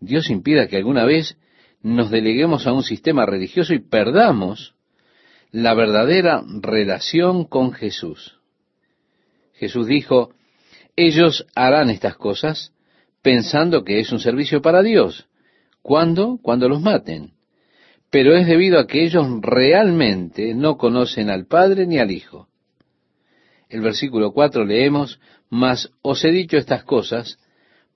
Dios 0.00 0.28
impida 0.28 0.66
que 0.66 0.76
alguna 0.76 1.04
vez 1.04 1.38
nos 1.82 2.10
deleguemos 2.10 2.66
a 2.66 2.72
un 2.72 2.82
sistema 2.82 3.26
religioso 3.26 3.74
y 3.74 3.78
perdamos 3.78 4.74
la 5.52 5.74
verdadera 5.74 6.42
relación 6.60 7.44
con 7.44 7.72
Jesús. 7.72 8.40
Jesús 9.58 9.86
dijo, 9.86 10.30
ellos 10.96 11.46
harán 11.54 11.90
estas 11.90 12.16
cosas 12.16 12.72
pensando 13.22 13.84
que 13.84 14.00
es 14.00 14.12
un 14.12 14.20
servicio 14.20 14.62
para 14.62 14.82
Dios. 14.82 15.26
¿Cuándo? 15.82 16.38
Cuando 16.42 16.68
los 16.68 16.80
maten. 16.80 17.32
Pero 18.10 18.36
es 18.36 18.46
debido 18.46 18.78
a 18.78 18.86
que 18.86 19.04
ellos 19.04 19.26
realmente 19.42 20.54
no 20.54 20.76
conocen 20.76 21.30
al 21.30 21.46
Padre 21.46 21.86
ni 21.86 21.98
al 21.98 22.10
Hijo. 22.10 22.48
El 23.68 23.80
versículo 23.80 24.32
4 24.32 24.64
leemos, 24.64 25.20
Mas 25.50 25.90
os 26.02 26.24
he 26.24 26.30
dicho 26.30 26.56
estas 26.56 26.84
cosas 26.84 27.38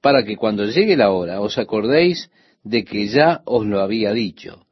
para 0.01 0.25
que 0.25 0.37
cuando 0.37 0.65
llegue 0.65 0.97
la 0.97 1.11
hora 1.11 1.41
os 1.41 1.59
acordéis 1.59 2.31
de 2.65 2.85
que 2.85 3.09
ya 3.09 3.43
os 3.45 3.67
lo 3.67 3.81
había 3.81 4.13
dicho. 4.13 4.67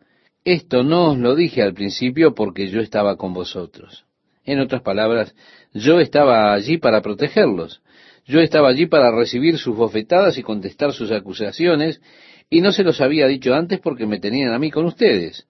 Esto 0.44 0.82
no 0.82 1.12
os 1.12 1.18
lo 1.18 1.34
dije 1.34 1.62
al 1.62 1.74
principio 1.74 2.34
porque 2.34 2.68
yo 2.68 2.80
estaba 2.80 3.16
con 3.16 3.34
vosotros. 3.34 4.07
En 4.48 4.60
otras 4.60 4.80
palabras, 4.80 5.34
yo 5.74 6.00
estaba 6.00 6.54
allí 6.54 6.78
para 6.78 7.02
protegerlos. 7.02 7.82
Yo 8.24 8.40
estaba 8.40 8.70
allí 8.70 8.86
para 8.86 9.14
recibir 9.14 9.58
sus 9.58 9.76
bofetadas 9.76 10.38
y 10.38 10.42
contestar 10.42 10.94
sus 10.94 11.10
acusaciones, 11.10 12.00
y 12.48 12.62
no 12.62 12.72
se 12.72 12.82
los 12.82 13.02
había 13.02 13.26
dicho 13.26 13.52
antes 13.54 13.78
porque 13.78 14.06
me 14.06 14.20
tenían 14.20 14.54
a 14.54 14.58
mí 14.58 14.70
con 14.70 14.86
ustedes. 14.86 15.46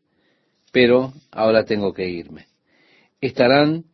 Pero 0.73 1.13
ahora 1.31 1.65
tengo 1.65 1.95
que 1.95 2.09
irme. 2.09 2.47
Estarán 3.21 3.85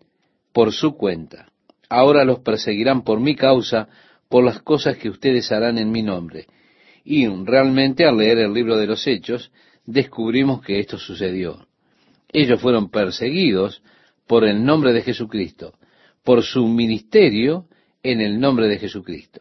por 0.55 0.72
su 0.72 0.96
cuenta. 0.96 1.52
Ahora 1.90 2.24
los 2.24 2.38
perseguirán 2.38 3.05
por 3.05 3.20
mi 3.20 3.36
causa, 3.36 3.88
por 4.30 4.42
las 4.42 4.62
cosas 4.62 4.96
que 4.96 5.11
ustedes 5.11 5.52
harán 5.52 5.76
en 5.76 5.90
mi 5.90 6.02
nombre. 6.02 6.46
Y 7.05 7.26
realmente 7.26 8.07
al 8.07 8.16
leer 8.16 8.38
el 8.38 8.55
libro 8.55 8.78
de 8.78 8.86
los 8.86 9.07
Hechos, 9.07 9.52
descubrimos 9.84 10.62
que 10.62 10.80
esto 10.80 10.96
sucedió. 10.96 11.66
Ellos 12.32 12.59
fueron 12.59 12.88
perseguidos 12.88 13.82
por 14.26 14.44
el 14.44 14.64
nombre 14.64 14.92
de 14.92 15.02
Jesucristo, 15.02 15.74
por 16.22 16.42
su 16.42 16.66
ministerio 16.66 17.66
en 18.02 18.20
el 18.20 18.40
nombre 18.40 18.68
de 18.68 18.78
Jesucristo. 18.78 19.40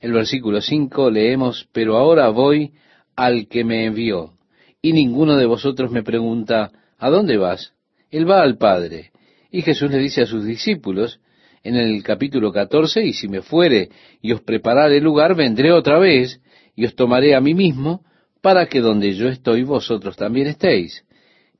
El 0.00 0.12
versículo 0.12 0.60
5 0.60 1.10
leemos, 1.10 1.68
pero 1.72 1.96
ahora 1.96 2.28
voy 2.28 2.72
al 3.14 3.46
que 3.48 3.64
me 3.64 3.84
envió, 3.84 4.32
y 4.80 4.92
ninguno 4.92 5.36
de 5.36 5.46
vosotros 5.46 5.90
me 5.90 6.02
pregunta, 6.02 6.72
¿a 6.98 7.10
dónde 7.10 7.36
vas? 7.36 7.72
Él 8.10 8.28
va 8.28 8.42
al 8.42 8.58
Padre. 8.58 9.12
Y 9.50 9.62
Jesús 9.62 9.90
le 9.90 9.98
dice 9.98 10.22
a 10.22 10.26
sus 10.26 10.44
discípulos 10.44 11.20
en 11.62 11.76
el 11.76 12.02
capítulo 12.02 12.52
14, 12.52 13.04
y 13.04 13.12
si 13.12 13.28
me 13.28 13.42
fuere 13.42 13.90
y 14.20 14.32
os 14.32 14.40
preparare 14.40 15.00
lugar, 15.00 15.36
vendré 15.36 15.72
otra 15.72 15.98
vez 15.98 16.40
y 16.74 16.84
os 16.84 16.96
tomaré 16.96 17.34
a 17.34 17.40
mí 17.40 17.54
mismo, 17.54 18.04
para 18.40 18.66
que 18.66 18.80
donde 18.80 19.14
yo 19.14 19.28
estoy 19.28 19.62
vosotros 19.62 20.16
también 20.16 20.48
estéis. 20.48 21.04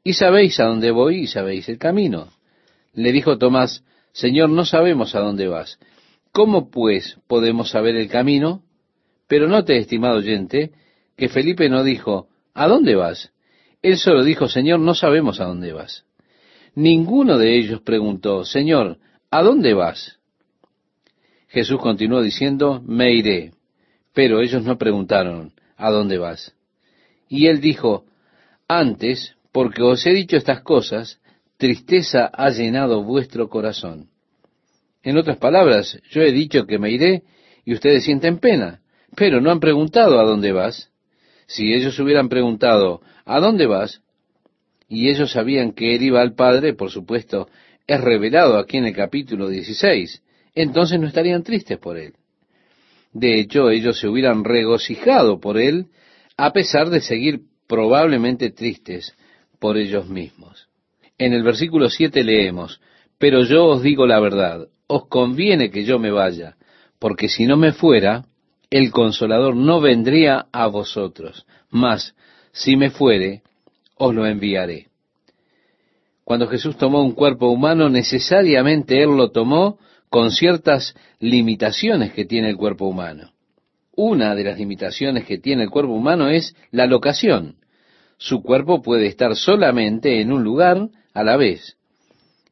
Y 0.05 0.15
sabéis 0.15 0.59
a 0.61 0.65
dónde 0.65 0.91
voy 0.91 1.23
y 1.23 1.27
sabéis 1.27 1.69
el 1.69 1.79
camino. 1.79 2.29
Le 2.93 3.13
dijo 3.13 3.39
Tomás, 3.39 3.85
Señor, 4.13 4.51
no 4.51 4.65
sabemos 4.65 5.15
a 5.15 5.21
dónde 5.21 5.49
vas. 5.49 5.79
¿Cómo 6.33 6.71
pues 6.71 7.19
podemos 7.27 7.71
saber 7.71 7.97
el 7.97 8.09
camino? 8.09 8.63
Pero 9.29 9.49
note, 9.49 9.77
estimado 9.79 10.17
oyente, 10.17 10.73
que 11.17 11.29
Felipe 11.29 11.69
no 11.69 11.85
dijo, 11.85 12.29
¿a 12.55 12.67
dónde 12.67 12.95
vas? 12.97 13.33
Él 13.81 13.97
solo 13.97 14.25
dijo, 14.25 14.49
Señor, 14.49 14.81
no 14.81 14.95
sabemos 14.95 15.41
a 15.41 15.45
dónde 15.45 15.73
vas. 15.73 16.05
Ninguno 16.75 17.39
de 17.39 17.59
ellos 17.59 17.81
preguntó, 17.83 18.45
Señor, 18.45 18.99
¿a 19.31 19.43
dónde 19.43 19.75
vas? 19.75 20.19
Jesús 21.49 21.81
continuó 21.81 22.23
diciendo, 22.23 22.83
me 22.85 23.13
iré. 23.13 23.53
Pero 24.15 24.41
ellos 24.41 24.63
no 24.65 24.79
preguntaron, 24.79 25.53
¿a 25.77 25.91
dónde 25.91 26.19
vas? 26.19 26.55
Y 27.29 27.47
él 27.47 27.61
dijo, 27.61 28.05
antes, 28.69 29.37
porque 29.53 29.83
os 29.83 30.05
he 30.07 30.11
dicho 30.11 30.37
estas 30.37 30.63
cosas, 30.63 31.21
tristeza 31.59 32.31
ha 32.33 32.51
llenado 32.51 33.05
vuestro 33.05 33.49
corazón. 33.49 34.09
En 35.03 35.19
otras 35.19 35.37
palabras, 35.37 36.01
yo 36.11 36.23
he 36.23 36.33
dicho 36.33 36.67
que 36.67 36.79
me 36.79 36.91
iré 36.91 37.23
y 37.65 37.75
ustedes 37.75 38.05
sienten 38.05 38.39
pena, 38.39 38.81
pero 39.15 39.41
no 39.41 39.51
han 39.51 39.61
preguntado 39.61 40.19
a 40.19 40.25
dónde 40.25 40.53
vas. 40.53 40.91
Si 41.47 41.73
ellos 41.73 41.99
hubieran 41.99 42.29
preguntado, 42.29 43.03
¿a 43.25 43.41
dónde 43.41 43.67
vas? 43.67 44.01
Y 44.89 45.11
ellos 45.11 45.33
sabían 45.33 45.73
que 45.73 45.95
él 45.95 46.03
iba 46.03 46.21
al 46.21 46.35
Padre, 46.35 46.75
por 46.75 46.91
supuesto, 46.91 47.49
es 47.87 48.01
revelado 48.01 48.59
aquí 48.59 48.79
en 48.79 48.87
el 48.87 48.95
capítulo 48.95 49.49
16, 49.49 50.23
entonces 50.55 50.99
no 50.99 51.09
estarían 51.09 51.43
tristes 51.43 51.79
por 51.79 51.99
él. 51.99 52.15
De 53.13 53.39
hecho, 53.39 53.71
ellos 53.71 53.99
se 53.99 54.09
hubieran 54.09 54.45
regocijado 54.45 55.41
por 55.41 55.59
él 55.59 55.87
a 56.37 56.53
pesar 56.53 56.89
de 56.89 57.01
seguir 57.01 57.43
probablemente 57.67 58.51
tristes 58.51 59.15
por 59.63 59.79
ellos 59.79 60.09
mismos. 60.09 60.67
En 61.19 61.33
el 61.33 61.45
versículo 61.45 61.89
7 61.89 62.25
leemos, 62.25 62.81
pero 63.17 63.45
yo 63.45 63.67
os 63.67 63.81
digo 63.81 64.09
la 64.09 64.19
verdad, 64.19 64.67
os 64.89 65.07
conviene 65.07 65.71
que 65.71 65.85
yo 65.85 66.01
me 66.01 66.11
vaya, 66.11 66.57
porque 66.99 67.29
si 67.29 67.47
no 67.47 67.57
me 67.57 67.71
fuera, 67.71 68.25
el 68.71 68.91
consolador 68.91 69.55
no 69.55 69.81
vendría 69.81 70.47
a 70.51 70.67
vosotros, 70.67 71.47
mas 71.71 72.17
si 72.51 72.75
me 72.77 72.91
fuere, 72.91 73.43
os 73.97 74.13
lo 74.13 74.27
enviaré. 74.27 74.89
Cuando 76.25 76.49
Jesús 76.49 76.77
tomó 76.77 77.01
un 77.01 77.13
cuerpo 77.13 77.49
humano, 77.49 77.89
necesariamente 77.89 79.01
Él 79.01 79.17
lo 79.17 79.31
tomó 79.31 79.79
con 80.11 80.33
ciertas 80.33 80.97
limitaciones 81.21 82.13
que 82.13 82.25
tiene 82.25 82.51
el 82.51 82.57
cuerpo 82.57 82.87
humano. 82.87 83.31
una 83.95 84.35
de 84.35 84.43
las 84.43 84.59
limitaciones 84.59 85.25
que 85.25 85.39
tiene 85.39 85.63
el 85.63 85.71
cuerpo 85.71 85.93
humano 85.93 86.31
es 86.31 86.57
la 86.73 86.87
locación. 86.87 87.62
Su 88.23 88.41
cuerpo 88.41 88.83
puede 88.83 89.09
estar 89.09 89.35
solamente 89.35 90.21
en 90.21 90.33
un 90.33 90.45
lugar 90.45 90.89
a 91.13 91.25
la 91.25 91.37
vez. 91.37 91.77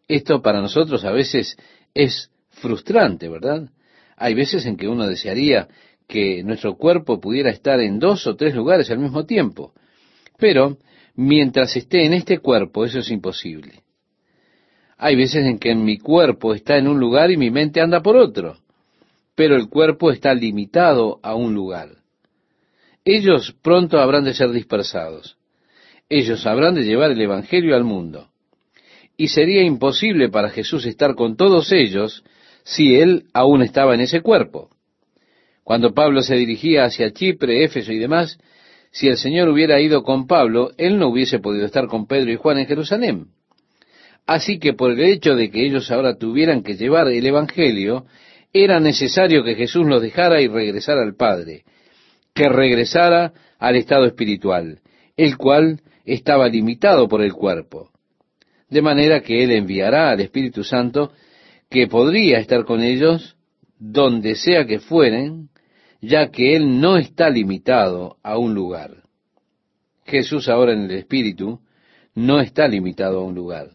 Esto 0.08 0.42
para 0.42 0.60
nosotros 0.60 1.04
a 1.04 1.12
veces 1.12 1.56
es 1.94 2.32
frustrante, 2.48 3.28
¿verdad? 3.28 3.68
Hay 4.16 4.34
veces 4.34 4.66
en 4.66 4.76
que 4.76 4.88
uno 4.88 5.06
desearía 5.06 5.68
que 6.08 6.42
nuestro 6.42 6.76
cuerpo 6.76 7.20
pudiera 7.20 7.50
estar 7.50 7.78
en 7.78 8.00
dos 8.00 8.26
o 8.26 8.34
tres 8.34 8.52
lugares 8.52 8.90
al 8.90 8.98
mismo 8.98 9.26
tiempo. 9.26 9.72
Pero 10.38 10.76
mientras 11.14 11.76
esté 11.76 12.04
en 12.04 12.14
este 12.14 12.38
cuerpo, 12.38 12.84
eso 12.84 12.98
es 12.98 13.08
imposible. 13.08 13.84
Hay 14.98 15.14
veces 15.14 15.46
en 15.46 15.60
que 15.60 15.72
mi 15.76 15.98
cuerpo 15.98 16.52
está 16.52 16.78
en 16.78 16.88
un 16.88 16.98
lugar 16.98 17.30
y 17.30 17.36
mi 17.36 17.52
mente 17.52 17.80
anda 17.80 18.02
por 18.02 18.16
otro, 18.16 18.58
pero 19.36 19.54
el 19.54 19.68
cuerpo 19.68 20.10
está 20.10 20.34
limitado 20.34 21.20
a 21.22 21.36
un 21.36 21.54
lugar. 21.54 21.90
Ellos 23.04 23.54
pronto 23.62 24.00
habrán 24.00 24.24
de 24.24 24.34
ser 24.34 24.50
dispersados. 24.50 25.36
Ellos 26.10 26.44
habrán 26.44 26.74
de 26.74 26.82
llevar 26.82 27.12
el 27.12 27.20
Evangelio 27.20 27.76
al 27.76 27.84
mundo. 27.84 28.28
Y 29.16 29.28
sería 29.28 29.62
imposible 29.62 30.28
para 30.28 30.50
Jesús 30.50 30.84
estar 30.84 31.14
con 31.14 31.36
todos 31.36 31.70
ellos 31.70 32.24
si 32.64 32.96
él 32.96 33.26
aún 33.32 33.62
estaba 33.62 33.94
en 33.94 34.00
ese 34.00 34.20
cuerpo. 34.20 34.70
Cuando 35.62 35.94
Pablo 35.94 36.22
se 36.22 36.34
dirigía 36.34 36.84
hacia 36.84 37.12
Chipre, 37.12 37.62
Éfeso 37.62 37.92
y 37.92 37.98
demás, 37.98 38.38
si 38.90 39.06
el 39.06 39.18
Señor 39.18 39.48
hubiera 39.48 39.80
ido 39.80 40.02
con 40.02 40.26
Pablo, 40.26 40.72
él 40.78 40.98
no 40.98 41.08
hubiese 41.08 41.38
podido 41.38 41.64
estar 41.64 41.86
con 41.86 42.08
Pedro 42.08 42.32
y 42.32 42.36
Juan 42.36 42.58
en 42.58 42.66
Jerusalén. 42.66 43.26
Así 44.26 44.58
que 44.58 44.72
por 44.72 44.90
el 44.90 45.00
hecho 45.00 45.36
de 45.36 45.48
que 45.50 45.64
ellos 45.64 45.92
ahora 45.92 46.16
tuvieran 46.16 46.64
que 46.64 46.74
llevar 46.74 47.06
el 47.06 47.24
Evangelio, 47.24 48.06
era 48.52 48.80
necesario 48.80 49.44
que 49.44 49.54
Jesús 49.54 49.86
los 49.86 50.02
dejara 50.02 50.40
y 50.40 50.48
regresara 50.48 51.02
al 51.02 51.14
Padre, 51.14 51.62
que 52.34 52.48
regresara 52.48 53.32
al 53.60 53.76
estado 53.76 54.06
espiritual, 54.06 54.80
el 55.16 55.36
cual 55.36 55.80
estaba 56.14 56.48
limitado 56.48 57.08
por 57.08 57.22
el 57.22 57.32
cuerpo. 57.32 57.90
De 58.68 58.82
manera 58.82 59.20
que 59.20 59.42
Él 59.42 59.50
enviará 59.52 60.10
al 60.10 60.20
Espíritu 60.20 60.64
Santo, 60.64 61.12
que 61.68 61.86
podría 61.86 62.38
estar 62.38 62.64
con 62.64 62.82
ellos 62.82 63.36
donde 63.78 64.34
sea 64.34 64.66
que 64.66 64.80
fueren, 64.80 65.48
ya 66.00 66.30
que 66.30 66.56
Él 66.56 66.80
no 66.80 66.96
está 66.96 67.30
limitado 67.30 68.16
a 68.22 68.38
un 68.38 68.54
lugar. 68.54 69.04
Jesús 70.04 70.48
ahora 70.48 70.72
en 70.72 70.84
el 70.84 70.90
Espíritu 70.92 71.60
no 72.14 72.40
está 72.40 72.66
limitado 72.66 73.20
a 73.20 73.24
un 73.24 73.34
lugar. 73.34 73.70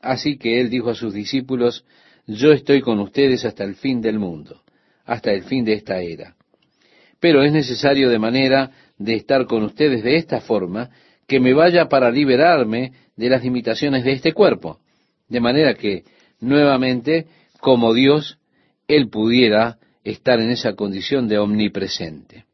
Así 0.00 0.36
que 0.36 0.60
Él 0.60 0.70
dijo 0.70 0.90
a 0.90 0.94
sus 0.94 1.14
discípulos, 1.14 1.84
yo 2.26 2.52
estoy 2.52 2.80
con 2.80 2.98
ustedes 3.00 3.44
hasta 3.44 3.64
el 3.64 3.74
fin 3.76 4.00
del 4.00 4.18
mundo, 4.18 4.62
hasta 5.04 5.32
el 5.32 5.44
fin 5.44 5.64
de 5.64 5.74
esta 5.74 6.00
era. 6.00 6.36
Pero 7.20 7.42
es 7.42 7.52
necesario 7.52 8.10
de 8.10 8.18
manera 8.18 8.70
de 8.98 9.14
estar 9.14 9.46
con 9.46 9.62
ustedes 9.62 10.02
de 10.02 10.16
esta 10.16 10.40
forma, 10.40 10.90
que 11.26 11.40
me 11.40 11.54
vaya 11.54 11.88
para 11.88 12.10
liberarme 12.10 12.92
de 13.16 13.28
las 13.28 13.42
limitaciones 13.42 14.04
de 14.04 14.12
este 14.12 14.32
cuerpo, 14.32 14.78
de 15.28 15.40
manera 15.40 15.74
que, 15.74 16.04
nuevamente, 16.40 17.26
como 17.60 17.94
Dios, 17.94 18.38
Él 18.88 19.08
pudiera 19.08 19.78
estar 20.02 20.40
en 20.40 20.50
esa 20.50 20.74
condición 20.74 21.28
de 21.28 21.38
omnipresente. 21.38 22.44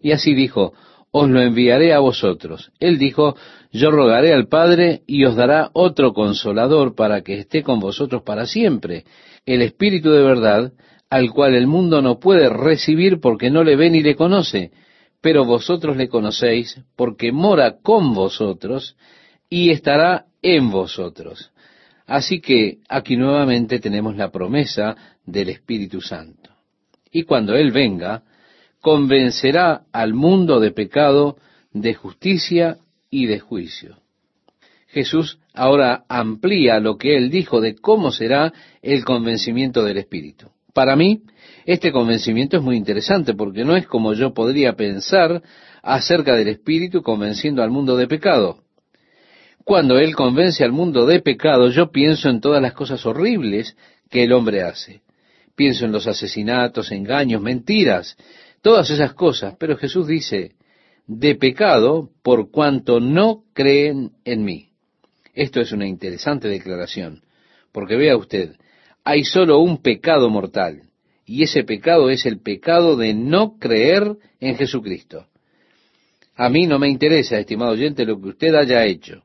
Y 0.00 0.12
así 0.12 0.34
dijo, 0.34 0.72
os 1.10 1.30
lo 1.30 1.40
enviaré 1.40 1.94
a 1.94 2.00
vosotros. 2.00 2.72
Él 2.78 2.98
dijo, 2.98 3.36
yo 3.72 3.90
rogaré 3.90 4.34
al 4.34 4.48
Padre 4.48 5.02
y 5.06 5.24
os 5.24 5.36
dará 5.36 5.70
otro 5.72 6.12
consolador 6.12 6.94
para 6.94 7.22
que 7.22 7.38
esté 7.38 7.62
con 7.62 7.80
vosotros 7.80 8.22
para 8.22 8.46
siempre, 8.46 9.04
el 9.46 9.62
Espíritu 9.62 10.10
de 10.10 10.22
verdad, 10.22 10.72
al 11.08 11.30
cual 11.30 11.54
el 11.54 11.66
mundo 11.66 12.02
no 12.02 12.18
puede 12.18 12.48
recibir 12.48 13.20
porque 13.20 13.50
no 13.50 13.62
le 13.62 13.76
ve 13.76 13.90
ni 13.90 14.02
le 14.02 14.16
conoce, 14.16 14.72
pero 15.26 15.44
vosotros 15.44 15.96
le 15.96 16.08
conocéis 16.08 16.80
porque 16.94 17.32
mora 17.32 17.78
con 17.82 18.14
vosotros 18.14 18.96
y 19.50 19.70
estará 19.70 20.26
en 20.40 20.70
vosotros. 20.70 21.50
Así 22.06 22.40
que 22.40 22.78
aquí 22.88 23.16
nuevamente 23.16 23.80
tenemos 23.80 24.16
la 24.16 24.30
promesa 24.30 24.96
del 25.24 25.48
Espíritu 25.48 26.00
Santo. 26.00 26.50
Y 27.10 27.24
cuando 27.24 27.56
Él 27.56 27.72
venga, 27.72 28.22
convencerá 28.80 29.82
al 29.90 30.14
mundo 30.14 30.60
de 30.60 30.70
pecado, 30.70 31.38
de 31.72 31.94
justicia 31.94 32.76
y 33.10 33.26
de 33.26 33.40
juicio. 33.40 33.96
Jesús 34.86 35.40
ahora 35.54 36.04
amplía 36.08 36.78
lo 36.78 36.98
que 36.98 37.16
Él 37.16 37.30
dijo 37.30 37.60
de 37.60 37.74
cómo 37.74 38.12
será 38.12 38.52
el 38.80 39.04
convencimiento 39.04 39.82
del 39.82 39.98
Espíritu. 39.98 40.50
Para 40.72 40.94
mí, 40.94 41.22
este 41.66 41.90
convencimiento 41.90 42.56
es 42.56 42.62
muy 42.62 42.76
interesante 42.76 43.34
porque 43.34 43.64
no 43.64 43.76
es 43.76 43.86
como 43.86 44.14
yo 44.14 44.32
podría 44.32 44.74
pensar 44.74 45.42
acerca 45.82 46.36
del 46.36 46.48
Espíritu 46.48 47.02
convenciendo 47.02 47.62
al 47.62 47.70
mundo 47.70 47.96
de 47.96 48.06
pecado. 48.06 48.60
Cuando 49.64 49.98
Él 49.98 50.14
convence 50.14 50.62
al 50.62 50.70
mundo 50.70 51.06
de 51.06 51.20
pecado, 51.20 51.68
yo 51.70 51.90
pienso 51.90 52.28
en 52.28 52.40
todas 52.40 52.62
las 52.62 52.72
cosas 52.72 53.04
horribles 53.04 53.76
que 54.08 54.22
el 54.22 54.32
hombre 54.32 54.62
hace. 54.62 55.02
Pienso 55.56 55.84
en 55.84 55.90
los 55.90 56.06
asesinatos, 56.06 56.92
engaños, 56.92 57.42
mentiras, 57.42 58.16
todas 58.62 58.88
esas 58.90 59.14
cosas. 59.14 59.56
Pero 59.58 59.76
Jesús 59.76 60.06
dice, 60.06 60.52
de 61.08 61.34
pecado 61.34 62.10
por 62.22 62.52
cuanto 62.52 63.00
no 63.00 63.42
creen 63.52 64.12
en 64.24 64.44
mí. 64.44 64.68
Esto 65.34 65.60
es 65.60 65.72
una 65.72 65.86
interesante 65.86 66.46
declaración, 66.46 67.22
porque 67.72 67.96
vea 67.96 68.16
usted, 68.16 68.54
hay 69.04 69.24
solo 69.24 69.58
un 69.58 69.82
pecado 69.82 70.30
mortal, 70.30 70.85
y 71.26 71.42
ese 71.42 71.64
pecado 71.64 72.08
es 72.08 72.24
el 72.24 72.40
pecado 72.40 72.96
de 72.96 73.12
no 73.12 73.58
creer 73.58 74.16
en 74.40 74.56
Jesucristo. 74.56 75.26
A 76.36 76.48
mí 76.48 76.66
no 76.66 76.78
me 76.78 76.88
interesa, 76.88 77.38
estimado 77.38 77.72
oyente, 77.72 78.04
lo 78.04 78.20
que 78.20 78.28
usted 78.28 78.54
haya 78.54 78.84
hecho. 78.84 79.24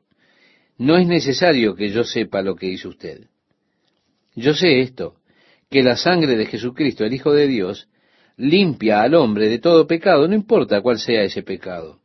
No 0.78 0.96
es 0.96 1.06
necesario 1.06 1.76
que 1.76 1.90
yo 1.90 2.02
sepa 2.02 2.42
lo 2.42 2.56
que 2.56 2.66
hizo 2.66 2.88
usted. 2.88 3.28
Yo 4.34 4.52
sé 4.54 4.80
esto, 4.80 5.16
que 5.70 5.82
la 5.82 5.96
sangre 5.96 6.36
de 6.36 6.46
Jesucristo, 6.46 7.04
el 7.04 7.14
Hijo 7.14 7.32
de 7.32 7.46
Dios, 7.46 7.88
limpia 8.36 9.02
al 9.02 9.14
hombre 9.14 9.48
de 9.48 9.58
todo 9.58 9.86
pecado, 9.86 10.26
no 10.26 10.34
importa 10.34 10.80
cuál 10.80 10.98
sea 10.98 11.22
ese 11.22 11.42
pecado. 11.42 12.00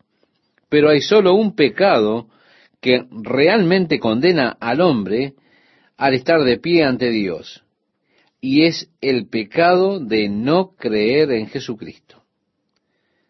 Pero 0.70 0.90
hay 0.90 1.02
solo 1.02 1.34
un 1.34 1.56
pecado 1.56 2.28
que 2.82 3.06
realmente 3.12 3.98
condena 3.98 4.58
al 4.60 4.82
hombre 4.82 5.34
al 5.96 6.14
estar 6.14 6.44
de 6.44 6.58
pie 6.58 6.84
ante 6.84 7.10
Dios, 7.10 7.64
y 8.42 8.66
es 8.66 8.90
el 9.02 9.28
pecado 9.28 10.00
de 10.00 10.30
no 10.30 10.76
creer 10.76 11.32
en 11.32 11.48
Jesucristo. 11.48 12.24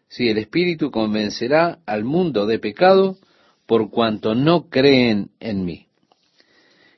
Si 0.08 0.28
el 0.28 0.38
Espíritu 0.38 0.90
convencerá 0.90 1.78
al 1.86 2.04
mundo 2.04 2.46
de 2.46 2.58
pecado, 2.58 3.18
por 3.66 3.90
cuanto 3.90 4.34
no 4.34 4.68
creen 4.68 5.30
en 5.40 5.64
mí. 5.64 5.86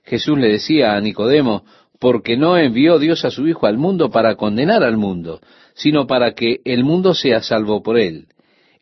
Jesús 0.04 0.38
le 0.38 0.48
decía 0.48 0.94
a 0.94 1.00
Nicodemo, 1.00 1.64
porque 1.98 2.36
no 2.36 2.56
envió 2.56 2.98
Dios 2.98 3.24
a 3.24 3.30
su 3.30 3.46
Hijo 3.46 3.66
al 3.66 3.76
mundo 3.76 4.11
para 4.11 4.36
condenar 4.36 4.82
al 4.82 4.96
mundo, 4.96 5.40
sino 5.74 6.06
para 6.06 6.32
que 6.34 6.61
el 6.64 6.82
mundo 6.84 7.14
sea 7.14 7.42
salvo 7.42 7.82
por 7.82 7.98
él. 7.98 8.26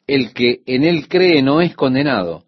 El 0.07 0.33
que 0.33 0.61
en 0.67 0.85
él 0.85 1.09
cree 1.09 1.43
no 1.43 1.61
es 1.61 1.75
condenado, 1.75 2.45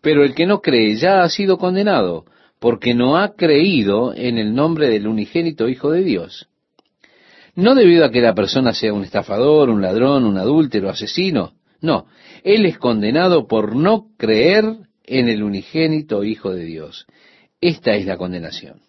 pero 0.00 0.24
el 0.24 0.34
que 0.34 0.46
no 0.46 0.60
cree 0.60 0.96
ya 0.96 1.22
ha 1.22 1.28
sido 1.28 1.58
condenado, 1.58 2.24
porque 2.58 2.94
no 2.94 3.18
ha 3.18 3.34
creído 3.34 4.14
en 4.14 4.38
el 4.38 4.54
nombre 4.54 4.88
del 4.88 5.06
unigénito 5.06 5.68
Hijo 5.68 5.90
de 5.90 6.02
Dios. 6.02 6.48
No 7.54 7.74
debido 7.74 8.04
a 8.04 8.10
que 8.10 8.20
la 8.20 8.34
persona 8.34 8.72
sea 8.72 8.92
un 8.92 9.04
estafador, 9.04 9.70
un 9.70 9.82
ladrón, 9.82 10.24
un 10.24 10.36
adúltero, 10.36 10.90
asesino, 10.90 11.54
no, 11.80 12.06
él 12.42 12.66
es 12.66 12.78
condenado 12.78 13.46
por 13.46 13.76
no 13.76 14.08
creer 14.16 14.64
en 15.04 15.28
el 15.28 15.42
unigénito 15.42 16.24
Hijo 16.24 16.52
de 16.52 16.64
Dios. 16.64 17.06
Esta 17.60 17.94
es 17.94 18.06
la 18.06 18.16
condenación. 18.16 18.80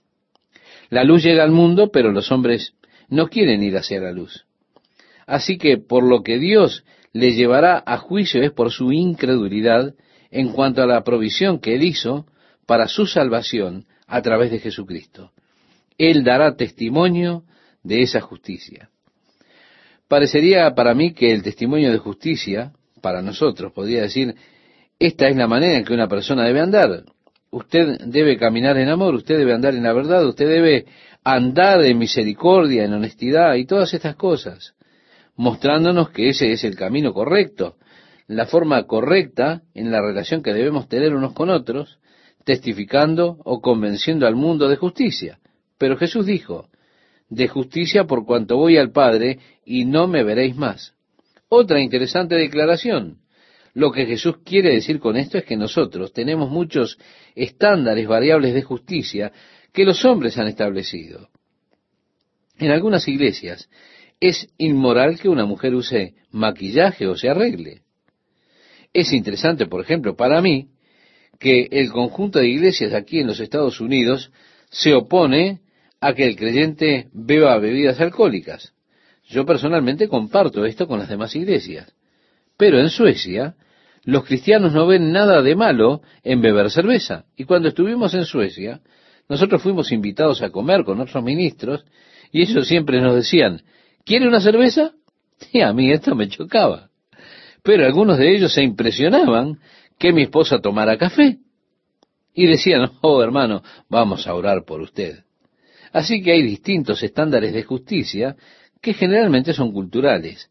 La 0.90 1.04
luz 1.04 1.24
llega 1.24 1.44
al 1.44 1.52
mundo, 1.52 1.92
pero 1.92 2.12
los 2.12 2.32
hombres 2.32 2.74
no 3.10 3.28
quieren 3.28 3.64
ir 3.64 3.78
hacia 3.78 4.00
la 4.00 4.12
luz. 4.12 4.46
Así 5.26 5.58
que 5.58 5.78
por 5.78 6.04
lo 6.04 6.24
que 6.24 6.40
Dios 6.40 6.84
le 7.14 7.34
llevará 7.34 7.84
a 7.86 7.98
juicio 7.98 8.42
es 8.42 8.52
por 8.52 8.72
su 8.72 8.92
incredulidad 8.92 9.94
en 10.32 10.50
cuanto 10.50 10.82
a 10.82 10.88
la 10.88 11.04
provisión 11.04 11.60
que 11.60 11.76
él 11.76 11.84
hizo 11.84 12.26
para 12.68 12.88
su 12.88 13.08
salvación 13.08 13.86
a 14.06 14.22
través 14.22 14.52
de 14.52 14.60
Jesucristo. 14.60 15.32
Él 15.98 16.24
dará 16.24 16.56
testimonio 16.56 17.44
de 17.82 18.04
esa 18.04 18.22
justicia. 18.22 18.90
Parecería 20.08 20.76
para 20.76 20.94
mí 20.94 21.14
que 21.14 21.34
el 21.34 21.42
testimonio 21.42 21.92
de 21.92 21.98
justicia, 21.98 22.74
para 23.02 23.22
nosotros, 23.24 23.74
podría 23.74 24.04
decir, 24.04 24.36
esta 25.00 25.28
es 25.28 25.36
la 25.36 25.48
manera 25.48 25.78
en 25.78 25.86
que 25.86 25.94
una 25.94 26.08
persona 26.08 26.44
debe 26.44 26.60
andar. 26.60 27.04
Usted 27.50 28.00
debe 28.06 28.38
caminar 28.38 28.78
en 28.78 28.90
amor, 28.90 29.16
usted 29.16 29.38
debe 29.38 29.54
andar 29.54 29.74
en 29.74 29.84
la 29.84 29.94
verdad, 29.94 30.26
usted 30.28 30.48
debe 30.48 30.86
andar 31.24 31.82
en 31.84 31.98
misericordia, 31.98 32.84
en 32.84 32.94
honestidad 32.94 33.56
y 33.56 33.66
todas 33.66 33.94
estas 33.94 34.16
cosas, 34.16 34.76
mostrándonos 35.36 36.10
que 36.10 36.30
ese 36.30 36.52
es 36.52 36.64
el 36.64 36.76
camino 36.76 37.14
correcto, 37.14 37.78
la 38.28 38.46
forma 38.46 38.84
correcta 38.84 39.62
en 39.74 39.92
la 39.92 40.02
relación 40.02 40.44
que 40.44 40.54
debemos 40.54 40.90
tener 40.90 41.16
unos 41.16 41.34
con 41.34 41.50
otros, 41.50 42.00
testificando 42.48 43.42
o 43.44 43.60
convenciendo 43.60 44.26
al 44.26 44.38
mundo 44.38 44.70
de 44.70 44.78
justicia. 44.78 45.38
Pero 45.78 45.98
Jesús 45.98 46.26
dijo, 46.26 46.70
de 47.30 47.50
justicia 47.50 48.06
por 48.06 48.26
cuanto 48.26 48.56
voy 48.56 48.78
al 48.78 48.94
Padre 48.94 49.40
y 49.66 49.84
no 49.84 50.08
me 50.08 50.24
veréis 50.24 50.56
más. 50.56 50.94
Otra 51.50 51.82
interesante 51.82 52.36
declaración. 52.36 53.18
Lo 53.74 53.92
que 53.92 54.06
Jesús 54.06 54.38
quiere 54.46 54.74
decir 54.74 55.02
con 55.02 55.18
esto 55.18 55.38
es 55.38 55.44
que 55.44 55.58
nosotros 55.58 56.14
tenemos 56.14 56.50
muchos 56.50 56.98
estándares 57.36 58.08
variables 58.08 58.54
de 58.54 58.62
justicia 58.62 59.34
que 59.74 59.84
los 59.84 60.06
hombres 60.06 60.38
han 60.38 60.48
establecido. 60.48 61.28
En 62.58 62.72
algunas 62.72 63.10
iglesias 63.10 63.70
es 64.22 64.48
inmoral 64.58 65.20
que 65.20 65.28
una 65.28 65.46
mujer 65.46 65.76
use 65.76 66.16
maquillaje 66.32 67.08
o 67.08 67.18
se 67.18 67.28
arregle. 67.28 67.82
Es 68.94 69.12
interesante, 69.12 69.66
por 69.66 69.82
ejemplo, 69.82 70.16
para 70.16 70.42
mí, 70.42 70.70
que 71.40 71.68
el 71.72 71.92
conjunto 71.92 72.40
de 72.40 72.50
iglesias 72.50 72.94
aquí 72.94 73.20
en 73.20 73.28
los 73.28 73.40
Estados 73.40 73.80
Unidos 73.80 74.32
se 74.70 74.94
opone 74.94 75.62
a 76.00 76.14
que 76.14 76.26
el 76.26 76.36
creyente 76.36 77.08
beba 77.14 77.58
bebidas 77.58 78.00
alcohólicas. 78.00 78.74
Yo 79.30 79.46
personalmente 79.46 80.08
comparto 80.08 80.66
esto 80.66 80.88
con 80.88 81.00
las 81.00 81.10
demás 81.10 81.36
iglesias. 81.36 81.94
Pero 82.58 82.80
en 82.80 82.90
Suecia, 82.90 83.56
los 84.04 84.24
cristianos 84.24 84.74
no 84.74 84.88
ven 84.88 85.12
nada 85.12 85.42
de 85.42 85.56
malo 85.56 86.02
en 86.24 86.42
beber 86.42 86.72
cerveza. 86.72 87.26
Y 87.36 87.44
cuando 87.44 87.68
estuvimos 87.68 88.14
en 88.14 88.26
Suecia, 88.26 88.82
nosotros 89.28 89.62
fuimos 89.62 89.92
invitados 89.92 90.42
a 90.42 90.50
comer 90.50 90.84
con 90.84 91.02
otros 91.02 91.24
ministros 91.24 91.86
y 92.32 92.42
ellos 92.42 92.68
siempre 92.68 93.02
nos 93.02 93.16
decían, 93.16 93.62
¿quiere 94.06 94.28
una 94.28 94.42
cerveza? 94.42 94.92
Y 95.54 95.62
a 95.62 95.72
mí 95.72 95.92
esto 95.92 96.16
me 96.16 96.30
chocaba. 96.30 96.90
Pero 97.64 97.86
algunos 97.86 98.18
de 98.18 98.34
ellos 98.34 98.54
se 98.54 98.64
impresionaban 98.64 99.60
que 99.98 100.14
mi 100.14 100.24
esposa 100.24 100.60
tomara 100.60 100.98
café. 100.98 101.38
Y 102.34 102.46
decían, 102.46 102.92
oh 103.02 103.24
hermano, 103.24 103.64
vamos 103.90 104.28
a 104.28 104.36
orar 104.36 104.64
por 104.64 104.82
usted. 104.82 105.24
Así 105.92 106.22
que 106.22 106.34
hay 106.34 106.44
distintos 106.44 107.02
estándares 107.02 107.54
de 107.54 107.64
justicia 107.64 108.36
que 108.82 108.94
generalmente 108.94 109.54
son 109.54 109.72
culturales. 109.72 110.50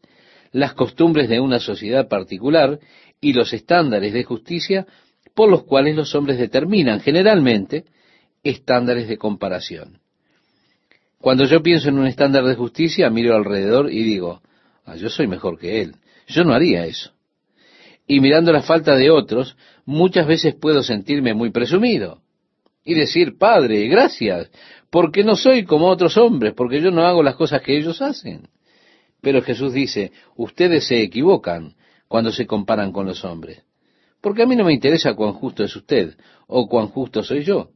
Las 0.51 0.73
costumbres 0.73 1.29
de 1.29 1.39
una 1.39 1.59
sociedad 1.59 2.07
particular 2.09 2.79
y 3.21 3.33
los 3.33 3.53
estándares 3.53 4.13
de 4.13 4.23
justicia 4.23 4.85
por 5.33 5.49
los 5.49 5.63
cuales 5.63 5.95
los 5.95 6.13
hombres 6.15 6.37
determinan 6.37 6.99
generalmente 6.99 7.85
estándares 8.43 9.07
de 9.07 9.17
comparación. 9.17 9.99
Cuando 11.19 11.45
yo 11.45 11.61
pienso 11.61 11.89
en 11.89 11.99
un 11.99 12.07
estándar 12.07 12.43
de 12.43 12.55
justicia, 12.55 13.09
miro 13.09 13.35
alrededor 13.35 13.91
y 13.91 14.03
digo, 14.03 14.41
ah, 14.85 14.95
yo 14.97 15.09
soy 15.09 15.27
mejor 15.27 15.57
que 15.57 15.81
él. 15.81 15.95
Yo 16.27 16.43
no 16.43 16.53
haría 16.53 16.85
eso 16.85 17.16
y 18.07 18.21
mirando 18.21 18.53
la 18.53 18.61
falta 18.61 18.95
de 18.95 19.11
otros, 19.11 19.57
muchas 19.85 20.25
veces 20.25 20.55
puedo 20.55 20.81
sentirme 20.81 21.33
muy 21.33 21.51
presumido 21.51 22.21
y 22.83 22.93
decir, 22.93 23.37
Padre, 23.37 23.85
gracias, 23.89 24.49
porque 24.89 25.25
no 25.25 25.35
soy 25.35 25.65
como 25.65 25.87
otros 25.87 26.15
hombres, 26.15 26.53
porque 26.55 26.79
yo 26.79 26.89
no 26.89 27.05
hago 27.05 27.21
las 27.21 27.35
cosas 27.35 27.61
que 27.61 27.77
ellos 27.77 28.01
hacen. 28.01 28.47
Pero 29.19 29.41
Jesús 29.41 29.73
dice, 29.73 30.13
ustedes 30.37 30.87
se 30.87 31.01
equivocan 31.01 31.75
cuando 32.07 32.31
se 32.31 32.47
comparan 32.47 32.93
con 32.93 33.05
los 33.05 33.25
hombres, 33.25 33.63
porque 34.21 34.43
a 34.43 34.45
mí 34.45 34.55
no 34.55 34.63
me 34.63 34.73
interesa 34.73 35.13
cuán 35.13 35.33
justo 35.33 35.65
es 35.65 35.75
usted 35.75 36.15
o 36.47 36.69
cuán 36.69 36.87
justo 36.87 37.23
soy 37.23 37.43
yo, 37.43 37.71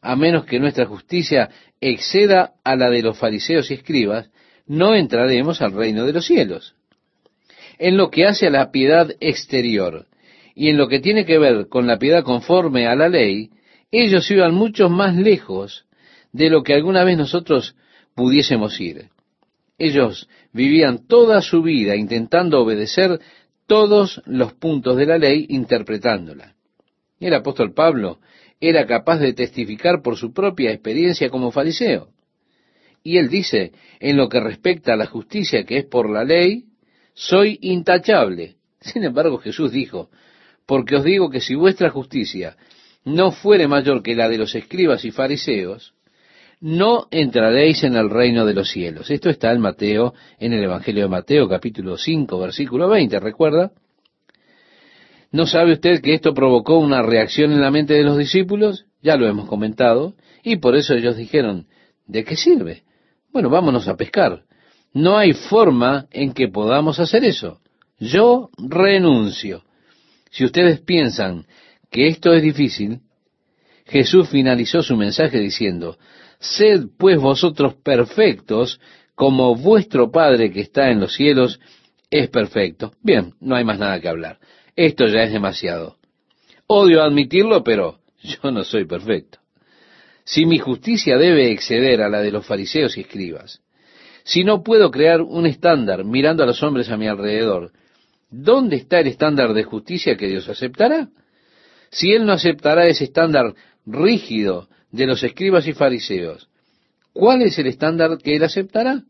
a 0.00 0.14
menos 0.14 0.44
que 0.44 0.60
nuestra 0.60 0.86
justicia 0.86 1.50
exceda 1.80 2.52
a 2.62 2.76
la 2.76 2.88
de 2.88 3.02
los 3.02 3.18
fariseos 3.18 3.68
y 3.70 3.74
escribas, 3.74 4.30
no 4.66 4.94
entraremos 4.94 5.60
al 5.60 5.72
reino 5.72 6.06
de 6.06 6.12
los 6.12 6.24
cielos 6.24 6.76
en 7.80 7.96
lo 7.96 8.10
que 8.10 8.26
hace 8.26 8.46
a 8.46 8.50
la 8.50 8.70
piedad 8.70 9.10
exterior 9.20 10.06
y 10.54 10.68
en 10.68 10.76
lo 10.76 10.86
que 10.86 11.00
tiene 11.00 11.24
que 11.24 11.38
ver 11.38 11.68
con 11.68 11.86
la 11.86 11.98
piedad 11.98 12.22
conforme 12.22 12.86
a 12.86 12.94
la 12.94 13.08
ley, 13.08 13.50
ellos 13.90 14.30
iban 14.30 14.54
mucho 14.54 14.90
más 14.90 15.16
lejos 15.16 15.86
de 16.30 16.50
lo 16.50 16.62
que 16.62 16.74
alguna 16.74 17.04
vez 17.04 17.16
nosotros 17.16 17.74
pudiésemos 18.14 18.78
ir. 18.80 19.08
Ellos 19.78 20.28
vivían 20.52 21.06
toda 21.06 21.40
su 21.40 21.62
vida 21.62 21.96
intentando 21.96 22.60
obedecer 22.60 23.18
todos 23.66 24.20
los 24.26 24.52
puntos 24.52 24.98
de 24.98 25.06
la 25.06 25.16
ley, 25.16 25.46
interpretándola. 25.48 26.54
El 27.18 27.32
apóstol 27.32 27.72
Pablo 27.72 28.18
era 28.60 28.86
capaz 28.86 29.20
de 29.20 29.32
testificar 29.32 30.02
por 30.02 30.18
su 30.18 30.34
propia 30.34 30.70
experiencia 30.70 31.30
como 31.30 31.50
fariseo. 31.50 32.08
Y 33.02 33.16
él 33.16 33.30
dice, 33.30 33.72
en 34.00 34.18
lo 34.18 34.28
que 34.28 34.40
respecta 34.40 34.92
a 34.92 34.96
la 34.96 35.06
justicia 35.06 35.64
que 35.64 35.78
es 35.78 35.84
por 35.86 36.10
la 36.10 36.24
ley, 36.24 36.66
soy 37.14 37.58
intachable. 37.62 38.56
Sin 38.80 39.04
embargo, 39.04 39.38
Jesús 39.38 39.72
dijo, 39.72 40.10
porque 40.66 40.96
os 40.96 41.04
digo 41.04 41.30
que 41.30 41.40
si 41.40 41.54
vuestra 41.54 41.90
justicia 41.90 42.56
no 43.04 43.32
fuere 43.32 43.66
mayor 43.68 44.02
que 44.02 44.14
la 44.14 44.28
de 44.28 44.38
los 44.38 44.54
escribas 44.54 45.04
y 45.04 45.10
fariseos, 45.10 45.94
no 46.60 47.08
entraréis 47.10 47.82
en 47.84 47.96
el 47.96 48.10
reino 48.10 48.44
de 48.44 48.54
los 48.54 48.70
cielos. 48.70 49.10
Esto 49.10 49.30
está 49.30 49.50
en 49.52 49.60
Mateo, 49.60 50.14
en 50.38 50.52
el 50.52 50.62
Evangelio 50.62 51.04
de 51.04 51.08
Mateo, 51.08 51.48
capítulo 51.48 51.96
5, 51.96 52.38
versículo 52.38 52.88
20, 52.88 53.18
¿recuerda? 53.18 53.72
¿No 55.32 55.46
sabe 55.46 55.72
usted 55.72 56.02
que 56.02 56.14
esto 56.14 56.34
provocó 56.34 56.78
una 56.78 57.02
reacción 57.02 57.52
en 57.52 57.60
la 57.60 57.70
mente 57.70 57.94
de 57.94 58.02
los 58.02 58.18
discípulos? 58.18 58.86
Ya 59.00 59.16
lo 59.16 59.26
hemos 59.26 59.48
comentado, 59.48 60.14
y 60.42 60.56
por 60.56 60.76
eso 60.76 60.94
ellos 60.94 61.16
dijeron, 61.16 61.66
¿de 62.06 62.24
qué 62.24 62.36
sirve? 62.36 62.82
Bueno, 63.32 63.48
vámonos 63.48 63.88
a 63.88 63.96
pescar. 63.96 64.42
No 64.92 65.16
hay 65.16 65.32
forma 65.32 66.06
en 66.10 66.32
que 66.32 66.48
podamos 66.48 66.98
hacer 66.98 67.24
eso. 67.24 67.60
Yo 67.98 68.50
renuncio. 68.58 69.64
Si 70.30 70.44
ustedes 70.44 70.80
piensan 70.80 71.46
que 71.90 72.08
esto 72.08 72.32
es 72.32 72.42
difícil, 72.42 73.00
Jesús 73.86 74.28
finalizó 74.28 74.82
su 74.82 74.96
mensaje 74.96 75.38
diciendo, 75.38 75.98
Sed 76.38 76.86
pues 76.96 77.18
vosotros 77.18 77.74
perfectos 77.74 78.80
como 79.14 79.54
vuestro 79.54 80.10
Padre 80.10 80.50
que 80.50 80.60
está 80.60 80.90
en 80.90 81.00
los 81.00 81.14
cielos 81.14 81.60
es 82.10 82.28
perfecto. 82.30 82.92
Bien, 83.02 83.34
no 83.40 83.56
hay 83.56 83.64
más 83.64 83.78
nada 83.78 84.00
que 84.00 84.08
hablar. 84.08 84.38
Esto 84.74 85.06
ya 85.06 85.22
es 85.22 85.32
demasiado. 85.32 85.98
Odio 86.66 87.02
admitirlo, 87.02 87.62
pero 87.62 87.98
yo 88.22 88.50
no 88.50 88.64
soy 88.64 88.86
perfecto. 88.86 89.38
Si 90.24 90.46
mi 90.46 90.58
justicia 90.58 91.18
debe 91.18 91.50
exceder 91.50 92.00
a 92.00 92.08
la 92.08 92.20
de 92.22 92.30
los 92.30 92.46
fariseos 92.46 92.96
y 92.96 93.00
escribas, 93.00 93.60
si 94.30 94.44
no 94.44 94.62
puedo 94.62 94.92
crear 94.92 95.22
un 95.22 95.44
estándar 95.44 96.04
mirando 96.04 96.44
a 96.44 96.46
los 96.46 96.62
hombres 96.62 96.88
a 96.88 96.96
mi 96.96 97.08
alrededor, 97.08 97.72
¿dónde 98.30 98.76
está 98.76 99.00
el 99.00 99.08
estándar 99.08 99.54
de 99.54 99.64
justicia 99.64 100.16
que 100.16 100.28
Dios 100.28 100.48
aceptará? 100.48 101.08
Si 101.90 102.12
Él 102.12 102.24
no 102.26 102.32
aceptará 102.32 102.86
ese 102.86 103.02
estándar 103.02 103.54
rígido 103.84 104.68
de 104.92 105.06
los 105.08 105.24
escribas 105.24 105.66
y 105.66 105.72
fariseos, 105.72 106.48
¿cuál 107.12 107.42
es 107.42 107.58
el 107.58 107.66
estándar 107.66 108.18
que 108.18 108.36
Él 108.36 108.44
aceptará? 108.44 109.02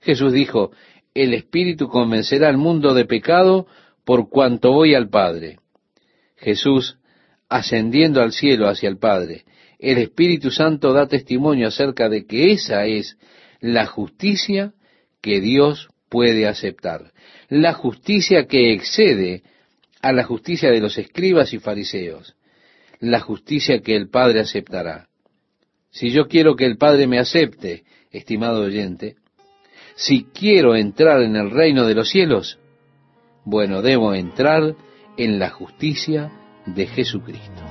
Jesús 0.00 0.32
dijo, 0.32 0.72
el 1.14 1.32
Espíritu 1.32 1.86
convencerá 1.86 2.48
al 2.48 2.56
mundo 2.56 2.92
de 2.92 3.04
pecado 3.04 3.68
por 4.04 4.28
cuanto 4.28 4.72
voy 4.72 4.96
al 4.96 5.10
Padre. 5.10 5.60
Jesús, 6.34 6.98
ascendiendo 7.48 8.20
al 8.20 8.32
cielo 8.32 8.66
hacia 8.66 8.88
el 8.88 8.98
Padre, 8.98 9.44
el 9.78 9.98
Espíritu 9.98 10.50
Santo 10.50 10.92
da 10.92 11.06
testimonio 11.06 11.68
acerca 11.68 12.08
de 12.08 12.26
que 12.26 12.50
esa 12.50 12.86
es 12.86 13.16
la 13.60 13.86
justicia 13.86 14.72
que 15.20 15.40
Dios 15.40 15.88
puede 16.08 16.46
aceptar, 16.46 17.12
la 17.48 17.74
justicia 17.74 18.46
que 18.46 18.72
excede 18.72 19.42
a 20.02 20.12
la 20.12 20.24
justicia 20.24 20.70
de 20.70 20.80
los 20.80 20.98
escribas 20.98 21.52
y 21.52 21.58
fariseos, 21.58 22.34
la 23.00 23.20
justicia 23.20 23.80
que 23.80 23.96
el 23.96 24.08
Padre 24.08 24.40
aceptará. 24.40 25.08
Si 25.90 26.10
yo 26.10 26.28
quiero 26.28 26.56
que 26.56 26.66
el 26.66 26.76
Padre 26.76 27.06
me 27.06 27.18
acepte, 27.18 27.84
estimado 28.10 28.62
oyente, 28.62 29.16
si 29.94 30.24
quiero 30.24 30.74
entrar 30.74 31.22
en 31.22 31.36
el 31.36 31.50
reino 31.50 31.86
de 31.86 31.94
los 31.94 32.10
cielos, 32.10 32.58
bueno, 33.44 33.82
debo 33.82 34.14
entrar 34.14 34.74
en 35.16 35.38
la 35.38 35.50
justicia 35.50 36.30
de 36.66 36.86
Jesucristo. 36.86 37.69